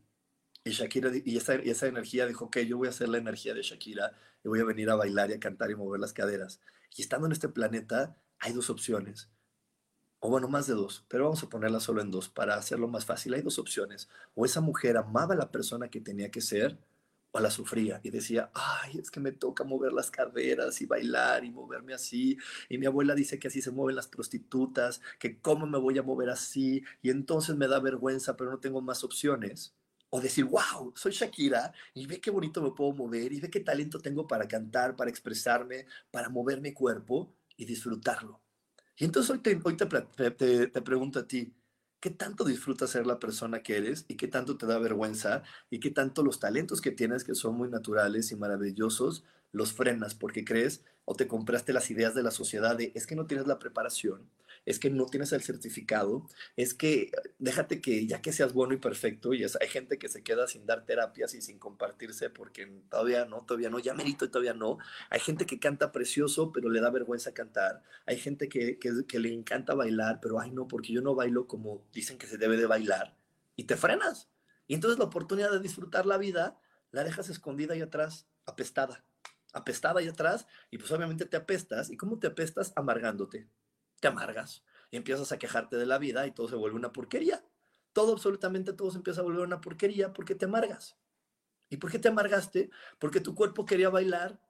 Y 0.65 0.73
Shakira, 0.73 1.11
y 1.25 1.39
esa, 1.39 1.55
esa 1.55 1.87
energía 1.87 2.27
dijo, 2.27 2.45
ok, 2.45 2.59
yo 2.59 2.77
voy 2.77 2.89
a 2.89 2.91
hacer 2.91 3.09
la 3.09 3.17
energía 3.17 3.55
de 3.55 3.63
Shakira 3.63 4.13
y 4.45 4.49
voy 4.49 4.61
a 4.61 4.65
venir 4.65 4.91
a 4.91 4.95
bailar 4.95 5.31
y 5.31 5.33
a 5.33 5.41
cantar 5.41 5.71
y 5.71 5.77
mover 5.77 5.99
las 5.99 6.13
caderas. 6.13 6.61
Y 6.95 7.01
estando 7.01 7.25
en 7.25 7.33
este 7.33 7.49
planeta, 7.49 8.19
hay 8.39 8.53
dos 8.53 8.69
opciones. 8.69 9.31
O 10.21 10.29
bueno, 10.29 10.47
más 10.49 10.67
de 10.67 10.75
dos, 10.75 11.07
pero 11.09 11.25
vamos 11.25 11.43
a 11.43 11.49
ponerla 11.49 11.81
solo 11.81 12.03
en 12.03 12.11
dos 12.11 12.29
para 12.29 12.57
hacerlo 12.57 12.87
más 12.87 13.07
fácil. 13.07 13.33
Hay 13.33 13.41
dos 13.41 13.59
opciones. 13.59 14.11
O 14.35 14.45
esa 14.45 14.61
mujer 14.61 14.99
amaba 14.99 15.33
a 15.33 15.39
la 15.39 15.51
persona 15.51 15.89
que 15.89 16.03
tenía 16.03 16.31
que 16.31 16.43
ser, 16.43 16.77
o 17.33 17.41
la 17.41 17.51
sufría 17.51 18.01
y 18.03 18.11
decía, 18.11 18.51
ay, 18.55 18.99
es 18.99 19.11
que 19.11 19.19
me 19.19 19.33
toca 19.33 19.65
mover 19.65 19.93
las 19.93 20.11
caderas 20.11 20.81
y 20.83 20.87
bailar 20.87 21.45
y 21.45 21.51
moverme 21.51 21.95
así. 21.95 22.37
Y 22.69 22.79
mi 22.79 22.87
abuela 22.87 23.15
dice 23.15 23.39
que 23.39 23.49
así 23.49 23.63
se 23.63 23.71
mueven 23.71 23.97
las 23.97 24.07
prostitutas, 24.07 25.01
que 25.19 25.41
cómo 25.41 25.67
me 25.67 25.79
voy 25.79 25.99
a 25.99 26.03
mover 26.03 26.29
así. 26.29 26.85
Y 27.01 27.11
entonces 27.11 27.57
me 27.57 27.69
da 27.69 27.81
vergüenza, 27.81 28.37
pero 28.37 28.51
no 28.51 28.59
tengo 28.59 28.83
más 28.83 29.03
opciones. 29.03 29.75
O 30.11 30.21
decir, 30.21 30.45
wow, 30.45 30.93
soy 30.95 31.13
Shakira 31.13 31.73
y 31.95 32.07
ve 32.07 32.21
qué 32.21 32.31
bonito 32.31 32.63
me 32.63 32.73
puedo 32.73 32.93
mover 32.93 33.33
y 33.33 33.41
ve 33.41 33.49
qué 33.51 33.61
talento 33.61 33.99
tengo 33.99 34.27
para 34.27 34.47
cantar, 34.47 34.95
para 34.95 35.09
expresarme, 35.09 35.87
para 36.11 36.29
mover 36.29 36.61
mi 36.61 36.75
cuerpo 36.75 37.35
y 37.57 37.65
disfrutarlo. 37.65 38.43
Y 38.99 39.07
entonces 39.07 39.31
hoy 39.31 39.39
te, 39.39 39.59
hoy 39.65 39.75
te, 39.75 40.67
te 40.67 40.83
pregunto 40.83 41.21
a 41.21 41.27
ti, 41.27 41.51
qué 42.03 42.11
tanto 42.11 42.43
disfrutas 42.45 42.91
ser 42.91 43.07
la 43.07 43.21
persona 43.21 43.63
que 43.63 43.77
eres 43.77 44.07
y 44.09 44.17
qué 44.17 44.27
tanto 44.27 44.59
te 44.59 44.67
da 44.67 44.77
vergüenza 44.81 45.45
y 45.71 45.79
qué 45.79 45.89
tanto 45.89 46.25
los 46.25 46.41
talentos 46.41 46.81
que 46.81 46.91
tienes, 46.91 47.23
que 47.23 47.37
son 47.37 47.55
muy 47.55 47.69
naturales 47.69 48.33
y 48.33 48.37
maravillosos, 48.37 49.23
los 49.53 49.73
frenas 49.73 50.17
porque 50.17 50.45
crees 50.45 50.85
o 51.05 51.15
te 51.15 51.29
compraste 51.29 51.73
las 51.73 51.93
ideas 51.93 52.17
de 52.17 52.25
la 52.25 52.33
sociedad 52.33 52.77
de 52.77 52.91
es 52.97 53.07
que 53.07 53.15
no 53.15 53.27
tienes 53.27 53.47
la 53.47 53.61
preparación, 53.61 54.29
es 54.65 54.79
que 54.79 54.91
no 54.91 55.07
tienes 55.07 55.33
el 55.33 55.43
certificado, 55.43 56.27
es 56.57 56.75
que 56.75 57.11
déjate 57.39 57.81
que 57.81 58.07
ya 58.07 58.23
que 58.23 58.33
seas 58.33 58.53
bueno 58.53 58.75
y 58.75 58.79
perfecto, 58.79 59.35
y 59.35 59.45
hay 59.45 59.69
gente 59.69 59.99
que 59.99 60.09
se 60.09 60.23
queda 60.23 60.47
sin 60.47 60.67
dar 60.67 60.85
terapias 60.85 61.35
y 61.35 61.43
sin 61.43 61.59
compartirse 61.59 62.31
porque 62.31 62.67
todavía 62.89 63.25
no, 63.25 63.45
todavía 63.45 63.71
no, 63.71 63.79
ya 63.79 63.95
merito 63.95 64.25
y 64.25 64.29
todavía 64.29 64.55
no. 64.55 64.79
Hay 65.11 65.21
gente 65.21 65.47
que 65.47 65.59
canta 65.59 65.93
precioso, 65.93 66.53
pero 66.53 66.71
le 66.71 66.81
da 66.81 66.91
vergüenza 66.91 67.33
cantar. 67.33 67.83
Hay 68.07 68.19
gente 68.19 68.49
que, 68.49 68.79
que, 68.79 69.19
le 69.19 69.33
encanta 69.33 69.75
bailar, 69.75 70.21
pero 70.21 70.41
ay 70.41 70.51
no, 70.51 70.69
porque 70.69 70.93
yo 70.93 71.03
no 71.03 71.15
bailo 71.15 71.47
como 71.47 71.85
dicen 71.93 72.19
que 72.19 72.27
se 72.27 72.39
debe 72.39 72.57
de 72.57 72.67
bailar. 72.67 73.17
Y 73.57 73.65
te 73.65 73.77
frenas. 73.77 74.29
Y 74.69 74.75
entonces 74.75 74.99
la 74.99 75.07
oportunidad 75.07 75.51
de 75.51 75.61
disfrutar 75.61 76.07
la 76.07 76.19
vida 76.19 76.59
la 76.93 77.05
dejas 77.05 77.29
escondida 77.31 77.75
ahí 77.75 77.81
atrás, 77.81 78.27
apestada 78.47 79.05
apestada 79.53 80.01
ahí 80.01 80.09
atrás 80.09 80.47
y 80.71 80.79
pues 80.79 80.91
obviamente 80.93 81.27
te 81.27 81.37
apestas. 81.37 81.91
¿Y 81.91 81.97
cómo 81.97 82.19
te 82.19 82.27
apestas? 82.27 82.73
Amargándote. 82.75 83.49
Te 84.03 84.09
amargas 84.09 84.65
y 84.91 84.97
empiezas 84.97 85.31
a 85.31 85.39
quejarte 85.39 85.77
de 85.77 85.87
la 85.87 85.97
vida 85.99 86.27
y 86.27 86.33
todo 86.33 86.49
se 86.49 86.57
vuelve 86.57 86.77
una 86.77 86.93
porquería. 86.93 87.45
Todo, 87.93 88.15
absolutamente 88.15 88.73
todo 88.73 88.91
se 88.91 88.97
empieza 88.97 89.21
a 89.21 89.23
volver 89.23 89.47
una 89.47 89.61
porquería 89.61 90.13
porque 90.13 90.35
te 90.35 90.47
amargas. 90.47 90.97
¿Y 91.71 91.77
por 91.77 91.93
qué 91.93 92.01
te 92.01 92.09
amargaste? 92.09 92.71
Porque 92.99 93.21
tu 93.21 93.37
cuerpo 93.37 93.65
quería 93.65 93.91
bailar. 93.91 94.41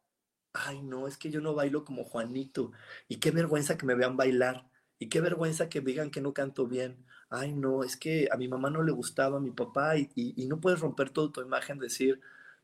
Ay, 0.55 0.81
no, 0.81 1.07
es 1.07 1.19
que 1.19 1.31
yo 1.31 1.43
no 1.43 1.53
bailo 1.53 1.85
como 1.85 2.03
Juanito. 2.03 2.73
Y 3.09 3.17
qué 3.17 3.31
vergüenza 3.31 3.77
que 3.77 3.85
me 3.85 3.95
vean 3.95 4.17
bailar. 4.17 4.71
Y 4.99 5.11
qué 5.11 5.21
vergüenza 5.21 5.69
que 5.69 5.83
digan 5.83 6.11
que 6.11 6.23
no 6.23 6.33
canto 6.33 6.67
bien. 6.67 7.05
Ay, 7.29 7.53
no, 7.53 7.85
es 7.85 7.99
que 7.99 8.31
a 8.33 8.39
mi 8.39 8.49
mamá 8.49 8.71
no 8.71 8.83
le 8.83 8.93
gustaba, 8.93 9.37
a 9.37 9.41
mi 9.41 9.51
papá. 9.51 9.99
Y, 9.99 10.47
no 10.49 10.63
puedes 10.63 10.81
romper 10.81 11.11
toda 11.11 11.31
tu 11.31 11.43
imagen, 11.43 11.79
decir, 11.79 12.23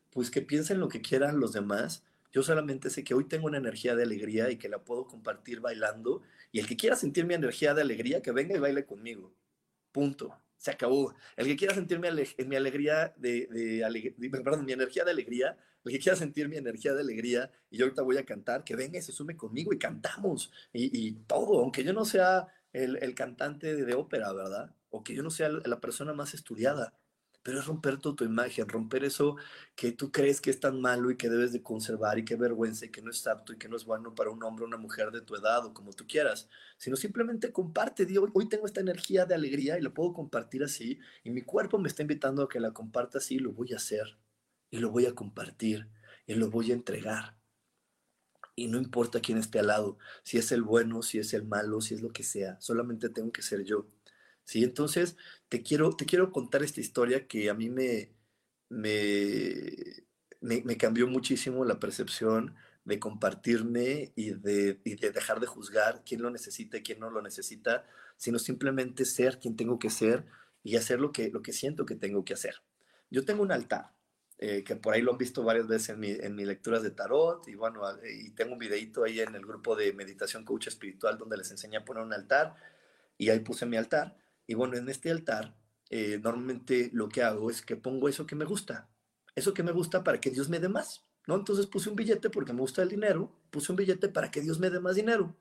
pues 0.09 0.31
que 0.31 0.41
piensen 0.41 0.79
lo 0.79 0.89
que 0.89 1.01
quieran 1.01 1.39
los 1.39 1.53
demás 1.53 2.03
yo 2.31 2.43
solamente 2.43 2.89
sé 2.89 3.03
que 3.03 3.13
hoy 3.13 3.25
tengo 3.25 3.47
una 3.47 3.57
energía 3.57 3.95
de 3.95 4.03
alegría 4.03 4.51
y 4.51 4.57
que 4.57 4.69
la 4.69 4.79
puedo 4.79 5.07
compartir 5.07 5.61
bailando. 5.61 6.21
Y 6.51 6.59
el 6.59 6.67
que 6.67 6.77
quiera 6.77 6.95
sentir 6.95 7.25
mi 7.25 7.33
energía 7.33 7.73
de 7.73 7.81
alegría, 7.81 8.21
que 8.21 8.31
venga 8.31 8.55
y 8.55 8.59
baile 8.59 8.85
conmigo. 8.85 9.33
Punto. 9.91 10.35
Se 10.57 10.71
acabó. 10.71 11.15
El 11.37 11.47
que 11.47 11.55
quiera 11.55 11.73
sentir 11.73 11.99
mi, 11.99 12.07
alegría 12.55 13.13
de, 13.15 13.47
perdón, 14.43 14.65
mi 14.65 14.73
energía 14.73 15.05
de 15.05 15.11
alegría, 15.11 15.57
el 15.85 15.91
que 15.93 15.99
quiera 15.99 16.17
sentir 16.17 16.49
mi 16.49 16.57
energía 16.57 16.93
de 16.93 16.99
alegría 16.99 17.49
y 17.69 17.77
yo 17.77 17.85
ahorita 17.85 18.01
voy 18.01 18.17
a 18.17 18.25
cantar, 18.25 18.65
que 18.65 18.75
venga 18.75 18.99
y 18.99 19.01
se 19.01 19.13
sume 19.13 19.37
conmigo 19.37 19.71
y 19.71 19.79
cantamos. 19.79 20.51
Y, 20.73 21.11
todo, 21.27 21.61
aunque 21.61 21.83
yo 21.83 21.93
no 21.93 22.03
sea 22.03 22.47
el 22.73 23.15
cantante 23.15 23.73
de, 23.73 23.93
ópera, 23.93 24.33
¿verdad? 24.33 24.75
O 24.89 25.01
que 25.03 25.15
yo 25.15 25.23
no 25.23 25.29
sea 25.29 25.49
la 25.49 25.79
persona 25.79 26.13
más 26.13 26.33
estudiada 26.33 26.93
pero 27.43 27.59
es 27.59 27.65
romper 27.65 27.97
tu, 27.97 28.15
imagen, 28.23 28.67
romper 28.67 29.03
eso 29.03 29.37
que 29.75 29.91
tú 29.91 30.11
crees 30.11 30.41
que 30.41 30.49
es 30.49 30.59
tan 30.59 30.81
malo 30.81 31.09
y 31.09 31.17
que 31.17 31.29
debes 31.29 31.53
de 31.53 31.63
conservar 31.63 32.19
y 32.19 32.25
que 32.25 32.35
vergüenza 32.35 32.85
y 32.85 32.89
que 32.89 33.01
no 33.01 33.11
es 33.11 33.25
apto 33.27 33.53
y 33.53 33.57
que 33.57 33.69
no 33.69 33.77
es 33.77 33.85
bueno 33.85 34.13
para 34.13 34.29
un 34.29 34.43
hombre 34.43 34.65
o 34.65 34.67
una 34.67 34.77
mujer 34.77 35.11
de 35.11 35.21
tu 35.21 35.35
edad 35.35 35.65
o 35.65 35.73
como 35.73 35.93
tú 35.93 36.05
quieras, 36.07 36.49
sino 36.77 36.95
simplemente 36.95 37.51
comparte, 37.51 38.05
digo, 38.05 38.27
hoy 38.33 38.49
tengo 38.49 38.65
esta 38.65 38.81
energía 38.81 39.25
de 39.25 39.35
alegría 39.35 39.77
y 39.77 39.81
la 39.81 39.93
puedo 39.93 40.13
compartir 40.13 40.63
así 40.63 40.99
y 41.23 41.29
mi 41.29 41.41
cuerpo 41.43 41.79
me 41.79 41.87
está 41.87 42.01
invitando 42.01 42.43
a 42.43 42.49
que 42.49 42.59
la 42.59 42.73
comparta 42.73 43.19
así 43.19 43.35
y 43.35 43.39
lo 43.39 43.53
voy 43.53 43.73
a 43.73 43.77
hacer 43.77 44.17
y 44.69 44.79
lo 44.79 44.91
voy 44.91 45.05
a 45.05 45.15
compartir 45.15 45.89
y 46.27 46.35
lo 46.35 46.49
voy 46.49 46.71
a 46.71 46.75
entregar. 46.75 47.37
y 48.55 48.67
no 48.67 48.77
importa 48.77 49.21
quién 49.21 49.37
esté 49.37 49.59
al 49.59 49.67
lado, 49.67 49.97
si 50.23 50.37
es 50.37 50.51
el 50.51 50.63
bueno, 50.63 51.01
si 51.01 51.17
es 51.19 51.33
el 51.33 51.43
malo, 51.45 51.79
si 51.81 51.93
es 51.95 52.01
lo 52.01 52.09
que 52.09 52.23
sea, 52.23 52.59
solamente 52.59 53.09
tengo 53.09 53.31
que 53.31 53.41
ser 53.41 53.63
yo. 53.63 53.87
¿Sí? 54.49 54.63
Entonces, 54.63 55.15
te 55.47 55.61
quiero, 55.61 55.95
te 55.95 56.07
quiero 56.07 56.31
contar 56.31 56.63
esta 56.63 56.81
historia 56.81 57.27
que 57.27 57.51
a 57.51 57.53
mí 57.53 57.69
me, 57.69 58.15
me, 58.67 59.75
me, 60.41 60.75
cambió 60.75 61.05
muchísimo 61.05 61.63
la 61.65 61.79
percepción 61.79 62.55
de 62.83 62.99
compartirme 62.99 64.11
y 64.15 64.31
de, 64.31 64.81
y 64.83 64.95
de, 64.95 65.11
dejar 65.11 65.39
de 65.39 65.45
juzgar 65.45 66.01
quién 66.03 66.23
lo 66.23 66.31
necesita 66.31 66.77
y 66.77 66.81
quién 66.81 66.99
no 66.99 67.11
lo 67.11 67.21
necesita, 67.21 67.85
sino 68.17 68.39
simplemente 68.39 69.05
ser 69.05 69.37
quien 69.37 69.55
tengo 69.55 69.77
que 69.77 69.91
ser 69.91 70.25
y 70.63 70.77
hacer 70.77 70.99
lo 70.99 71.11
que, 71.11 71.29
lo 71.29 71.43
que 71.43 71.53
siento 71.53 71.85
que 71.85 71.93
tengo 71.93 72.25
que 72.25 72.33
hacer. 72.33 72.55
Yo 73.11 73.25
tengo 73.25 73.43
un 73.43 73.51
altar, 73.51 73.93
eh, 74.39 74.63
que 74.63 74.75
por 74.75 74.95
ahí 74.95 75.03
lo 75.03 75.11
han 75.11 75.19
visto 75.19 75.43
varias 75.43 75.67
veces 75.67 75.89
en, 75.89 75.99
mi, 75.99 76.09
en 76.09 76.35
mis 76.35 76.47
lecturas 76.47 76.81
de 76.81 76.89
tarot, 76.89 77.47
y 77.47 77.53
bueno, 77.53 77.83
y 78.03 78.31
tengo 78.31 78.53
un 78.53 78.59
videito 78.59 79.03
ahí 79.03 79.19
en 79.19 79.35
el 79.35 79.45
grupo 79.45 79.75
de 79.75 79.93
meditación 79.93 80.43
coach 80.43 80.69
espiritual 80.69 81.19
donde 81.19 81.37
les 81.37 81.51
enseñé 81.51 81.77
a 81.77 81.85
poner 81.85 82.01
un 82.01 82.13
altar, 82.13 82.55
y 83.15 83.29
ahí 83.29 83.41
puse 83.41 83.67
mi 83.67 83.77
altar, 83.77 84.17
y 84.49 84.55
bueno, 84.55 84.77
en 84.77 84.89
este 84.89 85.11
altar, 85.11 85.55
eh, 85.91 86.19
normalmente 86.23 86.89
lo 86.91 87.07
que 87.07 87.21
hago 87.21 87.51
es 87.51 87.61
que 87.61 87.75
pongo 87.75 88.09
eso 88.09 88.25
que 88.25 88.35
me 88.35 88.45
gusta, 88.45 88.89
eso 89.35 89.53
que 89.53 89.61
me 89.61 89.71
gusta 89.71 90.03
para 90.03 90.19
que 90.19 90.31
Dios 90.31 90.49
me 90.49 90.59
dé 90.59 90.67
más, 90.67 91.05
¿no? 91.27 91.35
Entonces 91.35 91.67
puse 91.67 91.87
un 91.87 91.95
billete 91.95 92.31
porque 92.31 92.51
me 92.51 92.61
gusta 92.61 92.81
el 92.81 92.89
dinero, 92.89 93.31
puse 93.51 93.71
un 93.71 93.75
billete 93.75 94.09
para 94.09 94.31
que 94.31 94.41
Dios 94.41 94.57
me 94.57 94.71
dé 94.71 94.79
más 94.79 94.95
dinero. 94.95 95.35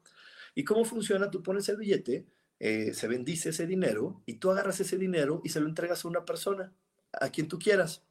¿Y 0.54 0.62
cómo 0.64 0.84
funciona? 0.84 1.30
Tú 1.30 1.42
pones 1.42 1.70
el 1.70 1.78
billete, 1.78 2.26
eh, 2.61 2.92
se 2.92 3.09
bendice 3.09 3.48
ese 3.48 3.66
dinero, 3.66 4.22
y 4.26 4.34
tú 4.34 4.50
agarras 4.50 4.78
ese 4.78 4.98
dinero 4.98 5.40
y 5.42 5.48
se 5.48 5.61
lo 5.61 5.68
entregas 5.68 6.04
a 6.04 6.09
una 6.09 6.26
persona, 6.26 6.74
a 7.12 7.30
quien 7.30 7.48
tú 7.48 7.59
quieras. 7.59 8.02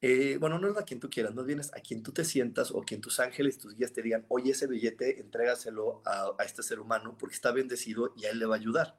Eh, 0.00 0.38
bueno, 0.40 0.58
no 0.58 0.68
es 0.68 0.76
a 0.76 0.84
quien 0.84 0.98
tú 0.98 1.08
quieras, 1.08 1.36
no 1.36 1.44
vienes 1.44 1.72
a 1.72 1.78
quien 1.78 2.02
tú 2.02 2.10
te 2.10 2.24
sientas 2.24 2.72
o 2.72 2.82
quien 2.82 3.00
tus 3.00 3.20
ángeles, 3.20 3.58
tus 3.58 3.76
guías 3.76 3.92
te 3.92 4.02
digan, 4.02 4.26
oye, 4.26 4.50
ese 4.50 4.66
billete, 4.66 5.20
entrégaselo 5.20 6.02
a, 6.04 6.32
a 6.36 6.42
este 6.44 6.64
ser 6.64 6.80
humano 6.80 7.16
porque 7.16 7.36
está 7.36 7.52
bendecido 7.52 8.12
y 8.16 8.24
a 8.24 8.30
él 8.30 8.40
le 8.40 8.46
va 8.46 8.56
a 8.56 8.58
ayudar. 8.58 8.98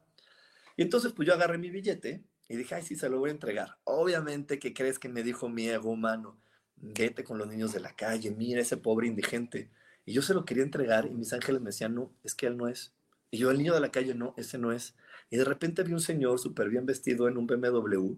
Y 0.76 0.82
entonces, 0.82 1.12
pues 1.12 1.26
yo 1.26 1.34
agarré 1.34 1.58
mi 1.58 1.70
billete 1.70 2.24
y 2.48 2.56
dije, 2.56 2.74
ay, 2.74 2.82
sí, 2.82 2.96
se 2.96 3.08
lo 3.08 3.18
voy 3.18 3.30
a 3.30 3.32
entregar. 3.32 3.78
Obviamente, 3.84 4.58
¿qué 4.58 4.74
crees 4.74 4.98
que 4.98 5.08
me 5.08 5.22
dijo 5.22 5.48
mi 5.48 5.68
ego 5.68 5.90
humano? 5.90 6.38
Vete 6.76 7.24
con 7.24 7.38
los 7.38 7.48
niños 7.48 7.72
de 7.72 7.80
la 7.80 7.94
calle, 7.94 8.30
mira 8.30 8.60
ese 8.60 8.76
pobre 8.76 9.06
indigente. 9.06 9.70
Y 10.04 10.12
yo 10.12 10.22
se 10.22 10.34
lo 10.34 10.44
quería 10.44 10.62
entregar 10.62 11.06
y 11.06 11.14
mis 11.14 11.32
ángeles 11.32 11.60
me 11.60 11.68
decían, 11.68 11.94
no, 11.94 12.12
es 12.22 12.34
que 12.34 12.46
él 12.46 12.56
no 12.56 12.68
es. 12.68 12.92
Y 13.30 13.38
yo, 13.38 13.50
el 13.50 13.58
niño 13.58 13.74
de 13.74 13.80
la 13.80 13.90
calle, 13.90 14.14
no, 14.14 14.34
ese 14.36 14.58
no 14.58 14.72
es. 14.72 14.94
Y 15.30 15.36
de 15.36 15.44
repente 15.44 15.82
vi 15.82 15.92
un 15.92 16.00
señor 16.00 16.38
súper 16.38 16.68
bien 16.68 16.86
vestido 16.86 17.28
en 17.28 17.36
un 17.36 17.46
BMW 17.46 18.16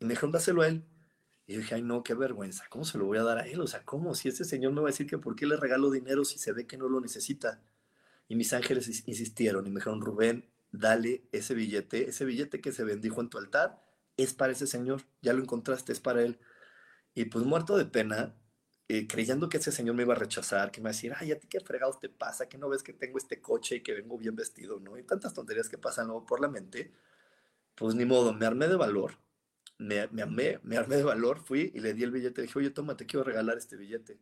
y 0.00 0.04
me 0.04 0.10
dijeron, 0.10 0.32
dáselo 0.32 0.62
a 0.62 0.68
él. 0.68 0.84
Y 1.46 1.54
yo 1.54 1.60
dije, 1.60 1.76
ay, 1.76 1.82
no, 1.82 2.02
qué 2.02 2.14
vergüenza, 2.14 2.64
¿cómo 2.68 2.84
se 2.84 2.98
lo 2.98 3.06
voy 3.06 3.18
a 3.18 3.22
dar 3.22 3.38
a 3.38 3.46
él? 3.46 3.60
O 3.60 3.66
sea, 3.66 3.84
¿cómo? 3.84 4.14
Si 4.14 4.28
ese 4.28 4.44
señor 4.44 4.72
me 4.72 4.80
va 4.80 4.88
a 4.88 4.90
decir 4.90 5.06
que 5.06 5.18
por 5.18 5.36
qué 5.36 5.46
le 5.46 5.56
regalo 5.56 5.90
dinero 5.90 6.24
si 6.24 6.38
se 6.38 6.52
ve 6.52 6.66
que 6.66 6.76
no 6.76 6.88
lo 6.88 7.00
necesita. 7.00 7.60
Y 8.28 8.36
mis 8.36 8.52
ángeles 8.52 9.06
insistieron 9.06 9.66
y 9.66 9.70
me 9.70 9.80
dijeron, 9.80 10.00
Rubén, 10.00 10.51
dale 10.72 11.28
ese 11.32 11.54
billete, 11.54 12.08
ese 12.08 12.24
billete 12.24 12.60
que 12.60 12.72
se 12.72 12.84
bendijo 12.84 13.20
en 13.20 13.30
tu 13.30 13.38
altar, 13.38 13.80
es 14.16 14.34
para 14.34 14.52
ese 14.52 14.66
señor, 14.66 15.02
ya 15.22 15.32
lo 15.32 15.42
encontraste, 15.42 15.92
es 15.92 16.00
para 16.00 16.22
él. 16.22 16.40
Y 17.14 17.26
pues 17.26 17.44
muerto 17.44 17.76
de 17.76 17.86
pena, 17.86 18.36
eh, 18.88 19.06
creyendo 19.06 19.48
que 19.48 19.58
ese 19.58 19.72
señor 19.72 19.94
me 19.96 20.02
iba 20.04 20.14
a 20.14 20.18
rechazar, 20.18 20.70
que 20.72 20.80
me 20.80 20.84
iba 20.84 20.90
a 20.90 20.92
decir, 20.92 21.14
ay, 21.18 21.32
¿a 21.32 21.38
ti 21.38 21.48
qué 21.48 21.60
fregados 21.60 22.00
te 22.00 22.08
pasa? 22.08 22.48
Que 22.48 22.58
no 22.58 22.68
ves 22.68 22.82
que 22.82 22.92
tengo 22.92 23.18
este 23.18 23.40
coche 23.40 23.76
y 23.76 23.82
que 23.82 23.94
vengo 23.94 24.18
bien 24.18 24.36
vestido, 24.36 24.80
¿no? 24.80 24.98
Y 24.98 25.04
tantas 25.04 25.34
tonterías 25.34 25.68
que 25.68 25.78
pasan 25.78 26.08
luego 26.08 26.26
por 26.26 26.40
la 26.40 26.48
mente. 26.48 26.92
Pues 27.76 27.94
ni 27.94 28.04
modo, 28.06 28.34
me 28.34 28.46
armé 28.46 28.68
de 28.68 28.76
valor 28.76 29.18
me, 29.82 30.06
me, 30.08 30.60
me 30.62 30.76
armé 30.76 30.96
de 30.96 31.02
valor, 31.02 31.40
fui 31.40 31.72
y 31.74 31.80
le 31.80 31.94
di 31.94 32.04
el 32.04 32.10
billete. 32.10 32.42
Dije, 32.42 32.58
oye, 32.58 32.70
toma, 32.70 32.96
te 32.96 33.06
quiero 33.06 33.24
regalar 33.24 33.58
este 33.58 33.76
billete. 33.76 34.18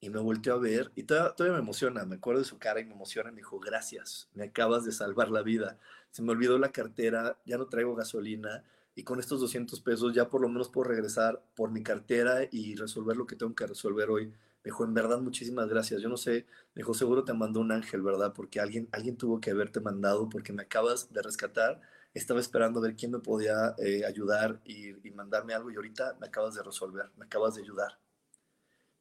Y 0.00 0.10
me 0.10 0.20
volteó 0.20 0.54
a 0.54 0.58
ver 0.58 0.92
y 0.94 1.02
todavía, 1.02 1.52
me 1.54 1.58
emociona, 1.58 2.04
me 2.04 2.16
acuerdo 2.16 2.40
de 2.40 2.46
su 2.46 2.58
cara 2.58 2.80
y 2.80 2.84
me 2.84 2.94
emociona. 2.94 3.30
Y 3.30 3.32
me 3.32 3.38
dijo, 3.38 3.58
gracias, 3.58 4.28
me 4.34 4.44
acabas 4.44 4.84
de 4.84 4.92
salvar 4.92 5.30
la 5.30 5.42
vida. 5.42 5.78
Se 6.10 6.22
me 6.22 6.32
olvidó 6.32 6.58
la 6.58 6.70
cartera, 6.70 7.38
ya 7.44 7.58
no 7.58 7.66
traigo 7.66 7.94
gasolina 7.94 8.64
y 8.94 9.04
con 9.04 9.20
estos 9.20 9.40
200 9.40 9.80
pesos 9.80 10.14
ya 10.14 10.28
por 10.28 10.40
lo 10.40 10.48
menos 10.48 10.68
puedo 10.68 10.88
regresar 10.88 11.42
por 11.54 11.70
mi 11.70 11.82
cartera 11.82 12.40
y 12.50 12.74
resolver 12.74 13.16
lo 13.16 13.26
que 13.26 13.36
tengo 13.36 13.54
que 13.54 13.66
resolver 13.66 14.10
hoy. 14.10 14.26
Me 14.28 14.70
dijo, 14.70 14.84
en 14.84 14.94
verdad, 14.94 15.20
muchísimas 15.20 15.68
gracias. 15.68 16.00
Yo 16.00 16.08
no 16.08 16.16
sé, 16.16 16.46
me 16.74 16.80
dijo, 16.80 16.94
seguro 16.94 17.24
te 17.24 17.32
mandó 17.32 17.60
un 17.60 17.72
ángel, 17.72 18.02
¿verdad? 18.02 18.32
Porque 18.34 18.60
alguien, 18.60 18.88
alguien 18.92 19.16
tuvo 19.16 19.40
que 19.40 19.50
haberte 19.50 19.80
mandado 19.80 20.28
porque 20.28 20.52
me 20.52 20.62
acabas 20.62 21.12
de 21.12 21.22
rescatar 21.22 21.80
estaba 22.14 22.40
esperando 22.40 22.80
a 22.80 22.82
ver 22.82 22.96
quién 22.96 23.12
me 23.12 23.18
podía 23.18 23.74
eh, 23.78 24.04
ayudar 24.04 24.60
y, 24.64 24.92
mandarme 25.14 25.52
algo 25.52 25.70
y 25.70 25.74
ahorita 25.74 26.16
me 26.20 26.28
acabas 26.28 26.54
de 26.54 26.62
resolver, 26.62 27.10
me 27.16 27.24
acabas 27.24 27.56
de 27.56 27.62
ayudar. 27.62 27.98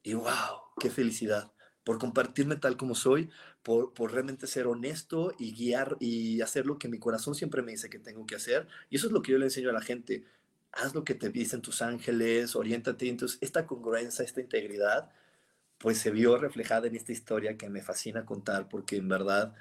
Y 0.08 0.14
wow, 0.14 0.72
qué 0.80 0.89
felicidad 0.89 1.51
por 1.84 1.99
compartirme 1.99 2.55
tal 2.55 2.78
como 2.78 2.95
soy, 2.95 3.30
por, 3.62 3.93
por, 3.93 4.14
realmente 4.14 4.47
ser 4.47 4.66
honesto 4.68 5.34
y 5.38 5.53
guiar 5.53 5.97
y 5.99 6.39
hacer 6.39 6.66
lo 6.66 6.78
que 6.80 6.88
mi 6.88 6.97
corazón 6.97 7.36
siempre 7.36 7.62
me 7.62 7.74
dice 7.74 7.89
que 7.89 7.99
tengo 7.99 8.26
que 8.26 8.36
hacer. 8.36 8.70
Y 8.89 8.95
eso 8.95 9.08
es 9.08 9.14
lo 9.14 9.22
que 9.22 9.34
yo 9.34 9.38
le 9.38 9.45
enseño 9.47 9.70
a 9.70 9.74
la 9.74 9.82
gente. 9.82 10.24
Haz 10.72 10.95
lo 10.95 11.03
que 11.03 11.14
te 11.14 11.30
dicen 11.30 11.62
tus 11.62 11.82
ángeles, 11.82 12.55
oriéntate. 12.55 13.10
Entonces, 13.10 13.38
esta 13.41 13.66
congruencia, 13.68 14.24
esta 14.24 14.39
integridad, 14.39 15.12
pues 15.78 15.97
se 15.97 16.12
vio 16.12 16.38
reflejada 16.38 16.88
en 16.88 16.95
esta 16.95 17.12
historia 17.12 17.58
que 17.58 17.70
me 17.70 17.82
fascina 17.82 18.26
contar 18.26 18.70
porque 18.70 18.97
en 18.97 19.10
verdad 19.10 19.55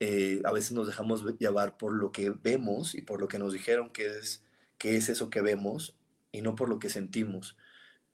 eh, 0.00 0.42
a 0.44 0.52
veces 0.52 0.72
nos 0.72 0.88
dejamos 0.88 1.24
llevar 1.38 1.76
por 1.78 1.92
lo 1.92 2.10
que 2.10 2.30
vemos 2.30 2.96
y 2.96 3.02
por 3.02 3.20
lo 3.20 3.28
que 3.28 3.38
nos 3.38 3.52
dijeron 3.52 3.90
que 3.90 4.06
es, 4.06 4.44
que 4.78 4.96
es 4.96 5.08
eso 5.08 5.30
que 5.30 5.42
vemos 5.42 5.96
y 6.32 6.42
no 6.42 6.56
por 6.56 6.68
lo 6.68 6.80
que 6.80 6.90
sentimos. 6.90 7.56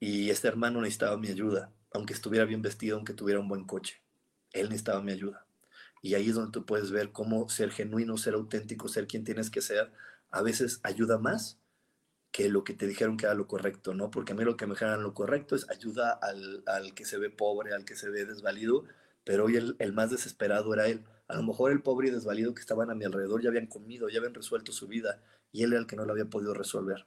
Y 0.00 0.30
este 0.30 0.48
hermano 0.48 0.80
necesitaba 0.80 1.16
mi 1.16 1.28
ayuda, 1.28 1.72
aunque 1.92 2.14
estuviera 2.14 2.44
bien 2.44 2.62
vestido, 2.62 2.96
aunque 2.96 3.14
tuviera 3.14 3.40
un 3.40 3.48
buen 3.48 3.64
coche. 3.64 4.02
Él 4.52 4.68
necesitaba 4.68 5.02
mi 5.02 5.12
ayuda. 5.12 5.46
Y 6.02 6.14
ahí 6.14 6.28
es 6.28 6.34
donde 6.34 6.52
tú 6.52 6.64
puedes 6.64 6.90
ver 6.90 7.12
cómo 7.12 7.48
ser 7.48 7.70
genuino, 7.70 8.16
ser 8.16 8.34
auténtico, 8.34 8.88
ser 8.88 9.06
quien 9.06 9.24
tienes 9.24 9.50
que 9.50 9.60
ser, 9.60 9.92
a 10.30 10.42
veces 10.42 10.80
ayuda 10.82 11.18
más 11.18 11.58
que 12.30 12.48
lo 12.48 12.62
que 12.64 12.74
te 12.74 12.86
dijeron 12.86 13.16
que 13.16 13.26
era 13.26 13.34
lo 13.34 13.48
correcto, 13.48 13.94
¿no? 13.94 14.10
Porque 14.10 14.32
a 14.32 14.36
mí 14.36 14.44
lo 14.44 14.56
que 14.56 14.66
me 14.66 14.74
dijeron 14.74 15.02
lo 15.02 15.14
correcto 15.14 15.56
es 15.56 15.68
ayuda 15.70 16.12
al, 16.12 16.62
al, 16.66 16.94
que 16.94 17.04
se 17.04 17.18
ve 17.18 17.30
pobre, 17.30 17.72
al 17.74 17.84
que 17.84 17.96
se 17.96 18.10
ve 18.10 18.24
desvalido, 18.26 18.84
pero 19.24 19.46
hoy 19.46 19.56
el, 19.56 19.76
el 19.78 19.92
más 19.92 20.10
desesperado 20.10 20.72
era 20.74 20.86
él 20.88 21.04
a 21.28 21.36
lo 21.36 21.42
mejor 21.42 21.70
el 21.70 21.82
pobre 21.82 22.08
y 22.08 22.10
desvalido 22.10 22.54
que 22.54 22.60
estaban 22.60 22.90
a 22.90 22.94
mi 22.94 23.04
alrededor 23.04 23.42
ya 23.42 23.50
habían 23.50 23.66
comido, 23.66 24.08
ya 24.08 24.18
habían 24.18 24.34
resuelto 24.34 24.72
su 24.72 24.88
vida 24.88 25.20
y 25.52 25.62
él 25.62 25.72
era 25.72 25.80
el 25.80 25.86
que 25.86 25.96
no 25.96 26.04
lo 26.04 26.12
había 26.12 26.24
podido 26.24 26.54
resolver. 26.54 27.06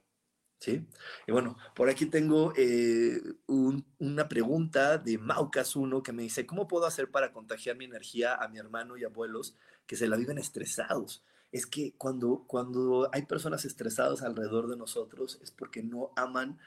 ¿Sí? 0.61 0.85
Y 1.25 1.31
bueno, 1.31 1.57
por 1.75 1.89
aquí 1.89 2.05
tengo 2.05 2.53
eh, 2.55 3.19
una 3.47 4.29
pregunta 4.29 4.99
de 4.99 5.17
Maucas 5.17 5.75
1 5.75 6.03
que 6.03 6.13
me 6.13 6.21
dice, 6.21 6.45
¿cómo 6.45 6.67
puedo 6.67 6.85
hacer 6.85 7.09
para 7.09 7.33
contagiar 7.33 7.77
mi 7.77 7.85
energía 7.85 8.35
a 8.35 8.47
mi 8.47 8.59
hermano 8.59 8.95
y 8.95 9.03
abuelos 9.03 9.55
que 9.87 9.95
se 9.95 10.07
la 10.07 10.17
viven 10.17 10.37
estresados? 10.37 11.23
Es 11.51 11.65
que 11.65 11.95
cuando, 11.97 12.43
cuando 12.45 13.09
hay 13.11 13.23
personas 13.23 13.65
estresadas 13.65 14.21
alrededor 14.21 14.69
de 14.69 14.77
nosotros 14.77 15.39
es 15.41 15.49
porque 15.49 15.81
no 15.81 16.11
aman 16.15 16.59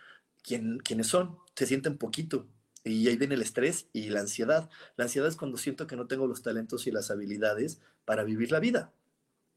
quien, 0.43 0.79
quienes 0.79 1.07
son, 1.07 1.39
se 1.55 1.65
sienten 1.65 1.97
poquito, 1.97 2.49
y 2.83 3.09
ahí 3.09 3.17
viene 3.17 3.37
el 3.37 3.43
estrés 3.43 3.89
y 3.93 4.11
la 4.11 4.21
ansiedad. 4.21 4.69
La 4.97 5.05
ansiedad 5.05 5.29
es 5.29 5.37
cuando 5.37 5.57
siento 5.57 5.87
que 5.87 5.97
no 5.97 6.07
tengo 6.07 6.27
los 6.27 6.43
talentos 6.43 6.87
y 6.87 6.91
las 6.91 7.11
habilidades 7.11 7.81
para 8.05 8.25
vivir 8.25 8.53
la 8.53 8.61
vida. 8.61 8.93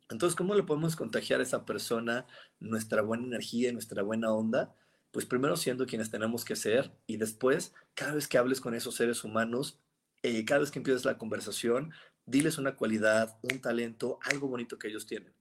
Entonces, 0.09 0.35
¿cómo 0.35 0.55
le 0.55 0.63
podemos 0.63 0.95
contagiar 0.95 1.39
a 1.39 1.43
esa 1.43 1.65
persona 1.65 2.25
nuestra 2.59 3.01
buena 3.01 3.25
energía, 3.25 3.71
nuestra 3.73 4.03
buena 4.03 4.31
onda? 4.31 4.73
Pues 5.11 5.25
primero 5.25 5.57
siendo 5.57 5.85
quienes 5.85 6.11
tenemos 6.11 6.45
que 6.45 6.55
ser 6.55 6.91
y 7.07 7.17
después, 7.17 7.73
cada 7.93 8.13
vez 8.15 8.27
que 8.27 8.37
hables 8.37 8.61
con 8.61 8.73
esos 8.73 8.95
seres 8.95 9.23
humanos, 9.23 9.79
eh, 10.23 10.45
cada 10.45 10.61
vez 10.61 10.71
que 10.71 10.79
empieces 10.79 11.05
la 11.05 11.17
conversación, 11.17 11.91
diles 12.25 12.57
una 12.57 12.75
cualidad, 12.75 13.37
un 13.41 13.61
talento, 13.61 14.19
algo 14.23 14.47
bonito 14.47 14.77
que 14.77 14.87
ellos 14.89 15.05
tienen 15.05 15.36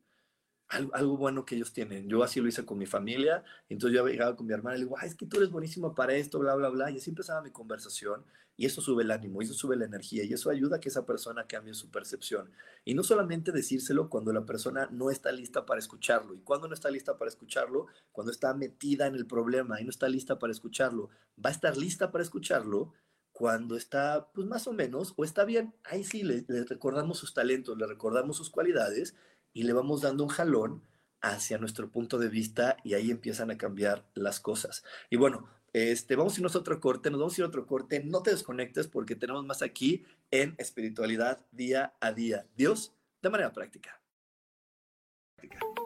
algo, 0.68 1.16
bueno 1.16 1.44
que 1.44 1.54
ellos 1.54 1.72
tienen. 1.72 2.08
Yo 2.08 2.22
así 2.22 2.40
lo 2.40 2.48
hice 2.48 2.64
con 2.64 2.78
mi 2.78 2.86
familia, 2.86 3.44
entonces 3.68 3.96
yo 3.96 4.06
llegaba 4.06 4.36
con 4.36 4.46
mi 4.46 4.52
hermana 4.52 4.76
y 4.76 4.80
le 4.80 4.84
digo, 4.86 4.98
es 5.00 5.14
que 5.14 5.26
tú 5.26 5.36
eres 5.36 5.50
buenísimo 5.50 5.94
para 5.94 6.14
esto, 6.14 6.38
bla, 6.38 6.54
bla, 6.54 6.68
bla, 6.68 6.90
y 6.90 6.96
así 6.96 7.10
empezaba 7.10 7.42
mi 7.42 7.50
conversación, 7.50 8.24
y 8.56 8.66
eso 8.66 8.80
sube 8.80 9.02
el 9.02 9.10
ánimo, 9.10 9.40
y 9.40 9.44
eso 9.44 9.54
sube 9.54 9.76
la 9.76 9.84
energía, 9.84 10.24
y 10.24 10.32
eso 10.32 10.50
ayuda 10.50 10.76
a 10.76 10.80
que 10.80 10.88
esa 10.88 11.06
persona 11.06 11.46
cambie 11.46 11.74
su 11.74 11.90
percepción. 11.90 12.50
Y 12.84 12.94
no 12.94 13.02
solamente 13.02 13.52
decírselo 13.52 14.08
cuando 14.08 14.32
la 14.32 14.46
persona 14.46 14.88
no 14.90 15.10
está 15.10 15.30
lista 15.30 15.66
para 15.66 15.78
escucharlo, 15.78 16.34
y 16.34 16.40
cuando 16.40 16.66
no 16.66 16.74
está 16.74 16.90
lista 16.90 17.16
para 17.16 17.28
escucharlo, 17.28 17.86
cuando 18.12 18.32
está 18.32 18.54
metida 18.54 19.06
en 19.06 19.14
el 19.14 19.26
problema 19.26 19.80
y 19.80 19.84
no 19.84 19.90
está 19.90 20.08
lista 20.08 20.38
para 20.38 20.52
escucharlo, 20.52 21.10
va 21.44 21.50
a 21.50 21.52
estar 21.52 21.76
lista 21.76 22.10
para 22.10 22.24
escucharlo 22.24 22.92
cuando 23.30 23.76
está, 23.76 24.30
pues 24.32 24.46
más 24.46 24.66
o 24.66 24.72
menos, 24.72 25.12
o 25.16 25.24
está 25.24 25.44
bien, 25.44 25.74
ahí 25.84 26.02
sí 26.04 26.22
le 26.22 26.46
recordamos 26.64 27.18
sus 27.18 27.34
talentos, 27.34 27.76
le 27.76 27.86
recordamos 27.86 28.38
sus 28.38 28.48
cualidades, 28.48 29.14
y 29.56 29.62
le 29.62 29.72
vamos 29.72 30.02
dando 30.02 30.22
un 30.22 30.28
jalón 30.28 30.82
hacia 31.22 31.56
nuestro 31.56 31.90
punto 31.90 32.18
de 32.18 32.28
vista 32.28 32.76
y 32.84 32.92
ahí 32.92 33.10
empiezan 33.10 33.50
a 33.50 33.56
cambiar 33.56 34.04
las 34.12 34.38
cosas. 34.38 34.84
Y 35.08 35.16
bueno, 35.16 35.48
este, 35.72 36.14
vamos 36.14 36.34
a 36.34 36.36
irnos 36.40 36.54
a 36.56 36.58
otro 36.58 36.78
corte, 36.78 37.10
nos 37.10 37.20
vamos 37.20 37.38
a 37.38 37.40
ir 37.40 37.44
a 37.46 37.48
otro 37.48 37.66
corte, 37.66 38.04
no 38.04 38.22
te 38.22 38.32
desconectes 38.32 38.86
porque 38.86 39.16
tenemos 39.16 39.46
más 39.46 39.62
aquí 39.62 40.04
en 40.30 40.54
espiritualidad 40.58 41.40
día 41.52 41.94
a 42.00 42.12
día. 42.12 42.46
Dios, 42.54 42.92
de 43.22 43.30
manera 43.30 43.54
práctica. 43.54 43.98
práctica. 45.36 45.85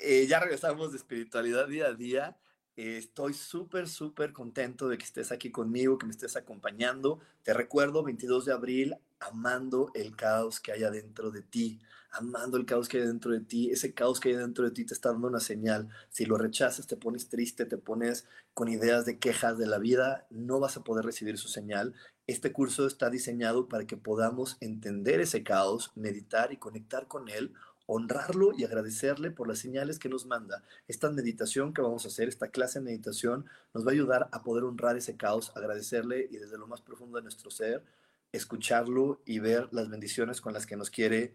eh, 0.00 0.26
ya 0.26 0.40
regresamos 0.40 0.92
de 0.92 0.98
espiritualidad 0.98 1.68
día 1.68 1.86
a 1.86 1.94
día. 1.94 2.36
Eh, 2.76 2.96
estoy 2.96 3.34
súper, 3.34 3.88
súper 3.88 4.32
contento 4.32 4.88
de 4.88 4.96
que 4.96 5.04
estés 5.04 5.32
aquí 5.32 5.50
conmigo, 5.50 5.98
que 5.98 6.06
me 6.06 6.12
estés 6.12 6.36
acompañando. 6.36 7.20
Te 7.42 7.52
recuerdo, 7.52 8.02
22 8.02 8.46
de 8.46 8.52
abril, 8.52 8.96
amando 9.18 9.90
el 9.94 10.16
caos 10.16 10.60
que 10.60 10.72
hay 10.72 10.84
adentro 10.84 11.30
de 11.30 11.42
ti, 11.42 11.78
amando 12.12 12.56
el 12.56 12.64
caos 12.64 12.88
que 12.88 12.98
hay 12.98 13.06
dentro 13.06 13.32
de 13.32 13.40
ti. 13.40 13.70
Ese 13.70 13.92
caos 13.92 14.18
que 14.18 14.30
hay 14.30 14.36
dentro 14.36 14.64
de 14.64 14.70
ti 14.70 14.84
te 14.84 14.94
está 14.94 15.10
dando 15.12 15.28
una 15.28 15.40
señal. 15.40 15.88
Si 16.08 16.24
lo 16.24 16.38
rechazas, 16.38 16.86
te 16.86 16.96
pones 16.96 17.28
triste, 17.28 17.66
te 17.66 17.76
pones 17.76 18.26
con 18.54 18.68
ideas 18.68 19.04
de 19.04 19.18
quejas 19.18 19.58
de 19.58 19.66
la 19.66 19.78
vida, 19.78 20.26
no 20.30 20.60
vas 20.60 20.76
a 20.76 20.84
poder 20.84 21.04
recibir 21.04 21.38
su 21.38 21.48
señal. 21.48 21.94
Este 22.26 22.52
curso 22.52 22.86
está 22.86 23.10
diseñado 23.10 23.68
para 23.68 23.86
que 23.86 23.96
podamos 23.96 24.56
entender 24.60 25.20
ese 25.20 25.42
caos, 25.42 25.92
meditar 25.96 26.52
y 26.52 26.56
conectar 26.56 27.08
con 27.08 27.28
él 27.28 27.52
honrarlo 27.92 28.52
y 28.56 28.64
agradecerle 28.64 29.32
por 29.32 29.48
las 29.48 29.58
señales 29.58 29.98
que 29.98 30.08
nos 30.08 30.24
manda. 30.24 30.62
Esta 30.86 31.10
meditación 31.10 31.74
que 31.74 31.82
vamos 31.82 32.04
a 32.04 32.08
hacer, 32.08 32.28
esta 32.28 32.48
clase 32.48 32.78
de 32.78 32.84
meditación, 32.84 33.46
nos 33.74 33.84
va 33.84 33.90
a 33.90 33.94
ayudar 33.94 34.28
a 34.30 34.42
poder 34.42 34.62
honrar 34.62 34.96
ese 34.96 35.16
caos, 35.16 35.50
agradecerle 35.56 36.28
y 36.30 36.36
desde 36.36 36.56
lo 36.56 36.68
más 36.68 36.80
profundo 36.82 37.16
de 37.16 37.24
nuestro 37.24 37.50
ser, 37.50 37.82
escucharlo 38.30 39.20
y 39.26 39.40
ver 39.40 39.68
las 39.72 39.90
bendiciones 39.90 40.40
con 40.40 40.52
las 40.52 40.66
que 40.66 40.76
nos 40.76 40.88
quiere, 40.88 41.34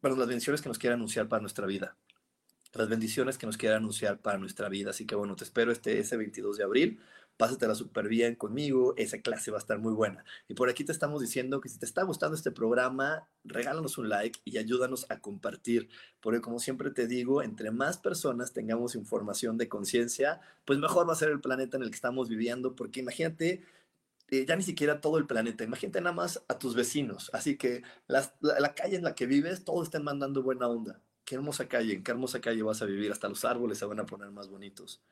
bueno, 0.00 0.16
las 0.16 0.28
bendiciones 0.28 0.62
que 0.62 0.70
nos 0.70 0.78
quiere 0.78 0.94
anunciar 0.94 1.28
para 1.28 1.42
nuestra 1.42 1.66
vida. 1.66 1.94
Las 2.72 2.88
bendiciones 2.88 3.36
que 3.36 3.46
nos 3.46 3.58
quiere 3.58 3.74
anunciar 3.74 4.18
para 4.18 4.38
nuestra 4.38 4.70
vida. 4.70 4.90
Así 4.90 5.06
que 5.06 5.14
bueno, 5.14 5.36
te 5.36 5.44
espero 5.44 5.72
este 5.72 5.98
ese 5.98 6.16
22 6.16 6.56
de 6.56 6.64
abril 6.64 7.00
pásatela 7.36 7.74
súper 7.74 8.08
bien 8.08 8.34
conmigo, 8.34 8.94
esa 8.96 9.20
clase 9.20 9.50
va 9.50 9.58
a 9.58 9.60
estar 9.60 9.78
muy 9.78 9.92
buena. 9.92 10.24
Y 10.48 10.54
por 10.54 10.68
aquí 10.68 10.84
te 10.84 10.92
estamos 10.92 11.20
diciendo 11.20 11.60
que 11.60 11.68
si 11.68 11.78
te 11.78 11.86
está 11.86 12.02
gustando 12.02 12.36
este 12.36 12.50
programa, 12.50 13.28
regálanos 13.44 13.98
un 13.98 14.08
like 14.08 14.40
y 14.44 14.58
ayúdanos 14.58 15.06
a 15.10 15.20
compartir, 15.20 15.88
porque 16.20 16.40
como 16.40 16.58
siempre 16.58 16.90
te 16.90 17.06
digo, 17.06 17.42
entre 17.42 17.70
más 17.70 17.98
personas 17.98 18.52
tengamos 18.52 18.94
información 18.94 19.58
de 19.58 19.68
conciencia, 19.68 20.40
pues 20.64 20.78
mejor 20.78 21.08
va 21.08 21.12
a 21.12 21.16
ser 21.16 21.30
el 21.30 21.40
planeta 21.40 21.76
en 21.76 21.82
el 21.82 21.90
que 21.90 21.96
estamos 21.96 22.28
viviendo, 22.28 22.74
porque 22.74 23.00
imagínate 23.00 23.62
eh, 24.28 24.44
ya 24.46 24.56
ni 24.56 24.62
siquiera 24.62 25.00
todo 25.00 25.18
el 25.18 25.26
planeta, 25.26 25.62
imagínate 25.62 26.00
nada 26.00 26.14
más 26.14 26.42
a 26.48 26.58
tus 26.58 26.74
vecinos, 26.74 27.30
así 27.32 27.56
que 27.56 27.82
la, 28.08 28.32
la, 28.40 28.74
calle 28.74 28.96
en 28.96 29.04
la 29.04 29.14
que 29.14 29.26
vives, 29.26 29.64
todos 29.64 29.84
estén 29.86 30.02
mandando 30.02 30.42
buena 30.42 30.66
onda. 30.68 31.00
Qué 31.24 31.36
hermosa 31.36 31.68
calle, 31.68 31.94
en 31.94 32.02
qué 32.04 32.12
hermosa 32.12 32.40
calle 32.40 32.62
vas 32.62 32.82
a 32.82 32.86
vivir, 32.86 33.12
hasta 33.12 33.28
los 33.28 33.44
árboles 33.44 33.78
se 33.78 33.84
van 33.84 34.00
a 34.00 34.06
poner 34.06 34.30
más 34.30 34.48
bonitos. 34.48 35.02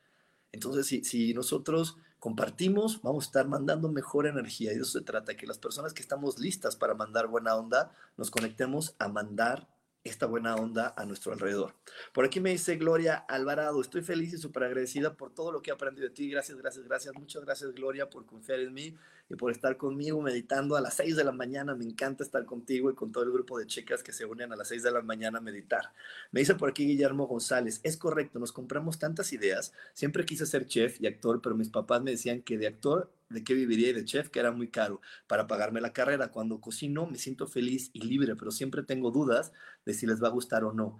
Entonces, 0.51 0.87
si, 0.87 1.03
si 1.03 1.33
nosotros 1.33 1.97
compartimos, 2.19 3.01
vamos 3.01 3.25
a 3.25 3.27
estar 3.27 3.47
mandando 3.47 3.89
mejor 3.89 4.27
energía. 4.27 4.73
Y 4.73 4.77
eso 4.77 4.85
se 4.85 5.01
trata, 5.01 5.35
que 5.35 5.47
las 5.47 5.59
personas 5.59 5.93
que 5.93 6.01
estamos 6.01 6.39
listas 6.39 6.75
para 6.75 6.93
mandar 6.93 7.27
buena 7.27 7.55
onda, 7.55 7.91
nos 8.17 8.31
conectemos 8.31 8.95
a 8.99 9.07
mandar 9.07 9.67
esta 10.05 10.27
buena 10.27 10.55
onda 10.55 10.93
a 10.95 11.05
nuestro 11.05 11.33
alrededor. 11.33 11.73
Por 12.13 12.25
aquí 12.25 12.39
me 12.39 12.51
dice 12.51 12.77
Gloria 12.77 13.15
Alvarado, 13.27 13.81
estoy 13.81 14.03
feliz 14.03 14.33
y 14.33 14.37
súper 14.37 14.63
agradecida 14.65 15.15
por 15.17 15.33
todo 15.33 15.51
lo 15.51 15.61
que 15.61 15.71
he 15.71 15.73
aprendido 15.73 16.07
de 16.07 16.13
ti. 16.13 16.29
Gracias, 16.29 16.57
gracias, 16.57 16.85
gracias. 16.85 17.15
Muchas 17.15 17.43
gracias 17.43 17.73
Gloria 17.73 18.07
por 18.07 18.25
confiar 18.25 18.59
en 18.59 18.73
mí 18.73 18.95
y 19.29 19.35
por 19.35 19.51
estar 19.51 19.77
conmigo 19.77 20.21
meditando 20.21 20.75
a 20.75 20.81
las 20.81 20.95
6 20.95 21.15
de 21.15 21.23
la 21.23 21.31
mañana. 21.31 21.75
Me 21.75 21.85
encanta 21.85 22.23
estar 22.23 22.45
contigo 22.45 22.91
y 22.91 22.95
con 22.95 23.11
todo 23.11 23.23
el 23.23 23.31
grupo 23.31 23.57
de 23.57 23.65
chicas 23.65 24.03
que 24.03 24.11
se 24.11 24.25
unen 24.25 24.51
a 24.53 24.55
las 24.55 24.67
6 24.67 24.83
de 24.83 24.91
la 24.91 25.01
mañana 25.01 25.39
a 25.39 25.41
meditar. 25.41 25.93
Me 26.31 26.41
dice 26.41 26.55
por 26.55 26.69
aquí 26.69 26.85
Guillermo 26.85 27.27
González, 27.27 27.79
es 27.83 27.97
correcto, 27.97 28.39
nos 28.39 28.51
compramos 28.51 28.99
tantas 28.99 29.33
ideas. 29.33 29.73
Siempre 29.93 30.25
quise 30.25 30.45
ser 30.45 30.67
chef 30.67 31.01
y 31.01 31.07
actor, 31.07 31.41
pero 31.41 31.55
mis 31.55 31.69
papás 31.69 32.01
me 32.03 32.11
decían 32.11 32.41
que 32.41 32.57
de 32.57 32.67
actor 32.67 33.11
de 33.29 33.43
qué 33.43 33.53
viviría 33.53 33.89
y 33.89 33.93
de 33.93 34.05
chef, 34.05 34.29
que 34.29 34.39
era 34.39 34.51
muy 34.51 34.69
caro 34.69 35.01
para 35.27 35.47
pagarme 35.47 35.81
la 35.81 35.93
carrera. 35.93 36.31
Cuando 36.31 36.61
cocino 36.61 37.07
me 37.07 37.17
siento 37.17 37.47
feliz 37.47 37.89
y 37.93 38.01
libre, 38.01 38.35
pero 38.35 38.51
siempre 38.51 38.83
tengo 38.83 39.11
dudas 39.11 39.51
de 39.85 39.93
si 39.93 40.05
les 40.05 40.21
va 40.21 40.27
a 40.27 40.31
gustar 40.31 40.63
o 40.63 40.73
no. 40.73 40.99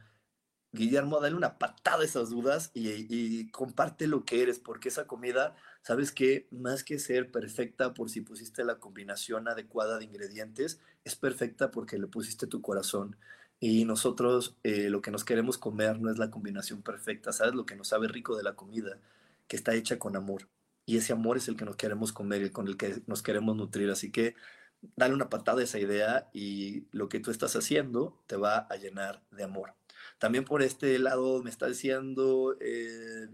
Guillermo, 0.76 1.20
dale 1.20 1.36
una 1.36 1.58
patada 1.58 2.04
a 2.04 2.06
esas 2.06 2.30
dudas 2.30 2.72
y, 2.74 3.50
comparte 3.52 4.08
lo 4.08 4.26
que 4.26 4.42
eres, 4.44 4.60
porque 4.60 4.90
esa 4.90 5.08
comida, 5.08 5.56
sabes 5.82 6.12
que 6.12 6.48
más 6.52 6.84
que 6.84 7.00
ser 7.00 7.32
perfecta 7.32 7.94
por 7.94 8.10
si 8.10 8.22
pusiste 8.22 8.64
la 8.64 8.80
combinación 8.80 9.48
adecuada 9.48 9.98
de 10.00 10.06
ingredientes, 10.06 10.80
es 11.04 11.16
perfecta 11.16 11.72
porque 11.72 11.98
le 11.98 12.08
pusiste 12.08 12.48
tu 12.48 12.62
corazón. 12.62 13.18
Y 13.60 13.86
nosotros 13.86 14.58
eh, 14.64 14.90
lo 14.90 15.02
que 15.02 15.12
nos 15.12 15.24
queremos 15.24 15.58
comer 15.58 16.00
no 16.00 16.12
es 16.12 16.18
la 16.18 16.30
combinación 16.32 16.82
perfecta, 16.82 17.32
¿sabes? 17.34 17.56
Lo 17.56 17.66
que 17.66 17.76
nos 17.76 17.88
sabe 17.90 18.08
rico 18.08 18.36
de 18.38 18.44
la 18.44 18.56
comida, 18.56 19.00
que 19.48 19.56
está 19.56 19.74
hecha 19.74 19.98
con 20.00 20.16
amor 20.16 20.48
y 20.86 20.98
ese 20.98 21.14
amor 21.14 21.38
es 21.38 21.48
el 21.48 21.58
que 21.58 21.66
nos 21.66 21.76
queremos 21.76 22.14
comer 22.14 22.44
y 22.44 22.52
con 22.52 22.68
el 22.68 22.78
que 22.78 23.02
nos 23.08 23.24
queremos 23.24 23.56
nutrir. 23.56 23.90
Así 23.90 24.12
que 24.12 24.36
dale 24.96 25.14
una 25.14 25.30
patada 25.30 25.62
a 25.62 25.64
esa 25.64 25.80
idea 25.80 26.30
y 26.34 26.86
lo 26.92 27.10
que 27.10 27.20
tú 27.20 27.32
estás 27.32 27.56
haciendo 27.56 28.22
te 28.28 28.38
va 28.38 28.60
a 28.70 28.76
llenar 28.78 29.24
de 29.32 29.44
amor. 29.44 29.74
También 30.18 30.46
por 30.46 30.62
este 30.62 30.98
lado 30.98 31.44
me 31.44 31.50
está 31.50 31.68
diciendo 31.68 32.56
eh, 32.62 33.28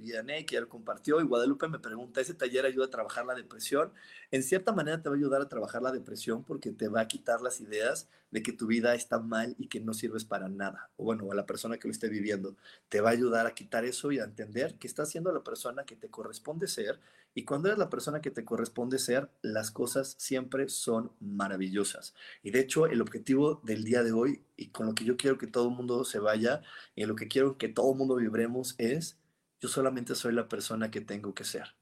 que 0.45 0.55
ya 0.55 0.65
compartió, 0.65 1.21
y 1.21 1.23
Guadalupe 1.23 1.67
me 1.67 1.79
pregunta, 1.79 2.21
¿ese 2.21 2.33
taller 2.33 2.65
ayuda 2.65 2.85
a 2.85 2.89
trabajar 2.89 3.25
la 3.25 3.35
depresión? 3.35 3.91
En 4.31 4.43
cierta 4.43 4.71
manera 4.71 5.01
te 5.01 5.09
va 5.09 5.15
a 5.15 5.17
ayudar 5.17 5.41
a 5.41 5.49
trabajar 5.49 5.81
la 5.81 5.91
depresión 5.91 6.43
porque 6.43 6.71
te 6.71 6.87
va 6.87 7.01
a 7.01 7.07
quitar 7.07 7.41
las 7.41 7.61
ideas 7.61 8.09
de 8.31 8.41
que 8.41 8.53
tu 8.53 8.65
vida 8.65 8.95
está 8.95 9.19
mal 9.19 9.55
y 9.59 9.67
que 9.67 9.79
no 9.79 9.93
sirves 9.93 10.25
para 10.25 10.47
nada. 10.47 10.89
O 10.95 11.03
bueno, 11.03 11.31
a 11.31 11.35
la 11.35 11.45
persona 11.45 11.77
que 11.77 11.87
lo 11.87 11.91
esté 11.91 12.09
viviendo. 12.09 12.55
Te 12.89 13.01
va 13.01 13.09
a 13.09 13.13
ayudar 13.13 13.45
a 13.45 13.53
quitar 13.53 13.85
eso 13.85 14.11
y 14.11 14.19
a 14.19 14.23
entender 14.23 14.75
que 14.75 14.87
estás 14.87 15.09
siendo 15.09 15.31
la 15.31 15.43
persona 15.43 15.83
que 15.83 15.95
te 15.95 16.09
corresponde 16.09 16.67
ser. 16.67 16.99
Y 17.33 17.45
cuando 17.45 17.69
eres 17.69 17.79
la 17.79 17.89
persona 17.89 18.21
que 18.21 18.31
te 18.31 18.43
corresponde 18.43 18.99
ser, 18.99 19.29
las 19.41 19.71
cosas 19.71 20.15
siempre 20.19 20.67
son 20.67 21.13
maravillosas. 21.19 22.13
Y 22.43 22.51
de 22.51 22.59
hecho, 22.59 22.87
el 22.87 23.01
objetivo 23.01 23.61
del 23.63 23.83
día 23.83 24.03
de 24.03 24.11
hoy 24.11 24.43
y 24.57 24.69
con 24.69 24.85
lo 24.85 24.95
que 24.95 25.05
yo 25.05 25.15
quiero 25.15 25.37
que 25.37 25.47
todo 25.47 25.69
el 25.69 25.75
mundo 25.75 26.03
se 26.03 26.19
vaya 26.19 26.61
y 26.93 27.05
lo 27.05 27.15
que 27.15 27.27
quiero 27.27 27.57
que 27.57 27.69
todo 27.69 27.91
el 27.93 27.97
mundo 27.97 28.15
vibremos 28.15 28.75
es, 28.77 29.17
yo 29.61 29.69
solamente 29.69 30.15
soy 30.15 30.33
la 30.33 30.49
persona 30.49 30.91
que 30.91 31.01
tengo 31.01 31.33
que 31.33 31.45
ser. 31.45 31.75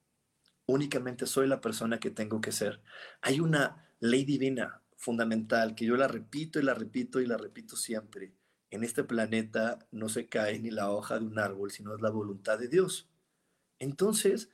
Únicamente 0.68 1.26
soy 1.26 1.47
la 1.47 1.62
persona 1.62 2.00
que 2.00 2.12
tengo 2.12 2.41
que 2.41 2.52
ser. 2.52 2.82
Hay 3.22 3.39
una 3.39 3.89
ley 4.00 4.26
divina 4.26 4.84
fundamental 4.97 5.74
que 5.74 5.86
yo 5.86 5.95
la 5.95 6.08
repito 6.08 6.60
y 6.60 6.64
la 6.64 6.76
repito 6.76 7.22
y 7.22 7.26
la 7.26 7.38
repito 7.38 7.76
siempre. 7.76 8.34
En 8.70 8.84
este 8.84 9.04
planeta 9.04 9.80
no 9.91 10.10
se 10.10 10.28
cae 10.28 10.60
ni 10.60 10.70
la 10.70 10.91
hoja 10.91 11.18
de 11.18 11.26
un 11.26 11.39
árbol, 11.39 11.72
sino 11.72 11.95
es 11.95 12.02
la 12.02 12.12
voluntad 12.12 12.60
de 12.60 12.68
Dios. 12.68 13.10
Entonces, 13.80 14.52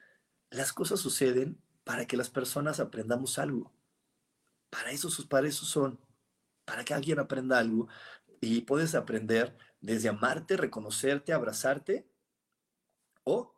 las 0.56 0.74
cosas 0.74 1.00
suceden 1.00 1.62
para 1.84 2.06
que 2.06 2.18
las 2.18 2.30
personas 2.30 2.80
aprendamos 2.80 3.38
algo. 3.38 3.72
Para 4.70 4.92
eso, 4.92 5.10
para 5.28 5.48
eso 5.48 5.66
son 5.66 6.00
para 6.66 6.84
que 6.84 6.94
alguien 6.94 7.20
aprenda 7.20 7.60
algo 7.60 7.88
y 8.42 8.62
puedes 8.62 8.96
aprender 8.96 9.56
desde 9.82 10.10
amarte, 10.10 10.58
reconocerte, 10.58 11.32
abrazarte 11.32 12.08
o 13.24 13.54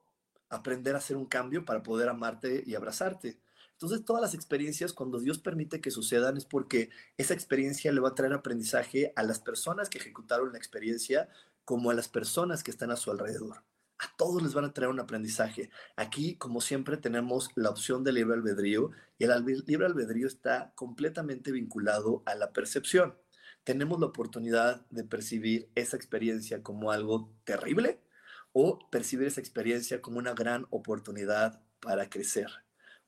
aprender 0.49 0.95
a 0.95 0.99
hacer 0.99 1.17
un 1.17 1.25
cambio 1.25 1.65
para 1.65 1.83
poder 1.83 2.09
amarte 2.09 2.63
y 2.65 2.75
abrazarte. 2.75 3.39
Entonces, 3.71 4.03
todas 4.05 4.21
las 4.21 4.33
experiencias, 4.33 4.91
cuando 4.91 5.19
Dios 5.19 5.39
permite 5.39 5.81
que 5.81 5.91
sucedan, 5.91 6.35
es 6.35 6.45
porque 6.45 6.89
esa 7.17 7.33
experiencia 7.33 7.91
le 7.91 8.01
va 8.01 8.09
a 8.09 8.15
traer 8.15 8.33
aprendizaje 8.33 9.13
a 9.15 9.23
las 9.23 9.39
personas 9.39 9.89
que 9.89 9.99
ejecutaron 9.99 10.51
la 10.51 10.57
experiencia 10.57 11.29
como 11.63 11.91
a 11.91 11.93
las 11.93 12.07
personas 12.07 12.63
que 12.63 12.71
están 12.71 12.91
a 12.91 12.95
su 12.95 13.11
alrededor. 13.11 13.63
A 13.99 14.15
todos 14.15 14.43
les 14.43 14.53
van 14.53 14.65
a 14.65 14.73
traer 14.73 14.89
un 14.89 14.99
aprendizaje. 14.99 15.69
Aquí, 15.95 16.35
como 16.35 16.61
siempre, 16.61 16.97
tenemos 16.97 17.49
la 17.55 17.69
opción 17.69 18.03
de 18.03 18.13
libre 18.13 18.35
albedrío 18.35 18.91
y 19.17 19.23
el 19.23 19.63
libre 19.65 19.87
albedrío 19.87 20.27
está 20.27 20.71
completamente 20.75 21.51
vinculado 21.51 22.21
a 22.25 22.35
la 22.35 22.53
percepción. 22.53 23.15
Tenemos 23.63 23.99
la 23.99 24.07
oportunidad 24.07 24.85
de 24.89 25.03
percibir 25.03 25.69
esa 25.75 25.97
experiencia 25.97 26.61
como 26.61 26.91
algo 26.91 27.33
terrible 27.43 27.99
o 28.53 28.79
percibir 28.89 29.27
esa 29.27 29.41
experiencia 29.41 30.01
como 30.01 30.19
una 30.19 30.33
gran 30.33 30.67
oportunidad 30.69 31.61
para 31.79 32.09
crecer 32.09 32.47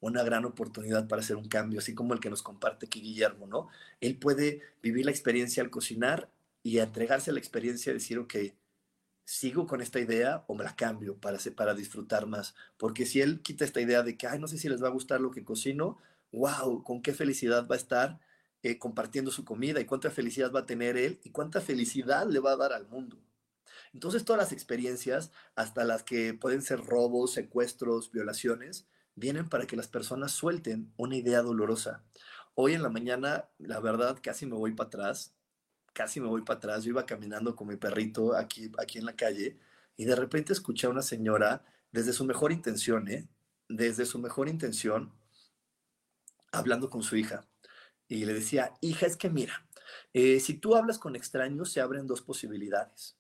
una 0.02 0.24
gran 0.24 0.46
oportunidad 0.46 1.08
para 1.08 1.22
hacer 1.22 1.36
un 1.36 1.48
cambio, 1.48 1.80
así 1.80 1.94
como 1.94 2.14
el 2.14 2.20
que 2.20 2.30
nos 2.30 2.42
comparte 2.42 2.86
aquí 2.86 3.02
Guillermo, 3.02 3.48
¿no? 3.48 3.68
Él 4.00 4.18
puede 4.18 4.62
vivir 4.82 5.06
la 5.06 5.12
experiencia 5.12 5.62
al 5.64 5.70
cocinar 5.70 6.30
y 6.64 6.80
entregarse 6.80 7.32
a 7.32 7.34
la 7.34 7.40
experiencia, 7.40 7.94
decir, 7.94 8.20
ok, 8.20 8.36
sigo 9.30 9.68
con 9.68 9.80
esta 9.80 10.00
idea 10.00 10.44
o 10.48 10.56
me 10.56 10.64
la 10.64 10.76
cambio 10.76 11.16
para, 11.16 11.38
para 11.56 11.76
disfrutar 11.76 12.26
más. 12.26 12.56
Porque 12.78 13.06
si 13.06 13.22
él 13.22 13.42
quita 13.42 13.64
esta 13.64 13.80
idea 13.80 14.02
de 14.02 14.18
que, 14.18 14.26
ay, 14.26 14.40
no 14.40 14.48
sé 14.48 14.58
si 14.58 14.68
les 14.68 14.82
va 14.82 14.88
a 14.88 14.92
gustar 14.92 15.22
lo 15.22 15.30
que 15.30 15.44
cocino, 15.44 16.00
wow, 16.32 16.84
con 16.84 17.04
qué 17.04 17.14
felicidad 17.14 17.68
va 17.68 17.76
a 17.76 17.78
estar 17.78 18.20
eh, 18.64 18.80
compartiendo 18.80 19.30
su 19.30 19.46
comida 19.46 19.80
y 19.80 19.86
cuánta 19.86 20.10
felicidad 20.10 20.52
va 20.52 20.62
a 20.62 20.66
tener 20.66 20.98
él 20.98 21.20
y 21.24 21.30
cuánta 21.30 21.62
felicidad 21.62 22.28
le 22.28 22.40
va 22.40 22.54
a 22.54 22.58
dar 22.58 22.74
al 22.74 22.88
mundo. 22.88 23.20
Entonces 23.94 24.26
todas 24.26 24.42
las 24.42 24.52
experiencias, 24.52 25.32
hasta 25.56 25.84
las 25.84 26.02
que 26.02 26.34
pueden 26.34 26.64
ser 26.64 26.80
robos, 26.80 27.32
secuestros, 27.32 28.12
violaciones, 28.12 28.88
vienen 29.14 29.48
para 29.48 29.68
que 29.68 29.76
las 29.76 29.88
personas 29.88 30.32
suelten 30.32 30.92
una 30.98 31.18
idea 31.18 31.44
dolorosa. 31.44 32.04
Hoy 32.56 32.74
en 32.74 32.82
la 32.82 32.90
mañana, 32.90 33.46
la 33.60 33.80
verdad, 33.80 34.18
casi 34.24 34.48
me 34.48 34.56
voy 34.56 34.74
para 34.74 34.88
atrás, 34.88 35.36
casi 35.94 36.20
me 36.20 36.28
voy 36.28 36.42
para 36.42 36.58
atrás. 36.58 36.84
Yo 36.84 36.92
iba 36.92 37.06
caminando 37.06 37.56
con 37.56 37.68
mi 37.68 37.76
perrito 37.76 38.36
aquí, 38.36 38.72
aquí 38.78 38.98
en 38.98 39.06
la 39.06 39.16
calle 39.16 39.58
y 40.00 40.06
de 40.06 40.16
repente 40.16 40.54
escuché 40.54 40.88
a 40.88 40.92
una 40.92 41.02
señora, 41.02 41.66
desde 41.92 42.14
su 42.14 42.24
mejor 42.24 42.54
intención, 42.54 43.10
¿eh? 43.10 43.28
desde 43.68 44.06
su 44.06 44.18
mejor 44.18 44.48
intención, 44.48 45.12
hablando 46.54 46.90
con 46.90 47.04
su 47.04 47.18
hija. 47.18 47.46
Y 48.08 48.24
le 48.24 48.34
decía, 48.34 48.74
hija, 48.80 49.06
es 49.06 49.18
que 49.18 49.30
mira, 49.30 49.68
eh, 50.14 50.40
si 50.40 50.54
tú 50.54 50.76
hablas 50.76 51.00
con 51.00 51.18
extraños, 51.18 51.72
se 51.72 51.82
abren 51.82 52.08
dos 52.08 52.22
posibilidades. 52.22 53.18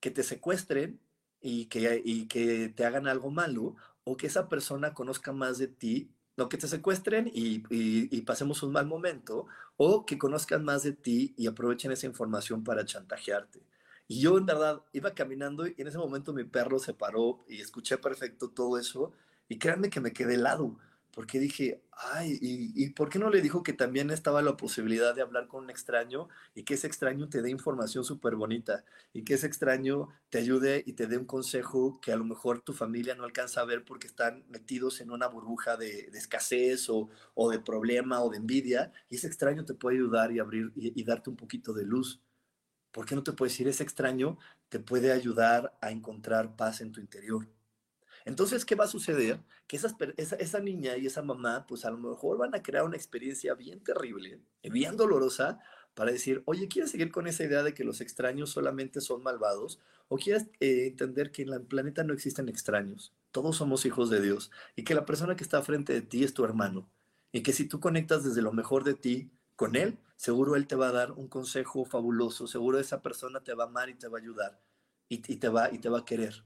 Que 0.00 0.10
te 0.10 0.22
secuestren 0.22 0.98
y 1.42 1.66
que, 1.66 2.00
y 2.02 2.26
que 2.26 2.70
te 2.70 2.86
hagan 2.86 3.06
algo 3.06 3.30
malo, 3.30 3.76
o 4.04 4.16
que 4.16 4.26
esa 4.26 4.48
persona 4.48 4.94
conozca 4.94 5.32
más 5.32 5.58
de 5.58 5.68
ti, 5.68 6.10
no 6.36 6.48
que 6.48 6.58
te 6.58 6.68
secuestren 6.68 7.30
y, 7.32 8.20
pasemos 8.22 8.62
un 8.62 8.72
mal 8.72 8.86
momento, 8.86 9.46
o 9.76 10.06
que 10.06 10.18
conozcan 10.18 10.64
más 10.64 10.82
de 10.82 10.92
ti 10.92 11.34
y 11.36 11.46
aprovechen 11.46 11.92
esa 11.92 12.06
información 12.06 12.64
para 12.64 12.84
chantajearte. 12.84 13.62
Y 14.06 14.20
yo 14.20 14.36
en 14.36 14.46
verdad 14.46 14.82
iba 14.92 15.14
caminando 15.14 15.66
y 15.66 15.74
en 15.78 15.86
ese 15.86 15.98
momento 15.98 16.32
mi 16.32 16.44
perro 16.44 16.78
se 16.78 16.94
paró 16.94 17.44
y 17.48 17.60
escuché 17.60 17.96
perfecto 17.98 18.50
todo 18.50 18.78
eso 18.78 19.12
y 19.48 19.58
créanme 19.58 19.90
que 19.90 20.00
me 20.00 20.12
quedé 20.12 20.34
helado 20.34 20.76
porque 21.14 21.38
dije, 21.38 21.80
ay, 21.92 22.38
¿y, 22.40 22.90
por 22.90 23.08
qué 23.08 23.20
no 23.20 23.30
le 23.30 23.40
dijo 23.40 23.62
que 23.62 23.72
también 23.72 24.10
estaba 24.10 24.42
la 24.42 24.56
posibilidad 24.56 25.14
de 25.14 25.22
hablar 25.22 25.46
con 25.46 25.64
un 25.64 25.70
extraño 25.70 26.28
y 26.56 26.64
que 26.64 26.74
ese 26.74 26.88
extraño 26.88 27.28
te 27.28 27.40
dé 27.40 27.50
información 27.50 28.04
súper 28.04 28.34
bonita 28.34 28.84
y 29.12 29.22
que 29.22 29.34
ese 29.34 29.46
extraño 29.46 30.08
te 30.28 30.38
ayude 30.38 30.82
y 30.84 30.94
te 30.94 31.06
dé 31.06 31.16
un 31.16 31.24
consejo 31.24 32.00
que 32.00 32.12
a 32.12 32.16
lo 32.16 32.24
mejor 32.24 32.62
tu 32.62 32.72
familia 32.72 33.14
no 33.14 33.24
alcanza 33.24 33.60
a 33.60 33.64
ver 33.64 33.84
porque 33.84 34.08
están 34.08 34.44
metidos 34.48 35.00
en 35.00 35.12
una 35.12 35.28
burbuja 35.28 35.76
de, 35.76 36.10
escasez 36.14 36.88
o, 36.88 37.08
de 37.48 37.60
problema 37.60 38.20
o 38.20 38.30
de 38.30 38.38
envidia 38.38 38.92
y 39.08 39.16
ese 39.16 39.28
extraño 39.28 39.64
te 39.64 39.74
puede 39.74 39.96
ayudar 39.98 40.32
y 40.32 40.40
abrir 40.40 40.72
y, 40.74 41.04
darte 41.04 41.30
un 41.30 41.36
poquito 41.36 41.72
de 41.72 41.84
luz? 41.84 42.20
¿Por 42.90 43.06
qué 43.06 43.14
no 43.14 43.22
te 43.22 43.32
puedes 43.32 43.52
decir, 43.52 43.68
ese 43.68 43.84
extraño 43.84 44.38
te 44.68 44.80
puede 44.80 45.12
ayudar 45.12 45.76
a 45.80 45.90
encontrar 45.92 46.56
paz 46.56 46.80
en 46.80 46.90
tu 46.92 47.00
interior? 47.00 47.53
Entonces, 48.24 48.64
¿qué 48.64 48.74
va 48.74 48.84
a 48.84 48.88
suceder? 48.88 49.40
Que 49.66 49.76
esa, 49.76 50.60
niña 50.60 50.96
y 50.96 51.06
esa 51.06 51.22
mamá, 51.22 51.66
pues 51.66 51.84
a 51.84 51.90
lo 51.90 51.98
mejor 51.98 52.38
van 52.38 52.54
a 52.54 52.62
crear 52.62 52.84
una 52.84 52.96
experiencia 52.96 53.54
bien 53.54 53.80
terrible, 53.80 54.40
bien 54.62 54.96
dolorosa, 54.96 55.58
para 55.94 56.10
decir, 56.10 56.42
oye, 56.46 56.66
¿quieres 56.68 56.90
seguir 56.90 57.12
con 57.12 57.26
esa 57.26 57.44
idea 57.44 57.62
de 57.62 57.74
que 57.74 57.84
los 57.84 58.00
extraños 58.00 58.50
solamente 58.50 59.00
son 59.00 59.22
malvados? 59.22 59.78
¿O 60.08 60.16
quieres 60.16 60.46
eh, 60.60 60.86
entender 60.86 61.30
que 61.30 61.42
en 61.42 61.52
el 61.52 61.62
planeta 61.62 62.02
no 62.02 62.14
existen 62.14 62.48
extraños? 62.48 63.14
Todos 63.30 63.56
somos 63.56 63.84
hijos 63.86 64.10
de 64.10 64.20
Dios 64.20 64.50
y 64.74 64.84
que 64.84 64.94
la 64.94 65.04
persona 65.04 65.36
que 65.36 65.44
está 65.44 65.62
frente 65.62 65.92
de 65.92 66.02
ti 66.02 66.24
es 66.24 66.34
tu 66.34 66.44
hermano. 66.44 66.90
Y 67.30 67.42
que 67.42 67.52
si 67.52 67.68
tú 67.68 67.80
conectas 67.80 68.24
desde 68.24 68.42
lo 68.42 68.52
mejor 68.52 68.84
de 68.84 68.94
ti 68.94 69.30
con 69.56 69.76
Él, 69.76 69.98
seguro 70.16 70.56
Él 70.56 70.66
te 70.66 70.76
va 70.76 70.88
a 70.88 70.92
dar 70.92 71.12
un 71.12 71.28
consejo 71.28 71.84
fabuloso, 71.84 72.46
seguro 72.46 72.78
esa 72.78 73.02
persona 73.02 73.40
te 73.40 73.54
va 73.54 73.64
a 73.64 73.66
amar 73.68 73.88
y 73.88 73.94
te 73.94 74.08
va 74.08 74.18
a 74.18 74.20
ayudar 74.20 74.60
y 75.08 75.18
te, 75.18 75.48
va, 75.48 75.72
y 75.72 75.78
te 75.78 75.88
va 75.88 76.00
a 76.00 76.04
querer. 76.04 76.44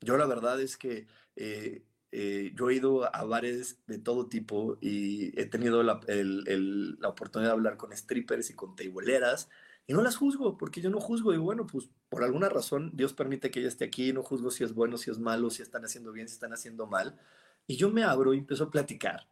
Yo 0.00 0.16
la 0.16 0.26
verdad 0.26 0.60
es 0.60 0.76
que 0.76 1.06
eh, 1.36 1.84
eh, 2.12 2.52
yo 2.56 2.70
he 2.70 2.74
ido 2.74 3.14
a 3.14 3.24
bares 3.24 3.78
de 3.86 3.98
todo 3.98 4.28
tipo 4.28 4.78
y 4.80 5.38
he 5.40 5.46
tenido 5.46 5.82
la, 5.82 6.00
la, 6.08 7.08
oportunidad 7.08 7.50
de 7.50 7.54
hablar 7.54 7.76
con 7.76 7.96
strippers 7.96 8.50
y 8.50 8.54
con 8.54 8.74
teiboleras 8.74 9.48
y 9.86 9.92
no 9.92 10.02
las 10.02 10.16
juzgo 10.16 10.56
porque 10.56 10.80
yo 10.80 10.90
no 10.90 11.00
juzgo 11.00 11.32
y 11.34 11.38
bueno, 11.38 11.66
pues 11.66 11.90
por 12.08 12.24
alguna 12.24 12.48
razón 12.48 12.92
Dios 12.94 13.12
permite 13.12 13.50
que 13.50 13.60
ella 13.60 13.68
esté 13.68 13.84
aquí, 13.84 14.12
no 14.12 14.22
juzgo 14.22 14.50
si 14.50 14.64
es 14.64 14.74
bueno, 14.74 14.98
si 14.98 15.10
es 15.10 15.18
malo, 15.18 15.50
si 15.50 15.62
están 15.62 15.84
haciendo 15.84 16.12
bien, 16.12 16.28
si 16.28 16.34
están 16.34 16.52
haciendo 16.52 16.86
mal. 16.86 17.18
Y 17.66 17.76
yo 17.76 17.90
me 17.90 18.02
abro 18.02 18.34
y 18.34 18.38
empiezo 18.38 18.64
a 18.64 18.70
platicar 18.70 19.28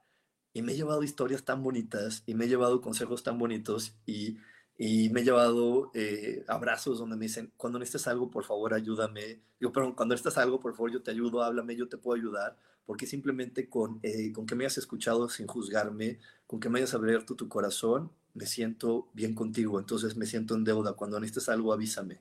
y 0.53 0.63
me 0.63 0.73
he 0.73 0.77
llevado 0.77 1.03
historias 1.03 1.45
tan 1.45 1.63
bonitas 1.63 2.23
y 2.27 2.35
me 2.35 2.45
he 2.45 2.49
llevado 2.49 2.81
consejos 2.81 3.23
tan 3.23 3.39
bonitos 3.39 3.97
y 4.07 4.39
y 4.81 5.11
me 5.11 5.21
he 5.21 5.25
llevado 5.25 5.91
eh, 5.93 6.45
abrazos 6.47 7.01
donde 7.01 7.17
me 7.17 7.27
dicen, 7.27 7.53
cuando 7.57 7.81
necesites 7.81 8.07
algo, 8.07 8.31
por 8.31 8.45
favor, 8.45 8.73
ayúdame. 8.73 9.43
Digo, 9.59 9.73
pero 9.73 9.95
cuando 9.97 10.15
necesites 10.15 10.39
algo, 10.39 10.61
por 10.61 10.73
favor, 10.73 10.93
yo 10.93 11.03
te 11.03 11.11
ayudo, 11.11 11.43
háblame, 11.43 11.75
yo 11.75 11.89
te 11.89 11.99
puedo 11.99 12.17
ayudar. 12.17 12.57
Porque 12.87 13.05
simplemente 13.05 13.69
con, 13.69 13.99
eh, 14.05 14.33
con 14.33 14.47
que 14.47 14.55
me 14.55 14.65
hayas 14.65 14.79
escuchado 14.79 15.29
sin 15.29 15.49
juzgarme, 15.49 16.21
con 16.47 16.61
que 16.61 16.69
me 16.69 16.79
hayas 16.79 16.95
abierto 16.95 17.35
tu 17.35 17.49
corazón, 17.49 18.13
me 18.35 18.47
siento 18.47 19.09
bien 19.15 19.35
contigo. 19.35 19.81
Entonces 19.81 20.17
me 20.17 20.27
siento 20.27 20.55
en 20.55 20.63
deuda. 20.63 20.93
Cuando 20.93 21.19
necesites 21.19 21.49
algo, 21.49 21.73
avísame. 21.73 22.21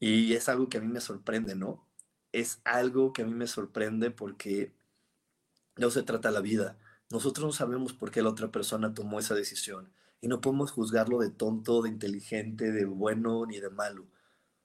Y 0.00 0.32
es 0.34 0.48
algo 0.48 0.68
que 0.70 0.78
a 0.78 0.80
mí 0.80 0.88
me 0.88 1.00
sorprende, 1.00 1.54
¿no? 1.56 1.86
Es 2.32 2.60
algo 2.64 3.12
que 3.12 3.22
a 3.22 3.26
mí 3.26 3.34
me 3.34 3.46
sorprende 3.46 4.10
porque 4.10 4.72
no 5.76 5.90
se 5.90 6.02
trata 6.02 6.30
la 6.30 6.40
vida. 6.40 6.78
Nosotros 7.10 7.46
no 7.46 7.52
sabemos 7.52 7.92
por 7.92 8.10
qué 8.10 8.22
la 8.22 8.30
otra 8.30 8.50
persona 8.50 8.94
tomó 8.94 9.18
esa 9.20 9.34
decisión 9.34 9.90
y 10.20 10.28
no 10.28 10.40
podemos 10.40 10.72
juzgarlo 10.72 11.18
de 11.18 11.30
tonto, 11.30 11.82
de 11.82 11.90
inteligente, 11.90 12.72
de 12.72 12.84
bueno 12.84 13.46
ni 13.46 13.60
de 13.60 13.70
malo. 13.70 14.06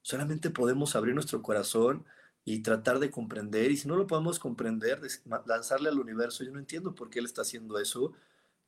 Solamente 0.02 0.50
podemos 0.50 0.96
abrir 0.96 1.14
nuestro 1.14 1.42
corazón 1.42 2.06
y 2.44 2.64
tratar 2.64 3.00
de 3.00 3.12
comprender, 3.12 3.72
y 3.72 3.78
si 3.78 3.88
no 3.88 3.96
lo 3.96 4.08
podemos 4.08 4.40
comprender, 4.40 5.02
lanzarle 5.46 5.90
al 5.90 6.00
universo, 6.00 6.44
yo 6.44 6.52
no 6.52 6.60
entiendo 6.60 6.96
por 6.96 7.10
qué 7.10 7.20
él 7.20 7.26
está 7.26 7.44
haciendo 7.44 7.78
eso, 7.80 8.14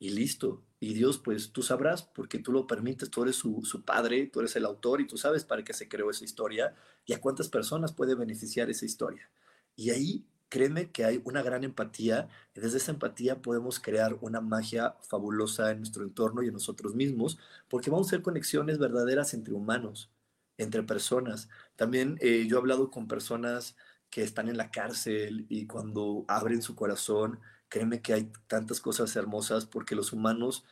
y 0.03 0.09
listo. 0.09 0.61
Y 0.81 0.93
Dios, 0.93 1.17
pues 1.17 1.51
tú 1.53 1.63
sabrás, 1.63 2.03
porque 2.03 2.38
tú 2.38 2.51
lo 2.51 2.67
permites, 2.67 3.09
tú 3.09 3.23
eres 3.23 3.38
su, 3.38 3.61
su, 3.63 3.84
padre, 3.84 4.27
tú 4.27 4.41
eres 4.41 4.55
el 4.57 4.65
autor 4.65 4.99
y 4.99 5.07
tú 5.07 5.17
sabes 5.17 5.45
para 5.45 5.63
qué 5.63 5.73
se 5.73 5.88
creó 5.88 6.09
esa 6.09 6.25
historia 6.25 6.75
y 7.05 7.13
a 7.13 7.21
cuántas 7.21 7.47
personas 7.47 7.93
puede 7.93 8.13
beneficiar 8.13 8.69
esa 8.69 8.86
historia. 8.86 9.29
Y 9.77 9.91
ahí 9.91 10.25
créeme 10.53 10.91
que 10.91 11.03
hay 11.03 11.19
una 11.25 11.41
gran 11.41 11.63
empatía 11.63 12.29
y 12.55 12.59
desde 12.59 12.77
esa 12.77 12.91
empatía 12.91 13.41
podemos 13.41 13.79
crear 13.79 14.15
una 14.21 14.39
magia 14.39 14.95
fabulosa 15.01 15.71
en 15.71 15.79
nuestro 15.79 16.03
entorno 16.03 16.43
y 16.43 16.47
en 16.47 16.53
nosotros 16.53 16.93
mismos, 16.93 17.39
porque 17.67 17.89
vamos 17.89 18.05
a 18.05 18.09
hacer 18.09 18.21
conexiones 18.21 18.77
verdaderas 18.77 19.33
entre 19.33 19.55
humanos, 19.55 20.11
entre 20.59 20.83
personas. 20.83 21.49
También 21.75 22.19
eh, 22.21 22.45
yo 22.47 22.57
he 22.57 22.59
hablado 22.59 22.91
con 22.91 23.07
personas 23.07 23.75
que 24.11 24.21
están 24.21 24.47
en 24.47 24.57
la 24.57 24.69
cárcel 24.69 25.47
y 25.49 25.65
cuando 25.65 26.23
abren 26.27 26.61
su 26.61 26.75
corazón, 26.75 27.39
créeme 27.67 28.03
que 28.03 28.13
hay 28.13 28.31
tantas 28.45 28.79
cosas 28.79 29.15
hermosas 29.15 29.65
porque 29.65 29.95
los 29.95 30.13
humanos, 30.13 30.65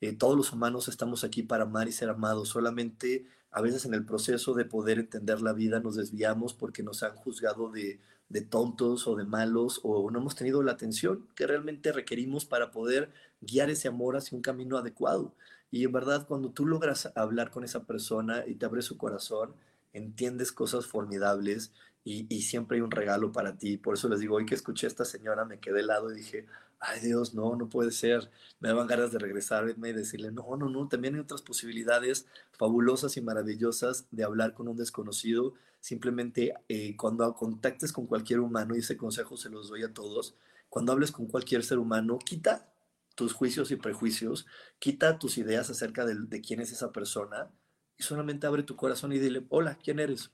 eh, 0.00 0.14
todos 0.14 0.34
los 0.34 0.54
humanos 0.54 0.88
estamos 0.88 1.24
aquí 1.24 1.42
para 1.42 1.64
amar 1.64 1.88
y 1.88 1.92
ser 1.92 2.08
amados, 2.08 2.48
solamente 2.48 3.26
a 3.50 3.60
veces 3.62 3.84
en 3.84 3.94
el 3.94 4.04
proceso 4.04 4.54
de 4.54 4.64
poder 4.64 4.98
entender 4.98 5.40
la 5.40 5.52
vida 5.52 5.80
nos 5.80 5.96
desviamos 5.96 6.54
porque 6.54 6.82
nos 6.82 7.02
han 7.02 7.14
juzgado 7.16 7.70
de 7.70 8.00
de 8.28 8.40
tontos 8.40 9.06
o 9.06 9.14
de 9.14 9.24
malos 9.24 9.80
o 9.82 10.10
no 10.10 10.18
hemos 10.18 10.34
tenido 10.34 10.62
la 10.62 10.72
atención 10.72 11.28
que 11.34 11.46
realmente 11.46 11.92
requerimos 11.92 12.44
para 12.44 12.70
poder 12.70 13.10
guiar 13.40 13.70
ese 13.70 13.88
amor 13.88 14.16
hacia 14.16 14.36
un 14.36 14.42
camino 14.42 14.78
adecuado. 14.78 15.34
Y 15.70 15.84
en 15.84 15.92
verdad, 15.92 16.26
cuando 16.26 16.50
tú 16.50 16.66
logras 16.66 17.12
hablar 17.14 17.50
con 17.50 17.64
esa 17.64 17.84
persona 17.84 18.44
y 18.46 18.54
te 18.54 18.66
abre 18.66 18.82
su 18.82 18.96
corazón, 18.96 19.54
entiendes 19.92 20.52
cosas 20.52 20.86
formidables 20.86 21.72
y, 22.04 22.42
siempre 22.42 22.76
hay 22.76 22.82
un 22.82 22.92
regalo 22.92 23.32
para 23.32 23.56
ti. 23.58 23.78
Por 23.78 23.94
eso 23.94 24.08
les 24.08 24.20
digo, 24.20 24.36
hoy 24.36 24.46
que 24.46 24.54
escuché 24.54 24.86
a 24.86 24.88
esta 24.88 25.04
señora 25.04 25.44
me 25.44 25.58
quedé 25.58 25.80
helado 25.80 26.12
y 26.12 26.16
dije, 26.16 26.46
ay 26.80 27.00
Dios, 27.00 27.34
no, 27.34 27.56
no 27.56 27.68
puede 27.68 27.90
ser, 27.90 28.30
me 28.60 28.68
daban 28.68 28.86
ganas 28.86 29.12
de 29.12 29.18
regresarme 29.18 29.88
y 29.88 29.92
decirle, 29.92 30.30
no, 30.30 30.56
no, 30.56 30.68
no, 30.68 30.88
también 30.88 31.14
hay 31.14 31.20
otras 31.20 31.42
posibilidades 31.42 32.26
fabulosas 32.52 33.16
y 33.16 33.22
maravillosas 33.22 34.06
de 34.10 34.24
hablar 34.24 34.54
con 34.54 34.68
un 34.68 34.76
desconocido. 34.76 35.54
Simplemente 35.80 36.54
eh, 36.68 36.96
cuando 36.96 37.32
contactes 37.34 37.92
con 37.92 38.06
cualquier 38.06 38.40
humano, 38.40 38.74
y 38.74 38.80
ese 38.80 38.96
consejo 38.96 39.36
se 39.36 39.50
los 39.50 39.68
doy 39.68 39.84
a 39.84 39.92
todos, 39.94 40.34
cuando 40.68 40.92
hables 40.92 41.12
con 41.12 41.26
cualquier 41.26 41.64
ser 41.64 41.78
humano, 41.78 42.18
quita 42.18 42.68
tus 43.14 43.32
juicios 43.32 43.70
y 43.70 43.76
prejuicios, 43.76 44.46
quita 44.78 45.18
tus 45.18 45.38
ideas 45.38 45.70
acerca 45.70 46.04
de, 46.04 46.14
de 46.14 46.40
quién 46.40 46.60
es 46.60 46.72
esa 46.72 46.92
persona 46.92 47.50
y 47.98 48.02
solamente 48.02 48.46
abre 48.46 48.62
tu 48.62 48.76
corazón 48.76 49.12
y 49.12 49.18
dile, 49.18 49.46
hola, 49.48 49.78
¿quién 49.82 50.00
eres? 50.00 50.30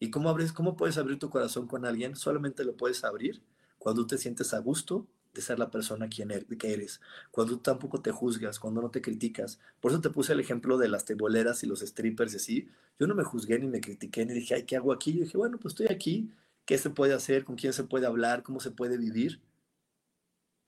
¿Y 0.00 0.10
cómo, 0.10 0.28
abres, 0.28 0.52
cómo 0.52 0.76
puedes 0.76 0.98
abrir 0.98 1.18
tu 1.18 1.30
corazón 1.30 1.66
con 1.68 1.84
alguien? 1.84 2.16
Solamente 2.16 2.64
lo 2.64 2.76
puedes 2.76 3.04
abrir 3.04 3.42
cuando 3.78 4.06
te 4.06 4.18
sientes 4.18 4.52
a 4.52 4.58
gusto 4.58 5.06
de 5.34 5.42
ser 5.42 5.58
la 5.58 5.70
persona 5.70 6.08
quien 6.08 6.30
er, 6.30 6.46
que 6.46 6.72
eres, 6.72 7.00
cuando 7.30 7.54
tú 7.54 7.60
tampoco 7.60 8.00
te 8.00 8.12
juzgas, 8.12 8.60
cuando 8.60 8.80
no 8.80 8.90
te 8.90 9.02
criticas. 9.02 9.58
Por 9.80 9.90
eso 9.90 10.00
te 10.00 10.10
puse 10.10 10.32
el 10.32 10.40
ejemplo 10.40 10.78
de 10.78 10.88
las 10.88 11.04
teboleras 11.04 11.64
y 11.64 11.66
los 11.66 11.80
strippers 11.80 12.34
y 12.34 12.36
así. 12.36 12.68
Yo 12.98 13.06
no 13.06 13.14
me 13.14 13.24
juzgué 13.24 13.58
ni 13.58 13.66
me 13.66 13.80
critiqué 13.80 14.24
ni 14.24 14.34
dije, 14.34 14.54
ay, 14.54 14.62
¿qué 14.64 14.76
hago 14.76 14.92
aquí? 14.92 15.12
Yo 15.12 15.24
dije, 15.24 15.36
bueno, 15.36 15.58
pues 15.58 15.72
estoy 15.72 15.88
aquí, 15.90 16.30
¿qué 16.64 16.78
se 16.78 16.90
puede 16.90 17.14
hacer? 17.14 17.44
¿Con 17.44 17.56
quién 17.56 17.72
se 17.72 17.84
puede 17.84 18.06
hablar? 18.06 18.42
¿Cómo 18.44 18.60
se 18.60 18.70
puede 18.70 18.96
vivir? 18.96 19.40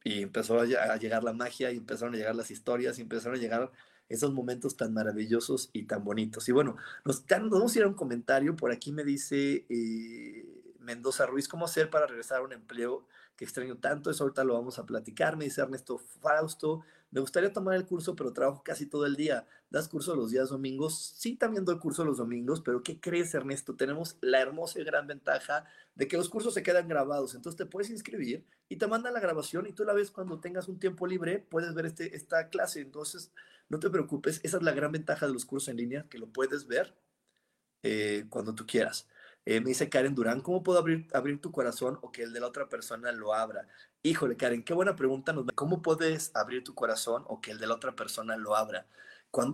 Y 0.04 0.22
empezó 0.22 0.60
a 0.60 0.96
llegar 0.96 1.24
la 1.24 1.32
magia 1.32 1.72
y 1.72 1.76
empezaron 1.78 2.14
a 2.14 2.18
llegar 2.18 2.34
las 2.36 2.50
historias 2.50 2.98
y 2.98 3.02
empezaron 3.02 3.38
a 3.38 3.40
llegar 3.40 3.72
esos 4.08 4.32
momentos 4.32 4.76
tan 4.76 4.92
maravillosos 4.94 5.70
y 5.72 5.84
tan 5.84 6.04
bonitos. 6.04 6.48
Y 6.48 6.52
bueno, 6.52 6.76
nos, 7.04 7.24
vamos 7.26 7.74
a 7.74 7.78
ir 7.78 7.84
a 7.84 7.88
un 7.88 7.94
comentario. 7.94 8.54
Por 8.56 8.70
aquí 8.70 8.92
me 8.92 9.04
dice 9.04 9.66
eh, 9.68 10.46
Mendoza 10.78 11.26
Ruiz, 11.26 11.48
¿cómo 11.48 11.64
hacer 11.64 11.90
para 11.90 12.06
regresar 12.06 12.38
a 12.38 12.44
un 12.44 12.52
empleo 12.52 13.04
que 13.36 13.44
extraño 13.44 13.76
tanto? 13.76 14.10
Eso 14.10 14.24
ahorita 14.24 14.44
lo 14.44 14.54
vamos 14.54 14.78
a 14.78 14.86
platicar. 14.86 15.36
Me 15.36 15.44
dice 15.44 15.60
Ernesto 15.60 15.98
Fausto, 15.98 16.82
me 17.10 17.20
gustaría 17.20 17.52
tomar 17.52 17.76
el 17.76 17.86
curso, 17.86 18.16
pero 18.16 18.32
trabajo 18.32 18.62
casi 18.64 18.86
todo 18.86 19.06
el 19.06 19.16
día. 19.16 19.46
¿Das 19.70 19.88
curso 19.88 20.16
los 20.16 20.30
días 20.30 20.48
domingos? 20.48 21.14
Sí, 21.16 21.36
también 21.36 21.64
doy 21.64 21.78
curso 21.78 22.04
los 22.04 22.18
domingos, 22.18 22.60
pero 22.60 22.82
¿qué 22.82 23.00
crees, 23.00 23.34
Ernesto? 23.34 23.76
Tenemos 23.76 24.16
la 24.20 24.40
hermosa 24.40 24.80
y 24.80 24.84
gran 24.84 25.06
ventaja 25.06 25.64
de 25.94 26.08
que 26.08 26.16
los 26.16 26.28
cursos 26.28 26.54
se 26.54 26.62
quedan 26.62 26.88
grabados. 26.88 27.34
Entonces 27.34 27.56
te 27.56 27.66
puedes 27.66 27.90
inscribir 27.90 28.44
y 28.68 28.76
te 28.76 28.86
mandan 28.86 29.14
la 29.14 29.20
grabación 29.20 29.66
y 29.66 29.72
tú 29.72 29.84
la 29.84 29.92
ves 29.92 30.10
cuando 30.10 30.40
tengas 30.40 30.68
un 30.68 30.78
tiempo 30.78 31.06
libre, 31.06 31.38
puedes 31.38 31.74
ver 31.74 31.86
este, 31.86 32.16
esta 32.16 32.48
clase. 32.48 32.80
Entonces, 32.80 33.32
no 33.68 33.78
te 33.78 33.90
preocupes, 33.90 34.40
esa 34.42 34.56
es 34.58 34.62
la 34.62 34.72
gran 34.72 34.92
ventaja 34.92 35.26
de 35.26 35.32
los 35.32 35.44
cursos 35.44 35.68
en 35.68 35.76
línea, 35.76 36.06
que 36.08 36.18
lo 36.18 36.26
puedes 36.28 36.66
ver 36.66 36.94
eh, 37.82 38.26
cuando 38.30 38.54
tú 38.54 38.66
quieras. 38.66 39.08
Eh, 39.46 39.60
me 39.60 39.68
dice 39.68 39.88
Karen 39.88 40.14
Durán, 40.16 40.40
¿cómo 40.40 40.62
puedo 40.64 40.78
abrir, 40.78 41.06
abrir 41.14 41.40
tu 41.40 41.52
corazón 41.52 41.98
o 42.02 42.10
que 42.10 42.24
el 42.24 42.32
de 42.32 42.40
la 42.40 42.48
otra 42.48 42.68
persona 42.68 43.12
lo 43.12 43.32
abra? 43.32 43.68
Híjole, 44.02 44.36
Karen, 44.36 44.64
qué 44.64 44.74
buena 44.74 44.96
pregunta. 44.96 45.32
¿Cómo 45.54 45.82
puedes 45.82 46.34
abrir 46.34 46.64
tu 46.64 46.74
corazón 46.74 47.24
o 47.28 47.40
que 47.40 47.52
el 47.52 47.58
de 47.58 47.68
la 47.68 47.74
otra 47.76 47.94
persona 47.94 48.36
lo 48.36 48.56
abra? 48.56 48.86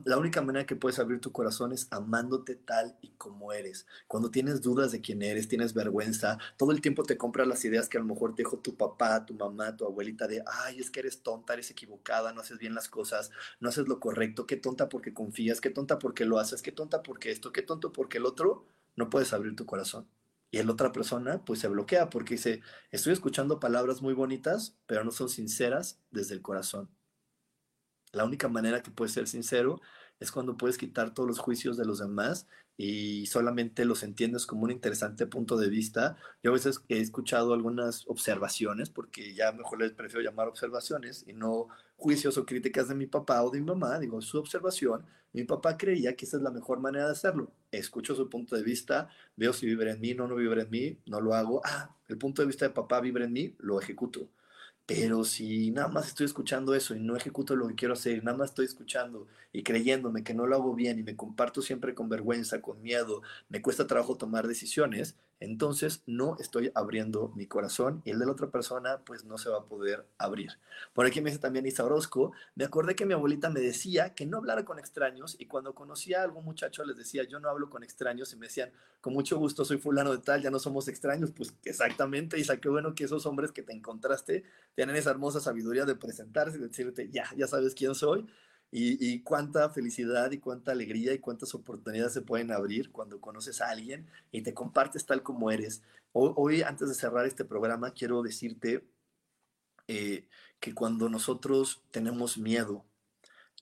la 0.04 0.18
única 0.18 0.40
manera 0.42 0.64
que 0.64 0.76
puedes 0.76 0.98
abrir 1.00 1.20
tu 1.20 1.32
corazón 1.32 1.72
es 1.72 1.88
amándote 1.90 2.54
tal 2.54 2.96
y 3.00 3.08
como 3.16 3.52
eres. 3.52 3.86
Cuando 4.06 4.30
tienes 4.30 4.62
dudas 4.62 4.92
de 4.92 5.00
quién 5.00 5.22
eres, 5.22 5.48
tienes 5.48 5.74
vergüenza, 5.74 6.38
todo 6.56 6.70
el 6.70 6.80
tiempo 6.80 7.02
te 7.02 7.16
compras 7.16 7.48
las 7.48 7.64
ideas 7.64 7.88
que 7.88 7.98
a 7.98 8.00
lo 8.00 8.06
mejor 8.06 8.34
te 8.34 8.42
dijo 8.42 8.58
tu 8.58 8.76
papá, 8.76 9.26
tu 9.26 9.34
mamá, 9.34 9.76
tu 9.76 9.84
abuelita 9.84 10.28
de, 10.28 10.44
ay, 10.46 10.78
es 10.78 10.90
que 10.90 11.00
eres 11.00 11.22
tonta, 11.22 11.54
eres 11.54 11.70
equivocada, 11.70 12.32
no 12.32 12.42
haces 12.42 12.58
bien 12.58 12.74
las 12.74 12.88
cosas, 12.88 13.32
no 13.60 13.68
haces 13.70 13.88
lo 13.88 13.98
correcto, 13.98 14.46
qué 14.46 14.56
tonta 14.56 14.88
porque 14.88 15.12
confías, 15.12 15.60
qué 15.60 15.70
tonta 15.70 15.98
porque 15.98 16.26
lo 16.26 16.38
haces, 16.38 16.62
qué 16.62 16.70
tonta 16.70 17.02
porque 17.02 17.32
esto, 17.32 17.52
qué 17.52 17.62
tonto 17.62 17.92
porque 17.92 18.18
el 18.18 18.26
otro, 18.26 18.66
no 18.96 19.10
puedes 19.10 19.32
abrir 19.32 19.56
tu 19.56 19.66
corazón. 19.66 20.08
Y 20.50 20.62
la 20.62 20.72
otra 20.72 20.92
persona 20.92 21.44
pues 21.44 21.60
se 21.60 21.68
bloquea 21.68 22.10
porque 22.10 22.34
dice, 22.34 22.60
estoy 22.90 23.14
escuchando 23.14 23.58
palabras 23.58 24.02
muy 24.02 24.12
bonitas, 24.14 24.76
pero 24.86 25.02
no 25.02 25.10
son 25.10 25.28
sinceras 25.28 26.00
desde 26.10 26.34
el 26.34 26.42
corazón. 26.42 26.90
La 28.12 28.24
única 28.24 28.48
manera 28.48 28.82
que 28.82 28.90
puedes 28.90 29.12
ser 29.12 29.26
sincero 29.26 29.80
es 30.20 30.30
cuando 30.30 30.56
puedes 30.56 30.76
quitar 30.76 31.14
todos 31.14 31.26
los 31.26 31.38
juicios 31.38 31.76
de 31.78 31.86
los 31.86 31.98
demás 31.98 32.46
y 32.76 33.26
solamente 33.26 33.84
los 33.84 34.02
entiendes 34.02 34.46
como 34.46 34.64
un 34.64 34.70
interesante 34.70 35.26
punto 35.26 35.56
de 35.56 35.68
vista. 35.68 36.16
Yo 36.42 36.50
a 36.50 36.54
veces 36.54 36.82
he 36.88 37.00
escuchado 37.00 37.54
algunas 37.54 38.06
observaciones, 38.08 38.90
porque 38.90 39.34
ya 39.34 39.52
mejor 39.52 39.80
les 39.80 39.92
prefiero 39.92 40.22
llamar 40.22 40.48
observaciones 40.48 41.24
y 41.26 41.32
no 41.32 41.68
juicios 42.02 42.36
o 42.36 42.44
críticas 42.44 42.88
de 42.88 42.96
mi 42.96 43.06
papá 43.06 43.42
o 43.44 43.50
de 43.50 43.60
mi 43.60 43.66
mamá, 43.66 43.98
digo, 44.00 44.20
su 44.20 44.36
observación, 44.38 45.06
mi 45.32 45.44
papá 45.44 45.76
creía 45.76 46.16
que 46.16 46.24
esa 46.26 46.36
es 46.36 46.42
la 46.42 46.50
mejor 46.50 46.80
manera 46.80 47.06
de 47.06 47.12
hacerlo. 47.12 47.52
Escucho 47.70 48.14
su 48.16 48.28
punto 48.28 48.56
de 48.56 48.62
vista, 48.62 49.08
veo 49.36 49.52
si 49.52 49.66
vibra 49.66 49.92
en 49.92 50.00
mí, 50.00 50.12
no, 50.12 50.26
no 50.26 50.34
vibra 50.34 50.62
en 50.62 50.70
mí, 50.70 50.98
no 51.06 51.20
lo 51.20 51.34
hago. 51.34 51.62
Ah, 51.64 51.96
el 52.08 52.18
punto 52.18 52.42
de 52.42 52.46
vista 52.46 52.66
de 52.66 52.74
papá 52.74 53.00
vibra 53.00 53.24
en 53.24 53.32
mí, 53.32 53.54
lo 53.58 53.80
ejecuto. 53.80 54.28
Pero 54.84 55.24
si 55.24 55.70
nada 55.70 55.88
más 55.88 56.08
estoy 56.08 56.26
escuchando 56.26 56.74
eso 56.74 56.94
y 56.94 57.00
no 57.00 57.16
ejecuto 57.16 57.54
lo 57.54 57.68
que 57.68 57.76
quiero 57.76 57.94
hacer, 57.94 58.22
nada 58.24 58.36
más 58.36 58.50
estoy 58.50 58.66
escuchando 58.66 59.28
y 59.52 59.62
creyéndome 59.62 60.24
que 60.24 60.34
no 60.34 60.46
lo 60.46 60.56
hago 60.56 60.74
bien 60.74 60.98
y 60.98 61.04
me 61.04 61.16
comparto 61.16 61.62
siempre 61.62 61.94
con 61.94 62.08
vergüenza, 62.08 62.60
con 62.60 62.82
miedo, 62.82 63.22
me 63.48 63.62
cuesta 63.62 63.86
trabajo 63.86 64.16
tomar 64.16 64.48
decisiones, 64.48 65.16
entonces 65.42 66.02
no 66.06 66.36
estoy 66.38 66.70
abriendo 66.74 67.32
mi 67.34 67.46
corazón 67.46 68.00
y 68.04 68.10
el 68.10 68.20
de 68.20 68.26
la 68.26 68.32
otra 68.32 68.50
persona 68.50 69.00
pues 69.04 69.24
no 69.24 69.38
se 69.38 69.50
va 69.50 69.58
a 69.58 69.64
poder 69.64 70.06
abrir. 70.16 70.52
Por 70.92 71.04
aquí 71.04 71.20
me 71.20 71.30
dice 71.30 71.40
también 71.40 71.66
Isa 71.66 71.84
Orozco, 71.84 72.32
me 72.54 72.64
acordé 72.64 72.94
que 72.94 73.06
mi 73.06 73.12
abuelita 73.12 73.50
me 73.50 73.60
decía 73.60 74.14
que 74.14 74.24
no 74.24 74.38
hablara 74.38 74.64
con 74.64 74.78
extraños 74.78 75.36
y 75.38 75.46
cuando 75.46 75.74
conocía 75.74 76.20
a 76.20 76.24
algún 76.24 76.44
muchacho 76.44 76.84
les 76.84 76.96
decía 76.96 77.24
yo 77.24 77.40
no 77.40 77.48
hablo 77.48 77.70
con 77.70 77.82
extraños 77.82 78.32
y 78.32 78.36
me 78.36 78.46
decían 78.46 78.70
con 79.00 79.14
mucho 79.14 79.36
gusto 79.36 79.64
soy 79.64 79.78
fulano 79.78 80.12
de 80.12 80.18
tal, 80.18 80.42
ya 80.42 80.50
no 80.50 80.60
somos 80.60 80.86
extraños, 80.86 81.32
pues 81.32 81.54
exactamente 81.64 82.38
Isa, 82.38 82.58
qué 82.58 82.68
bueno 82.68 82.94
que 82.94 83.04
esos 83.04 83.26
hombres 83.26 83.50
que 83.50 83.62
te 83.62 83.72
encontraste 83.72 84.44
tienen 84.76 84.94
esa 84.94 85.10
hermosa 85.10 85.40
sabiduría 85.40 85.84
de 85.84 85.96
presentarse 85.96 86.58
y 86.58 86.60
decirte 86.60 87.08
ya, 87.10 87.24
ya 87.36 87.48
sabes 87.48 87.74
quién 87.74 87.96
soy 87.96 88.28
y, 88.74 89.20
cuánta 89.20 89.68
felicidad 89.68 90.30
y 90.32 90.38
cuánta 90.38 90.72
alegría 90.72 91.12
y 91.12 91.18
cuántas 91.18 91.54
oportunidades 91.54 92.14
se 92.14 92.22
pueden 92.22 92.50
abrir 92.50 92.90
cuando 92.90 93.20
conoces 93.20 93.60
a 93.60 93.68
alguien 93.68 94.06
y 94.32 94.40
te 94.42 94.54
compartes 94.54 95.04
tal 95.04 95.22
como 95.22 95.50
eres. 95.50 95.82
Hoy, 96.12 96.62
antes 96.62 96.88
de 96.88 96.94
cerrar 96.94 97.26
este 97.26 97.44
programa, 97.44 97.92
quiero 97.92 98.22
decirte 98.22 98.84
eh, 99.88 100.26
que 100.58 100.74
cuando 100.74 101.10
nosotros 101.10 101.82
tenemos 101.90 102.38
miedo 102.38 102.86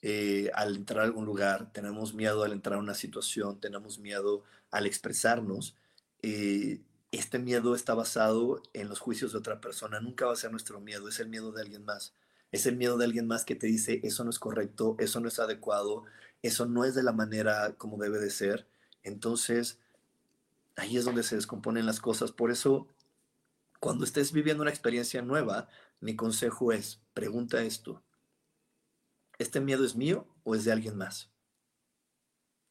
eh, 0.03 0.51
al 0.55 0.77
entrar 0.77 1.01
a 1.01 1.05
algún 1.05 1.27
lugar, 1.27 1.73
tenemos 1.73 2.15
miedo 2.15 2.45
al 2.45 2.53
entrar 2.53 2.77
a 2.77 2.83
una 2.83 2.95
situación, 2.95 3.61
tenemos 3.61 3.99
miedo 3.99 4.45
al 4.71 4.87
expresarnos, 4.87 5.75
eh, 6.23 6.81
este 7.11 7.41
miedo 7.41 7.75
está 7.75 7.95
basado 7.95 8.63
en 8.75 8.89
los 8.89 9.01
juicios 9.01 9.33
de 9.33 9.39
otra 9.39 9.61
persona, 9.61 10.01
nunca 10.01 10.27
va 10.27 10.35
a 10.35 10.37
ser 10.37 10.53
nuestro 10.53 10.81
miedo, 10.81 11.09
es 11.09 11.19
el 11.19 11.29
miedo 11.29 11.51
de 11.51 11.63
alguien 11.63 11.85
más 11.85 12.15
es 12.53 12.67
el 12.67 12.77
miedo 12.77 12.99
de 12.99 13.05
alguien 13.05 13.27
más 13.27 13.45
que 13.45 13.55
te 13.55 13.67
dice, 13.67 14.01
eso 14.03 14.25
no 14.25 14.31
es 14.31 14.39
correcto, 14.39 14.97
eso 14.99 15.21
no 15.21 15.29
es 15.29 15.39
adecuado, 15.39 16.05
eso 16.43 16.67
no 16.67 16.85
es 16.85 16.95
de 16.95 17.03
la 17.03 17.13
manera 17.13 17.75
como 17.77 17.99
debe 17.99 18.19
de 18.19 18.31
ser. 18.31 18.67
Entonces, 19.03 19.79
ahí 20.77 20.97
es 20.97 21.05
donde 21.05 21.23
se 21.23 21.37
descomponen 21.37 21.87
las 21.87 22.01
cosas. 22.01 22.33
Por 22.33 22.51
eso, 22.51 22.89
cuando 23.79 24.05
estés 24.05 24.33
viviendo 24.33 24.63
una 24.63 24.71
experiencia 24.71 25.23
nueva, 25.23 25.69
mi 26.01 26.17
consejo 26.17 26.73
es, 26.73 27.01
pregunta 27.15 27.63
esto. 27.63 28.03
¿Este 29.39 29.61
miedo 29.61 29.85
es 29.85 29.97
mío 29.97 30.27
o 30.45 30.55
es 30.55 30.65
de 30.65 30.73
alguien 30.73 30.97
más? 30.97 31.31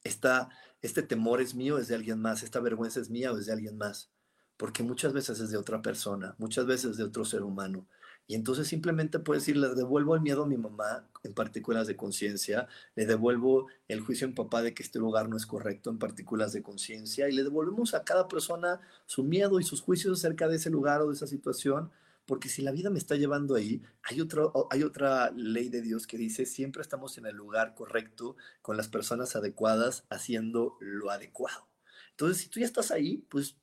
Esta, 0.03 0.49
¿Este 0.81 1.03
temor 1.03 1.41
es 1.41 1.55
mío 1.55 1.75
o 1.75 1.79
es 1.79 1.87
de 1.87 1.95
alguien 1.95 2.21
más? 2.21 2.43
¿Esta 2.43 2.59
vergüenza 2.59 2.99
es 2.99 3.09
mía 3.09 3.31
o 3.31 3.37
es 3.37 3.45
de 3.45 3.53
alguien 3.53 3.77
más? 3.77 4.11
Porque 4.57 4.83
muchas 4.83 5.13
veces 5.13 5.39
es 5.39 5.51
de 5.51 5.57
otra 5.57 5.81
persona, 5.81 6.35
muchas 6.37 6.65
veces 6.65 6.97
de 6.97 7.03
otro 7.03 7.25
ser 7.25 7.43
humano. 7.43 7.87
Y 8.29 8.35
entonces 8.35 8.67
simplemente 8.67 9.17
puedes 9.17 9.41
decir, 9.41 9.57
le 9.57 9.69
devuelvo 9.69 10.13
el 10.13 10.21
miedo 10.21 10.43
a 10.43 10.47
mi 10.47 10.55
mamá, 10.55 11.03
en 11.23 11.33
partículas 11.33 11.87
de 11.87 11.97
conciencia, 11.97 12.67
le 12.93 13.07
devuelvo 13.07 13.69
el 13.87 14.01
juicio 14.01 14.27
en 14.27 14.35
papá 14.35 14.61
de 14.61 14.75
que 14.75 14.83
este 14.83 14.99
lugar 14.99 15.27
no 15.27 15.35
es 15.35 15.47
correcto, 15.47 15.89
en 15.89 15.97
partículas 15.97 16.53
de 16.53 16.61
conciencia, 16.61 17.27
y 17.27 17.31
le 17.31 17.41
devolvemos 17.41 17.95
a 17.95 18.03
cada 18.03 18.27
persona 18.27 18.81
su 19.07 19.23
miedo 19.23 19.59
y 19.59 19.63
sus 19.63 19.81
juicios 19.81 20.19
acerca 20.19 20.47
de 20.47 20.57
ese 20.57 20.69
lugar 20.69 21.01
o 21.01 21.07
de 21.07 21.15
esa 21.15 21.25
situación, 21.25 21.89
porque 22.27 22.49
si 22.49 22.61
la 22.61 22.71
vida 22.71 22.91
me 22.91 22.99
está 22.99 23.15
llevando 23.15 23.55
ahí, 23.55 23.81
hay, 24.03 24.21
otro, 24.21 24.67
hay 24.69 24.83
otra 24.83 25.31
ley 25.31 25.69
de 25.69 25.81
Dios 25.81 26.05
que 26.05 26.19
dice, 26.19 26.45
siempre 26.45 26.83
estamos 26.83 27.17
en 27.17 27.25
el 27.25 27.35
lugar 27.35 27.73
correcto, 27.73 28.35
con 28.61 28.77
las 28.77 28.89
personas 28.89 29.35
adecuadas, 29.35 30.05
haciendo 30.11 30.77
lo 30.81 31.09
adecuado. 31.09 31.67
Entonces, 32.11 32.43
si 32.43 32.49
tú 32.49 32.59
ya 32.59 32.65
estás 32.65 32.91
ahí, 32.91 33.25
pues 33.29 33.55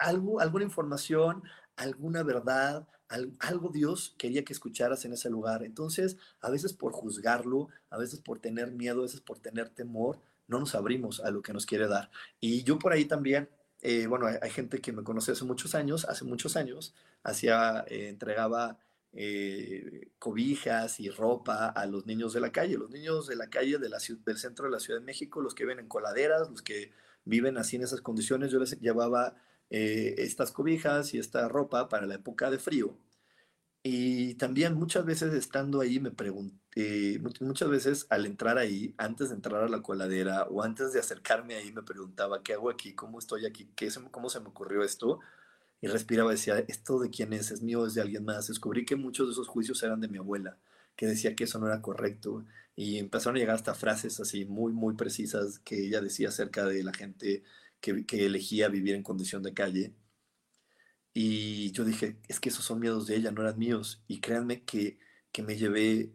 algo, 0.00 0.40
alguna 0.40 0.64
información, 0.64 1.44
alguna 1.76 2.22
verdad, 2.22 2.88
algo 3.40 3.68
Dios 3.68 4.14
quería 4.18 4.44
que 4.44 4.52
escucharas 4.52 5.04
en 5.04 5.12
ese 5.12 5.30
lugar. 5.30 5.62
Entonces, 5.62 6.16
a 6.40 6.50
veces 6.50 6.72
por 6.72 6.92
juzgarlo, 6.92 7.68
a 7.90 7.98
veces 7.98 8.20
por 8.20 8.38
tener 8.38 8.72
miedo, 8.72 9.00
a 9.00 9.02
veces 9.02 9.20
por 9.20 9.38
tener 9.38 9.68
temor, 9.68 10.20
no 10.48 10.58
nos 10.58 10.74
abrimos 10.74 11.20
a 11.20 11.30
lo 11.30 11.42
que 11.42 11.52
nos 11.52 11.66
quiere 11.66 11.88
dar. 11.88 12.10
Y 12.40 12.62
yo 12.62 12.78
por 12.78 12.92
ahí 12.92 13.04
también, 13.04 13.48
eh, 13.80 14.06
bueno, 14.06 14.26
hay, 14.26 14.50
gente 14.50 14.80
que 14.80 14.92
me 14.92 15.02
conoce 15.02 15.32
hace 15.32 15.44
muchos 15.44 15.74
años, 15.74 16.04
hace 16.06 16.24
muchos 16.24 16.56
años, 16.56 16.94
hacía, 17.22 17.84
eh, 17.88 18.08
entregaba 18.08 18.78
eh, 19.14 20.10
cobijas 20.18 20.98
y 20.98 21.10
ropa 21.10 21.68
a 21.68 21.86
los 21.86 22.06
niños 22.06 22.32
de 22.32 22.40
la 22.40 22.50
calle, 22.50 22.78
los 22.78 22.90
niños 22.90 23.26
de 23.26 23.36
la 23.36 23.48
calle 23.50 23.78
del 23.78 24.38
centro 24.38 24.66
de 24.66 24.70
la 24.70 24.80
Ciudad 24.80 25.00
de 25.00 25.04
México, 25.04 25.42
los 25.42 25.54
que 25.54 25.64
viven 25.64 25.80
en 25.80 25.88
coladeras, 25.88 26.48
los 26.50 26.62
que 26.62 26.92
viven 27.24 27.58
así 27.58 27.76
en 27.76 27.82
esas 27.82 28.00
condiciones, 28.00 28.50
yo 28.50 28.58
les 28.58 28.80
llevaba 28.80 29.34
eh, 29.72 30.16
estas 30.18 30.52
cobijas 30.52 31.14
y 31.14 31.18
esta 31.18 31.48
ropa 31.48 31.88
para 31.88 32.06
la 32.06 32.16
época 32.16 32.50
de 32.50 32.58
frío. 32.58 32.94
Y 33.82 34.34
también 34.34 34.74
muchas 34.74 35.06
veces 35.06 35.32
estando 35.32 35.80
ahí 35.80 35.98
me 35.98 36.10
pregunté, 36.10 37.20
muchas 37.40 37.70
veces 37.70 38.06
al 38.10 38.26
entrar 38.26 38.58
ahí, 38.58 38.94
antes 38.98 39.30
de 39.30 39.34
entrar 39.36 39.64
a 39.64 39.68
la 39.68 39.82
coladera 39.82 40.44
o 40.44 40.62
antes 40.62 40.92
de 40.92 41.00
acercarme 41.00 41.54
ahí, 41.54 41.72
me 41.72 41.82
preguntaba, 41.82 42.42
¿qué 42.42 42.52
hago 42.52 42.68
aquí? 42.70 42.94
¿Cómo 42.94 43.18
estoy 43.18 43.46
aquí? 43.46 43.72
¿Qué, 43.74 43.88
¿Cómo 44.10 44.28
se 44.28 44.40
me 44.40 44.48
ocurrió 44.48 44.84
esto? 44.84 45.20
Y 45.80 45.88
respiraba 45.88 46.32
decía, 46.32 46.58
¿esto 46.68 47.00
de 47.00 47.10
quién 47.10 47.32
es? 47.32 47.50
¿Es 47.50 47.62
mío? 47.62 47.86
¿Es 47.86 47.94
de 47.94 48.02
alguien 48.02 48.24
más? 48.26 48.48
Descubrí 48.48 48.84
que 48.84 48.96
muchos 48.96 49.26
de 49.28 49.32
esos 49.32 49.48
juicios 49.48 49.82
eran 49.82 50.00
de 50.00 50.08
mi 50.08 50.18
abuela, 50.18 50.58
que 50.96 51.06
decía 51.06 51.34
que 51.34 51.44
eso 51.44 51.58
no 51.58 51.66
era 51.66 51.80
correcto. 51.82 52.44
Y 52.76 52.98
empezaron 52.98 53.36
a 53.36 53.40
llegar 53.40 53.56
hasta 53.56 53.74
frases 53.74 54.20
así 54.20 54.44
muy, 54.44 54.72
muy 54.72 54.94
precisas 54.96 55.58
que 55.60 55.86
ella 55.86 56.02
decía 56.02 56.28
acerca 56.28 56.66
de 56.66 56.82
la 56.84 56.92
gente 56.92 57.42
que, 57.82 58.06
que 58.06 58.24
elegía 58.26 58.68
vivir 58.68 58.94
en 58.94 59.02
condición 59.02 59.42
de 59.42 59.54
calle 59.54 59.94
y 61.14 61.72
yo 61.72 61.84
dije, 61.84 62.18
es 62.28 62.40
que 62.40 62.48
esos 62.48 62.64
son 62.64 62.80
miedos 62.80 63.06
de 63.06 63.16
ella, 63.16 63.30
no 63.32 63.42
eran 63.42 63.58
míos. 63.58 64.02
Y 64.08 64.20
créanme 64.20 64.64
que, 64.64 64.98
que 65.32 65.42
me 65.42 65.56
llevé 65.56 66.12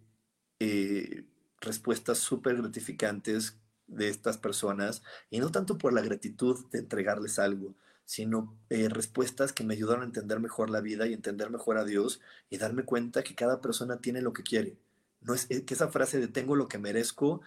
eh, 0.59 1.26
respuestas 1.61 2.18
súper 2.20 2.57
gratificantes 2.57 3.57
de 3.88 4.09
estas 4.09 4.38
personas, 4.38 5.01
y 5.30 5.39
no 5.39 5.51
tanto 5.51 5.78
por 5.78 5.93
la 5.93 6.01
gratitud 6.01 6.65
de 6.72 6.80
entregarles 6.80 7.39
algo, 7.39 7.76
sino 8.05 8.57
eh, 8.70 8.89
respuestas 8.89 9.53
que 9.53 9.63
me 9.63 9.76
ayudaron 9.76 10.03
a 10.03 10.05
entender 10.07 10.39
mejor 10.41 10.70
la 10.70 10.82
vida 10.82 11.07
y 11.07 11.13
entender 11.13 11.49
mejor 11.51 11.78
a 11.78 11.86
Dios 11.86 12.20
y 12.49 12.57
darme 12.57 12.84
cuenta 12.84 13.24
que 13.24 13.36
cada 13.36 13.61
persona 13.61 13.99
tiene 14.01 14.22
lo 14.22 14.34
que 14.34 14.43
quiere. 14.43 14.78
No 15.22 15.34
es 15.34 15.45
que 15.47 15.74
esa 15.74 15.89
frase 15.89 16.20
de 16.20 16.28
tengo 16.28 16.55
lo 16.55 16.68
que 16.68 16.78
merezco, 16.80 17.41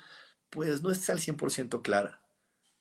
pues 0.50 0.82
no 0.82 0.90
es 0.90 1.08
al 1.10 1.20
100% 1.20 1.82
clara. 1.82 2.20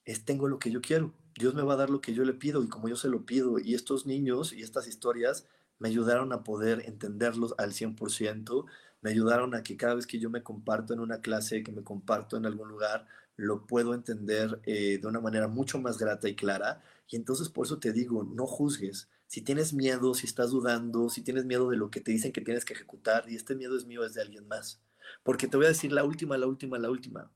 Es 0.05 0.25
tengo 0.25 0.47
lo 0.47 0.59
que 0.59 0.71
yo 0.71 0.81
quiero. 0.81 1.13
Dios 1.39 1.55
me 1.55 1.61
va 1.61 1.73
a 1.73 1.77
dar 1.77 1.89
lo 1.89 2.01
que 2.01 2.13
yo 2.13 2.25
le 2.25 2.33
pido 2.33 2.61
y 2.63 2.67
como 2.67 2.89
yo 2.89 2.97
se 2.97 3.07
lo 3.07 3.25
pido. 3.25 3.59
Y 3.59 3.73
estos 3.73 4.05
niños 4.05 4.51
y 4.51 4.61
estas 4.61 4.87
historias 4.87 5.47
me 5.79 5.87
ayudaron 5.87 6.33
a 6.33 6.43
poder 6.43 6.83
entenderlos 6.85 7.55
al 7.57 7.71
100%, 7.71 8.65
me 9.01 9.09
ayudaron 9.09 9.55
a 9.55 9.63
que 9.63 9.77
cada 9.77 9.95
vez 9.95 10.05
que 10.05 10.19
yo 10.19 10.29
me 10.29 10.43
comparto 10.43 10.93
en 10.93 10.99
una 10.99 11.21
clase, 11.21 11.63
que 11.63 11.71
me 11.71 11.81
comparto 11.81 12.35
en 12.35 12.45
algún 12.45 12.67
lugar, 12.67 13.07
lo 13.37 13.65
puedo 13.65 13.93
entender 13.93 14.59
eh, 14.65 14.99
de 15.01 15.07
una 15.07 15.21
manera 15.21 15.47
mucho 15.47 15.79
más 15.79 15.97
grata 15.97 16.27
y 16.27 16.35
clara. 16.35 16.83
Y 17.07 17.15
entonces 17.15 17.47
por 17.47 17.65
eso 17.65 17.79
te 17.79 17.93
digo, 17.93 18.25
no 18.25 18.45
juzgues. 18.45 19.07
Si 19.25 19.41
tienes 19.41 19.73
miedo, 19.73 20.13
si 20.15 20.27
estás 20.27 20.51
dudando, 20.51 21.07
si 21.07 21.21
tienes 21.21 21.45
miedo 21.45 21.69
de 21.69 21.77
lo 21.77 21.89
que 21.89 22.01
te 22.01 22.11
dicen 22.11 22.33
que 22.33 22.41
tienes 22.41 22.65
que 22.65 22.73
ejecutar, 22.73 23.23
y 23.29 23.37
este 23.37 23.55
miedo 23.55 23.77
es 23.77 23.85
mío, 23.85 24.03
es 24.03 24.13
de 24.13 24.21
alguien 24.21 24.45
más. 24.49 24.81
Porque 25.23 25.47
te 25.47 25.55
voy 25.55 25.67
a 25.67 25.69
decir 25.69 25.93
la 25.93 26.03
última, 26.03 26.37
la 26.37 26.47
última, 26.47 26.77
la 26.77 26.89
última. 26.89 27.31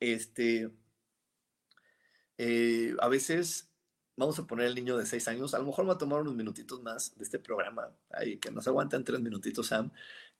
Este, 0.00 0.70
eh, 2.38 2.94
a 3.00 3.08
veces 3.08 3.72
vamos 4.16 4.38
a 4.38 4.46
poner 4.46 4.66
el 4.66 4.74
niño 4.74 4.96
de 4.96 5.06
seis 5.06 5.26
años, 5.28 5.54
a 5.54 5.58
lo 5.58 5.64
mejor 5.64 5.88
va 5.88 5.94
a 5.94 5.98
tomar 5.98 6.20
unos 6.20 6.34
minutitos 6.34 6.82
más 6.82 7.16
de 7.16 7.24
este 7.24 7.38
programa, 7.38 7.90
ahí, 8.10 8.38
que 8.38 8.50
nos 8.50 8.66
aguantan 8.68 9.04
tres 9.04 9.20
minutitos, 9.20 9.68
Sam. 9.68 9.90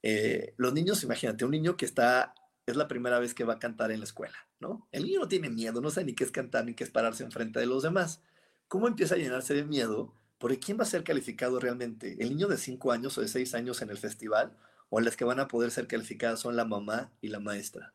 Eh, 0.02 0.54
los 0.56 0.72
niños, 0.72 1.02
imagínate, 1.02 1.44
un 1.44 1.50
niño 1.52 1.76
que 1.76 1.84
está, 1.84 2.34
es 2.66 2.76
la 2.76 2.88
primera 2.88 3.18
vez 3.18 3.34
que 3.34 3.44
va 3.44 3.54
a 3.54 3.58
cantar 3.58 3.90
en 3.90 4.00
la 4.00 4.04
escuela, 4.04 4.36
¿no? 4.60 4.88
El 4.92 5.04
niño 5.04 5.20
no 5.20 5.28
tiene 5.28 5.50
miedo, 5.50 5.80
no 5.80 5.90
sabe 5.90 6.06
ni 6.06 6.14
qué 6.14 6.24
es 6.24 6.30
cantar 6.30 6.64
ni 6.64 6.74
qué 6.74 6.84
es 6.84 6.90
pararse 6.90 7.24
enfrente 7.24 7.60
de 7.60 7.66
los 7.66 7.82
demás. 7.82 8.22
¿Cómo 8.68 8.88
empieza 8.88 9.14
a 9.14 9.18
llenarse 9.18 9.54
de 9.54 9.64
miedo? 9.64 10.14
Porque 10.38 10.58
¿quién 10.58 10.78
va 10.78 10.82
a 10.82 10.86
ser 10.86 11.04
calificado 11.04 11.60
realmente? 11.60 12.16
¿El 12.18 12.30
niño 12.30 12.48
de 12.48 12.56
cinco 12.56 12.92
años 12.92 13.16
o 13.18 13.20
de 13.20 13.28
seis 13.28 13.54
años 13.54 13.82
en 13.82 13.90
el 13.90 13.98
festival? 13.98 14.56
¿O 14.90 15.00
las 15.00 15.16
que 15.16 15.24
van 15.24 15.40
a 15.40 15.48
poder 15.48 15.70
ser 15.70 15.86
calificadas 15.86 16.40
son 16.40 16.56
la 16.56 16.64
mamá 16.64 17.12
y 17.20 17.28
la 17.28 17.40
maestra? 17.40 17.94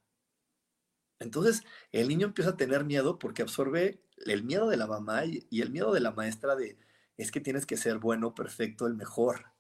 Entonces, 1.20 1.64
el 1.92 2.08
niño 2.08 2.28
empieza 2.28 2.52
a 2.52 2.58
tener 2.58 2.86
miedo 2.86 3.20
porque 3.20 3.42
absorbe 3.42 4.02
el 4.26 4.44
miedo 4.44 4.70
de 4.70 4.78
la 4.78 4.88
mamá 4.88 5.26
y, 5.26 5.48
el 5.62 5.72
miedo 5.72 5.94
de 5.94 6.00
la 6.00 6.12
maestra 6.12 6.56
de, 6.56 6.78
es 7.18 7.32
que 7.32 7.40
tienes 7.40 7.66
que 7.66 7.78
ser 7.78 7.98
bueno, 7.98 8.36
perfecto, 8.36 8.88
el 8.88 8.96
mejor. 8.96 9.54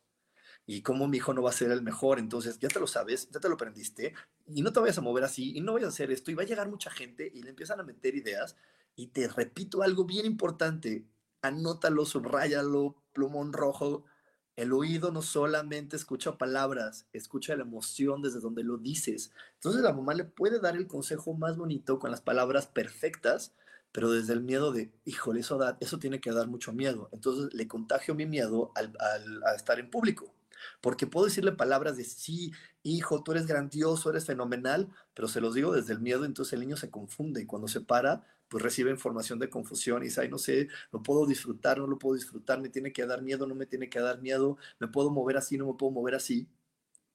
Y 0.65 0.81
cómo 0.81 1.07
mi 1.07 1.17
hijo 1.17 1.33
no 1.33 1.41
va 1.41 1.49
a 1.49 1.53
ser 1.53 1.71
el 1.71 1.81
mejor, 1.81 2.19
entonces 2.19 2.59
ya 2.59 2.67
te 2.67 2.79
lo 2.79 2.87
sabes, 2.87 3.29
ya 3.31 3.39
te 3.39 3.47
lo 3.47 3.55
aprendiste, 3.55 4.13
y 4.45 4.61
no 4.61 4.73
te 4.73 4.79
vayas 4.79 4.97
a 4.97 5.01
mover 5.01 5.23
así, 5.23 5.57
y 5.57 5.61
no 5.61 5.73
vayas 5.73 5.87
a 5.87 5.89
hacer 5.89 6.11
esto, 6.11 6.29
y 6.29 6.35
va 6.35 6.43
a 6.43 6.45
llegar 6.45 6.69
mucha 6.69 6.91
gente 6.91 7.31
y 7.33 7.41
le 7.41 7.51
empiezan 7.51 7.79
a 7.79 7.83
meter 7.83 8.15
ideas. 8.15 8.55
Y 8.95 9.07
te 9.07 9.27
repito 9.27 9.81
algo 9.81 10.05
bien 10.05 10.25
importante, 10.25 11.05
anótalo, 11.41 12.05
subráyalo, 12.05 13.01
plumón 13.13 13.53
rojo, 13.53 14.05
el 14.57 14.73
oído 14.73 15.11
no 15.11 15.21
solamente 15.21 15.95
escucha 15.95 16.37
palabras, 16.37 17.05
escucha 17.13 17.55
la 17.55 17.61
emoción 17.61 18.23
desde 18.23 18.39
donde 18.39 18.63
lo 18.63 18.77
dices. 18.77 19.31
Entonces 19.53 19.83
la 19.83 19.93
mamá 19.93 20.15
le 20.15 20.25
puede 20.25 20.59
dar 20.59 20.75
el 20.75 20.87
consejo 20.87 21.35
más 21.35 21.57
bonito 21.57 21.99
con 21.99 22.09
las 22.09 22.21
palabras 22.21 22.65
perfectas, 22.65 23.53
pero 23.91 24.11
desde 24.11 24.33
el 24.33 24.41
miedo 24.41 24.71
de, 24.71 24.91
híjole, 25.05 25.41
eso, 25.41 25.59
da, 25.59 25.77
eso 25.79 25.99
tiene 25.99 26.19
que 26.19 26.31
dar 26.31 26.47
mucho 26.47 26.73
miedo. 26.73 27.07
Entonces 27.11 27.53
le 27.53 27.67
contagio 27.67 28.15
mi 28.15 28.25
miedo 28.25 28.71
al, 28.73 28.97
a 29.45 29.53
estar 29.53 29.79
en 29.79 29.91
público. 29.91 30.33
Porque 30.81 31.05
puedo 31.05 31.27
decirle 31.27 31.51
palabras 31.51 31.95
de, 31.95 32.03
sí, 32.03 32.51
hijo, 32.81 33.21
tú 33.21 33.33
eres 33.33 33.45
grandioso, 33.45 34.09
eres 34.09 34.25
fenomenal, 34.25 34.89
pero 35.13 35.27
se 35.27 35.39
los 35.39 35.53
digo 35.53 35.71
desde 35.71 35.93
el 35.93 35.99
miedo, 35.99 36.25
entonces 36.25 36.53
el 36.53 36.61
niño 36.61 36.77
se 36.77 36.89
confunde 36.89 37.43
y 37.43 37.45
cuando 37.45 37.67
se 37.67 37.81
para, 37.81 38.25
pues 38.49 38.63
recibe 38.63 38.91
información 38.91 39.39
de 39.39 39.49
confusión 39.49 40.01
y 40.03 40.05
dice, 40.05 40.21
ay, 40.21 40.29
no 40.29 40.37
sé, 40.37 40.67
lo 40.91 41.03
puedo 41.03 41.25
disfrutar, 41.25 41.79
no 41.79 41.87
lo 41.87 41.97
puedo 41.97 42.15
disfrutar, 42.15 42.61
me 42.61 42.69
tiene 42.69 42.93
que 42.93 43.05
dar 43.05 43.21
miedo, 43.21 43.47
no 43.47 43.55
me 43.55 43.65
tiene 43.65 43.89
que 43.89 43.99
dar 43.99 44.21
miedo, 44.21 44.57
me 44.79 44.87
puedo 44.87 45.11
mover 45.11 45.37
así, 45.37 45.57
no 45.57 45.67
me 45.67 45.73
puedo 45.73 45.91
mover 45.91 46.15
así. 46.15 46.47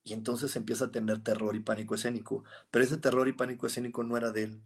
Y 0.04 0.14
entonces 0.14 0.56
empieza 0.56 0.86
a 0.86 0.90
tener 0.90 1.22
terror 1.22 1.54
y 1.56 1.60
pánico 1.60 1.94
escénico. 1.94 2.44
Pero 2.70 2.84
ese 2.84 2.98
terror 2.98 3.28
y 3.28 3.32
pánico 3.32 3.66
escénico 3.66 4.02
no 4.04 4.16
era 4.16 4.32
de 4.32 4.44
él, 4.44 4.62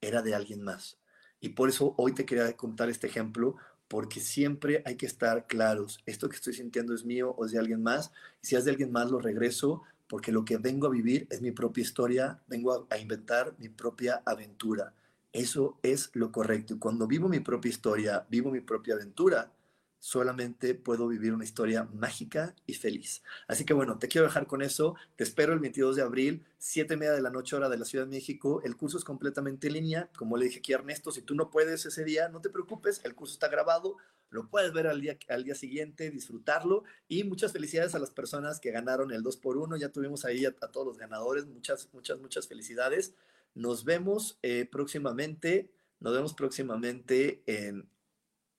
era 0.00 0.22
de 0.22 0.34
alguien 0.34 0.62
más. 0.62 0.98
Y 1.40 1.50
por 1.50 1.68
eso 1.68 1.94
hoy 1.96 2.14
te 2.14 2.26
quería 2.26 2.56
contar 2.56 2.90
este 2.90 3.06
ejemplo, 3.06 3.56
porque 3.88 4.20
siempre 4.20 4.82
hay 4.86 4.96
que 4.96 5.06
estar 5.06 5.46
claros. 5.46 6.00
Esto 6.06 6.28
que 6.28 6.36
estoy 6.36 6.52
sintiendo 6.52 6.94
es 6.94 7.04
mío 7.04 7.34
o 7.36 7.46
es 7.46 7.52
de 7.52 7.58
alguien 7.58 7.82
más. 7.82 8.12
Y 8.42 8.46
si 8.48 8.56
es 8.56 8.64
de 8.64 8.70
alguien 8.70 8.92
más, 8.92 9.10
lo 9.10 9.18
regreso, 9.18 9.82
porque 10.06 10.32
lo 10.32 10.44
que 10.44 10.58
vengo 10.58 10.86
a 10.86 10.90
vivir 10.90 11.26
es 11.30 11.40
mi 11.40 11.52
propia 11.52 11.82
historia, 11.82 12.42
vengo 12.46 12.86
a 12.90 12.98
inventar 12.98 13.54
mi 13.58 13.68
propia 13.68 14.22
aventura. 14.26 14.94
Eso 15.32 15.78
es 15.82 16.10
lo 16.14 16.32
correcto. 16.32 16.74
Y 16.74 16.78
cuando 16.78 17.06
vivo 17.06 17.28
mi 17.28 17.40
propia 17.40 17.68
historia, 17.68 18.26
vivo 18.28 18.50
mi 18.50 18.60
propia 18.60 18.94
aventura, 18.94 19.52
solamente 20.00 20.74
puedo 20.74 21.06
vivir 21.06 21.32
una 21.32 21.44
historia 21.44 21.84
mágica 21.92 22.56
y 22.66 22.74
feliz. 22.74 23.22
Así 23.46 23.64
que 23.64 23.74
bueno, 23.74 23.98
te 23.98 24.08
quiero 24.08 24.26
dejar 24.26 24.46
con 24.46 24.62
eso. 24.62 24.96
Te 25.14 25.22
espero 25.22 25.52
el 25.52 25.60
22 25.60 25.94
de 25.94 26.02
abril, 26.02 26.46
7 26.58 26.94
y 26.94 26.96
media 26.96 27.12
de 27.12 27.20
la 27.20 27.30
noche 27.30 27.54
hora 27.54 27.68
de 27.68 27.76
la 27.76 27.84
Ciudad 27.84 28.06
de 28.06 28.10
México. 28.10 28.60
El 28.64 28.76
curso 28.76 28.98
es 28.98 29.04
completamente 29.04 29.68
en 29.68 29.74
línea. 29.74 30.10
Como 30.16 30.36
le 30.36 30.46
dije 30.46 30.58
aquí 30.58 30.72
Ernesto, 30.72 31.12
si 31.12 31.22
tú 31.22 31.34
no 31.34 31.50
puedes 31.50 31.86
ese 31.86 32.02
día, 32.02 32.28
no 32.28 32.40
te 32.40 32.50
preocupes, 32.50 33.00
el 33.04 33.14
curso 33.14 33.34
está 33.34 33.48
grabado. 33.48 33.98
Lo 34.30 34.48
puedes 34.48 34.72
ver 34.72 34.86
al 34.86 35.00
día, 35.00 35.18
al 35.28 35.44
día 35.44 35.54
siguiente, 35.54 36.10
disfrutarlo. 36.10 36.84
Y 37.06 37.24
muchas 37.24 37.52
felicidades 37.52 37.94
a 37.94 37.98
las 37.98 38.10
personas 38.10 38.58
que 38.58 38.70
ganaron 38.70 39.12
el 39.12 39.22
2x1. 39.22 39.78
Ya 39.78 39.90
tuvimos 39.90 40.24
ahí 40.24 40.46
a 40.46 40.52
todos 40.52 40.86
los 40.86 40.98
ganadores. 40.98 41.46
Muchas, 41.46 41.88
muchas, 41.92 42.18
muchas 42.20 42.48
felicidades. 42.48 43.14
Nos 43.54 43.84
vemos 43.84 44.38
eh, 44.42 44.68
próximamente, 44.70 45.72
nos 45.98 46.14
vemos 46.14 46.34
próximamente 46.34 47.42
en 47.46 47.90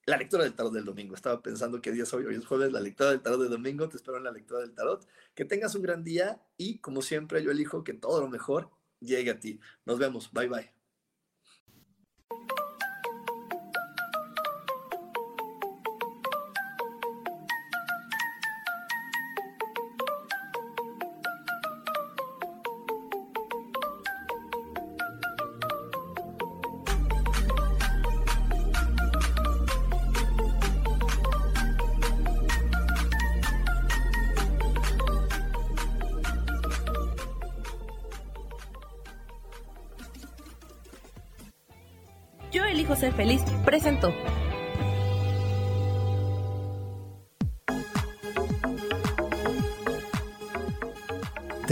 la 0.06 0.16
lectura 0.16 0.44
del 0.44 0.54
tarot 0.54 0.72
del 0.72 0.84
domingo. 0.84 1.14
Estaba 1.14 1.42
pensando 1.42 1.80
qué 1.80 1.92
día 1.92 2.02
es 2.02 2.12
hoy, 2.12 2.24
hoy 2.24 2.34
es 2.34 2.46
jueves, 2.46 2.72
la 2.72 2.80
lectura 2.80 3.10
del 3.10 3.22
tarot 3.22 3.40
del 3.40 3.50
domingo, 3.50 3.88
te 3.88 3.96
espero 3.96 4.16
en 4.16 4.24
la 4.24 4.32
lectura 4.32 4.60
del 4.60 4.74
tarot. 4.74 5.06
Que 5.34 5.44
tengas 5.44 5.74
un 5.74 5.82
gran 5.82 6.04
día 6.04 6.42
y 6.56 6.78
como 6.78 7.02
siempre 7.02 7.42
yo 7.42 7.50
elijo 7.50 7.84
que 7.84 7.94
todo 7.94 8.20
lo 8.20 8.28
mejor 8.28 8.70
llegue 9.00 9.30
a 9.30 9.40
ti. 9.40 9.60
Nos 9.84 9.98
vemos, 9.98 10.32
bye 10.32 10.48
bye. 10.48 10.81